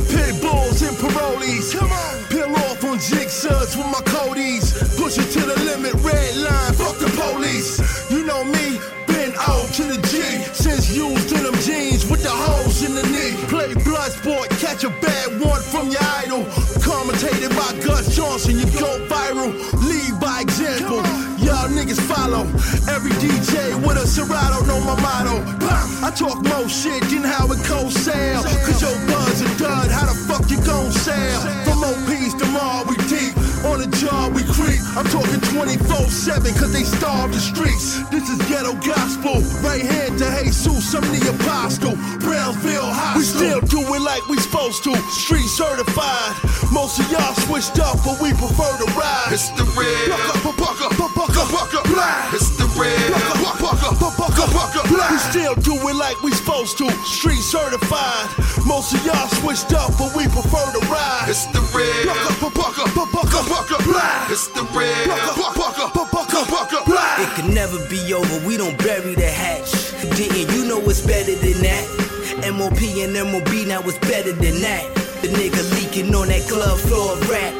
Come 1.47 1.91
on. 1.91 2.23
Peel 2.27 2.53
off 2.67 2.83
on 2.83 2.97
jigsaws 2.97 3.77
with 3.77 3.87
my 3.87 4.01
codies. 4.11 4.73
Push 4.99 5.17
it 5.17 5.31
to 5.31 5.39
the 5.39 5.55
limit, 5.63 5.93
red 6.03 6.35
line, 6.35 6.73
fuck 6.73 6.99
the 6.99 7.07
police. 7.15 7.79
You 8.11 8.25
know 8.25 8.43
me, 8.43 8.77
been 9.07 9.31
out 9.39 9.71
to 9.79 9.83
the 9.83 9.95
G. 10.11 10.43
Since 10.51 10.93
used 10.93 11.31
in 11.31 11.43
them 11.43 11.55
jeans 11.63 12.05
with 12.09 12.21
the 12.23 12.31
holes 12.31 12.83
in 12.83 12.95
the 12.95 13.03
knee. 13.03 13.31
Play 13.47 13.73
blood 13.85 14.11
sport, 14.11 14.49
catch 14.59 14.83
a 14.83 14.89
bad 14.89 15.39
one 15.39 15.61
from 15.61 15.87
your 15.87 16.03
idol. 16.19 16.43
Commentated 16.83 17.55
by 17.55 17.71
Gus 17.79 18.13
Johnson, 18.13 18.59
you 18.59 18.65
go 18.77 18.99
viral. 19.07 19.55
Niggas 21.97 22.15
follow. 22.15 22.41
Every 22.93 23.11
DJ 23.11 23.75
with 23.85 23.97
a 23.97 24.07
Serato, 24.07 24.65
know 24.65 24.79
my 24.81 24.99
motto. 25.01 25.43
I 26.05 26.11
talk 26.11 26.43
more 26.43 26.69
shit 26.69 27.01
than 27.09 27.23
how 27.23 27.45
it 27.51 27.67
goes 27.67 27.93
sell. 27.93 28.43
Cause 28.43 28.81
your 28.81 28.95
buzz 29.07 29.41
a 29.41 29.57
dud, 29.57 29.89
how 29.91 30.05
the 30.05 30.15
fuck 30.27 30.49
you 30.49 30.57
gon' 30.65 30.91
sell? 30.91 31.41
From 31.65 31.83
OPs 31.83 32.33
to 32.33 32.39
tomorrow 32.39 32.85
we 32.87 32.95
deep. 33.07 33.16
24-7 35.57 36.53
cause 36.59 36.71
they 36.71 36.83
starve 36.83 37.33
the 37.33 37.39
streets. 37.39 37.97
This 38.09 38.29
is 38.29 38.37
ghetto 38.45 38.77
gospel. 38.85 39.41
Right 39.65 39.81
hand 39.81 40.19
to 40.19 40.29
Jesus, 40.37 40.93
I'm 40.93 41.01
the 41.09 41.33
apostle. 41.33 41.97
Brownsville 42.21 42.85
High 42.85 43.17
We 43.17 43.23
still 43.23 43.61
do 43.61 43.81
it 43.81 44.01
like 44.01 44.21
we 44.29 44.37
supposed 44.37 44.83
to. 44.83 44.93
Street 45.09 45.49
certified. 45.49 46.37
Most 46.71 46.99
of 46.99 47.09
y'all 47.09 47.33
switched 47.49 47.79
up, 47.79 47.97
but 48.05 48.21
we 48.21 48.37
prefer 48.37 48.69
to 48.69 48.87
ride. 48.93 49.33
It's 49.33 49.49
the 49.57 49.65
red. 49.73 50.13
Bucka, 50.45 50.53
bucka, 50.61 50.87
bucka, 50.93 51.43
bucka, 51.49 51.81
black. 51.89 52.33
It's 52.35 52.53
the 52.53 52.69
red. 52.77 53.09
Bucka, 53.09 53.57
bucka, 53.57 53.89
bucka, 53.97 54.16
bucka, 54.45 54.87
black. 54.89 55.11
We 55.11 55.17
still 55.17 55.55
do 55.55 55.73
it 55.87 55.95
like 55.95 56.21
we 56.21 56.31
supposed 56.31 56.77
to. 56.79 56.89
Street 57.05 57.41
certified. 57.41 58.29
Most 58.65 58.93
of 58.93 59.05
y'all 59.05 59.27
switched 59.41 59.73
up, 59.73 59.91
but 59.97 60.13
we 60.15 60.27
prefer 60.27 60.65
to 60.73 60.81
ride. 60.91 61.25
It's 61.27 61.45
the 61.47 61.61
red. 61.73 62.05
It's 64.29 64.47
the 64.49 64.63
red. 64.75 65.07
It 67.19 67.29
could 67.35 67.53
never 67.53 67.79
be 67.89 68.13
over, 68.13 68.45
we 68.45 68.57
don't 68.57 68.77
bury 68.77 69.15
the 69.15 69.29
hatch. 69.29 69.71
Didn't 70.15 70.53
you 70.53 70.65
know 70.67 70.79
it's 70.89 71.01
better 71.01 71.35
than 71.35 71.61
that? 71.63 71.85
MOP 72.53 72.81
and 73.01 73.13
MOB 73.13 73.67
now 73.67 73.81
it's 73.81 73.97
better 73.99 74.31
than 74.33 74.61
that. 74.61 74.85
The 75.21 75.29
nigga 75.29 75.63
leaking 75.73 76.13
on 76.13 76.27
that 76.27 76.47
club 76.47 76.77
floor 76.77 77.17
rap. 77.25 77.53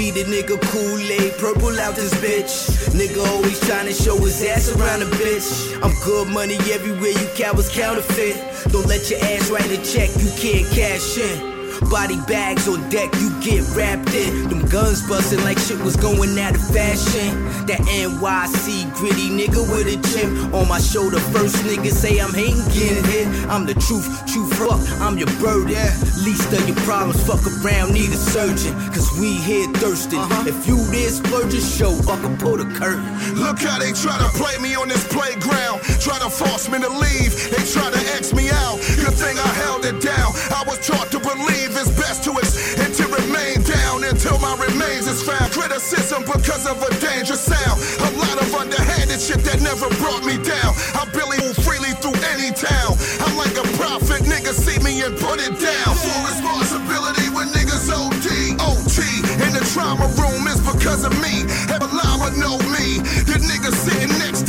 Be 0.00 0.10
the 0.10 0.24
nigga 0.24 0.58
Kool-Aid, 0.72 1.36
purple 1.36 1.78
out 1.78 1.94
this 1.94 2.14
bitch. 2.22 2.88
Nigga 2.94 3.22
always 3.34 3.60
trying 3.68 3.84
to 3.84 3.92
show 3.92 4.16
his 4.16 4.42
ass 4.44 4.70
around 4.70 5.02
a 5.02 5.04
bitch. 5.04 5.76
I'm 5.82 5.92
good 6.02 6.26
money 6.28 6.56
everywhere, 6.72 7.10
you 7.10 7.28
cowards 7.34 7.68
counterfeit. 7.68 8.34
Don't 8.72 8.86
let 8.86 9.10
your 9.10 9.20
ass 9.20 9.50
write 9.50 9.70
a 9.70 9.76
check, 9.84 10.08
you 10.16 10.30
can't 10.40 10.66
cash 10.72 11.18
in. 11.18 11.49
Body 11.88 12.18
bags 12.28 12.68
on 12.68 12.88
deck, 12.90 13.14
you 13.16 13.30
get 13.40 13.64
wrapped 13.74 14.12
in. 14.14 14.48
Them 14.48 14.66
guns 14.68 15.06
bustin' 15.08 15.42
like 15.44 15.58
shit 15.58 15.78
was 15.80 15.96
going 15.96 16.38
out 16.38 16.54
of 16.54 16.62
fashion. 16.68 17.44
That 17.66 17.80
NYC 17.88 18.92
gritty 18.94 19.30
nigga 19.30 19.62
with 19.70 19.86
a 19.86 19.96
gym 20.12 20.54
on 20.54 20.68
my 20.68 20.80
shoulder. 20.80 21.18
First 21.32 21.56
nigga 21.64 21.90
say 21.90 22.18
I'm 22.18 22.34
hating, 22.34 22.64
getting 22.74 23.04
hit. 23.04 23.26
I'm 23.48 23.66
the 23.66 23.74
truth, 23.74 24.06
truth 24.26 24.52
fuck, 24.58 24.80
I'm 25.00 25.16
your 25.16 25.30
burden. 25.40 25.74
Least 26.22 26.52
of 26.52 26.66
your 26.68 26.76
problems, 26.84 27.22
fuck 27.26 27.40
around, 27.64 27.94
need 27.94 28.10
a 28.10 28.20
surgeon. 28.20 28.74
Cause 28.92 29.08
we 29.18 29.34
here 29.34 29.68
thirsting. 29.74 30.18
Uh-huh. 30.18 30.48
If 30.48 30.66
you 30.66 30.76
this 30.90 31.18
splurging, 31.18 31.60
show 31.60 31.92
up 32.12 32.22
and 32.24 32.38
pull 32.38 32.56
the 32.56 32.68
curtain. 32.78 33.04
Look 33.34 33.58
how 33.60 33.78
they 33.78 33.92
try 33.92 34.18
to 34.18 34.30
play 34.36 34.56
me 34.58 34.74
on 34.74 34.88
this 34.88 35.06
playground. 35.08 35.82
Try 36.00 36.18
to 36.18 36.30
force 36.30 36.68
me 36.68 36.78
to 36.80 36.88
leave. 36.88 37.32
They 37.50 37.62
try 37.72 37.90
to 37.90 38.00
X 38.14 38.32
me 38.34 38.50
out. 38.50 38.78
Good 39.00 39.16
thing 39.16 39.38
I 39.38 39.50
held 39.64 39.84
it 39.84 40.00
down. 40.00 40.32
I 40.54 40.62
was 40.66 40.78
taught 40.86 41.10
to 41.12 41.18
believe 41.18 41.69
it's 41.76 41.90
best 41.98 42.24
to 42.24 42.32
ex- 42.38 42.78
and 42.78 42.92
to 42.94 43.04
remain 43.08 43.62
down 43.62 44.04
until 44.04 44.38
my 44.38 44.54
remains 44.58 45.06
is 45.06 45.22
found. 45.22 45.52
Criticism 45.52 46.22
because 46.24 46.66
of 46.66 46.80
a 46.82 46.90
dangerous 47.00 47.40
sound. 47.40 47.76
A 48.06 48.10
lot 48.18 48.36
of 48.42 48.48
underhanded 48.54 49.20
shit 49.20 49.42
that 49.44 49.60
never 49.62 49.88
brought 50.02 50.24
me 50.24 50.36
down. 50.42 50.72
I 50.96 51.06
Billy 51.12 51.38
move 51.42 51.56
freely 51.62 51.92
through 52.00 52.16
any 52.34 52.50
town. 52.54 52.96
I'm 53.24 53.34
like 53.36 53.54
a 53.58 53.66
prophet. 53.76 54.22
Niggas 54.24 54.58
see 54.58 54.78
me 54.82 55.02
and 55.02 55.14
put 55.18 55.38
it 55.40 55.54
down. 55.58 55.90
Full 55.96 56.22
responsibility 56.26 57.28
when 57.34 57.48
niggas 57.54 57.90
OD. 57.90 58.28
OT 58.62 58.98
in 59.44 59.52
the 59.54 59.64
trauma 59.74 60.06
room 60.20 60.46
is 60.48 60.60
because 60.60 61.04
of 61.04 61.12
me. 61.20 61.44
Have 61.70 61.82
a 61.82 61.90
llama 61.90 62.30
know 62.38 62.56
me. 62.72 63.00
The 63.28 63.38
nigga 63.42 63.70
sitting 63.72 64.12
next 64.18 64.39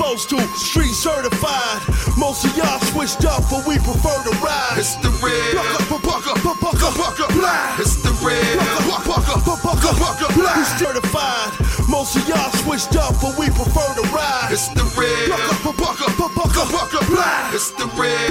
supposed 0.00 0.30
to. 0.30 0.40
Street 0.56 0.94
certified. 0.96 1.80
Most 2.16 2.44
of 2.46 2.56
y'all 2.56 2.80
switched 2.88 3.24
up, 3.26 3.44
but 3.50 3.66
we 3.68 3.76
prefer 3.76 4.16
to 4.24 4.32
ride. 4.40 4.76
It's 4.80 4.96
the 4.96 5.10
red. 5.20 5.52
Bucka, 5.92 6.00
bucka, 6.00 6.56
bucka, 6.56 6.88
bucka, 6.96 7.26
black. 7.36 7.78
It's 7.78 7.96
the 8.00 8.12
red. 8.24 8.58
Bucka, 8.88 9.12
bucka, 9.20 9.56
bucka, 9.60 9.90
bucka, 10.00 10.28
We 10.36 10.42
black. 10.42 10.78
certified. 10.80 11.52
Most 11.88 12.16
of 12.16 12.26
y'all 12.28 12.50
switched 12.64 12.96
up, 12.96 13.12
but 13.20 13.36
we 13.38 13.50
prefer 13.50 13.88
to 14.00 14.04
ride. 14.08 14.48
It's 14.50 14.68
the 14.68 14.84
red. 14.96 15.36
Bucka, 15.60 15.72
bucka, 15.76 16.08
bucka, 16.16 16.64
bucka, 16.72 17.00
black. 17.12 17.52
It's 17.54 17.70
the 17.72 17.86
red. 18.00 18.30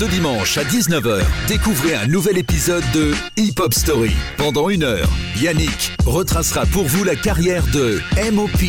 Ce 0.00 0.06
dimanche 0.06 0.56
à 0.56 0.64
19h, 0.64 1.20
découvrez 1.46 1.94
un 1.94 2.06
nouvel 2.06 2.38
épisode 2.38 2.82
de 2.94 3.12
Hip 3.36 3.60
Hop 3.60 3.74
Story. 3.74 4.14
Pendant 4.38 4.70
une 4.70 4.82
heure, 4.82 5.06
Yannick 5.36 5.92
retracera 6.06 6.64
pour 6.64 6.84
vous 6.84 7.04
la 7.04 7.14
carrière 7.14 7.62
de 7.66 8.00
MOP. 8.32 8.62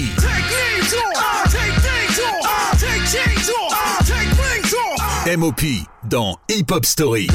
MOP 5.38 5.62
dans 6.04 6.38
Hip 6.50 6.66
Hop 6.70 6.86
Story. 6.86 7.28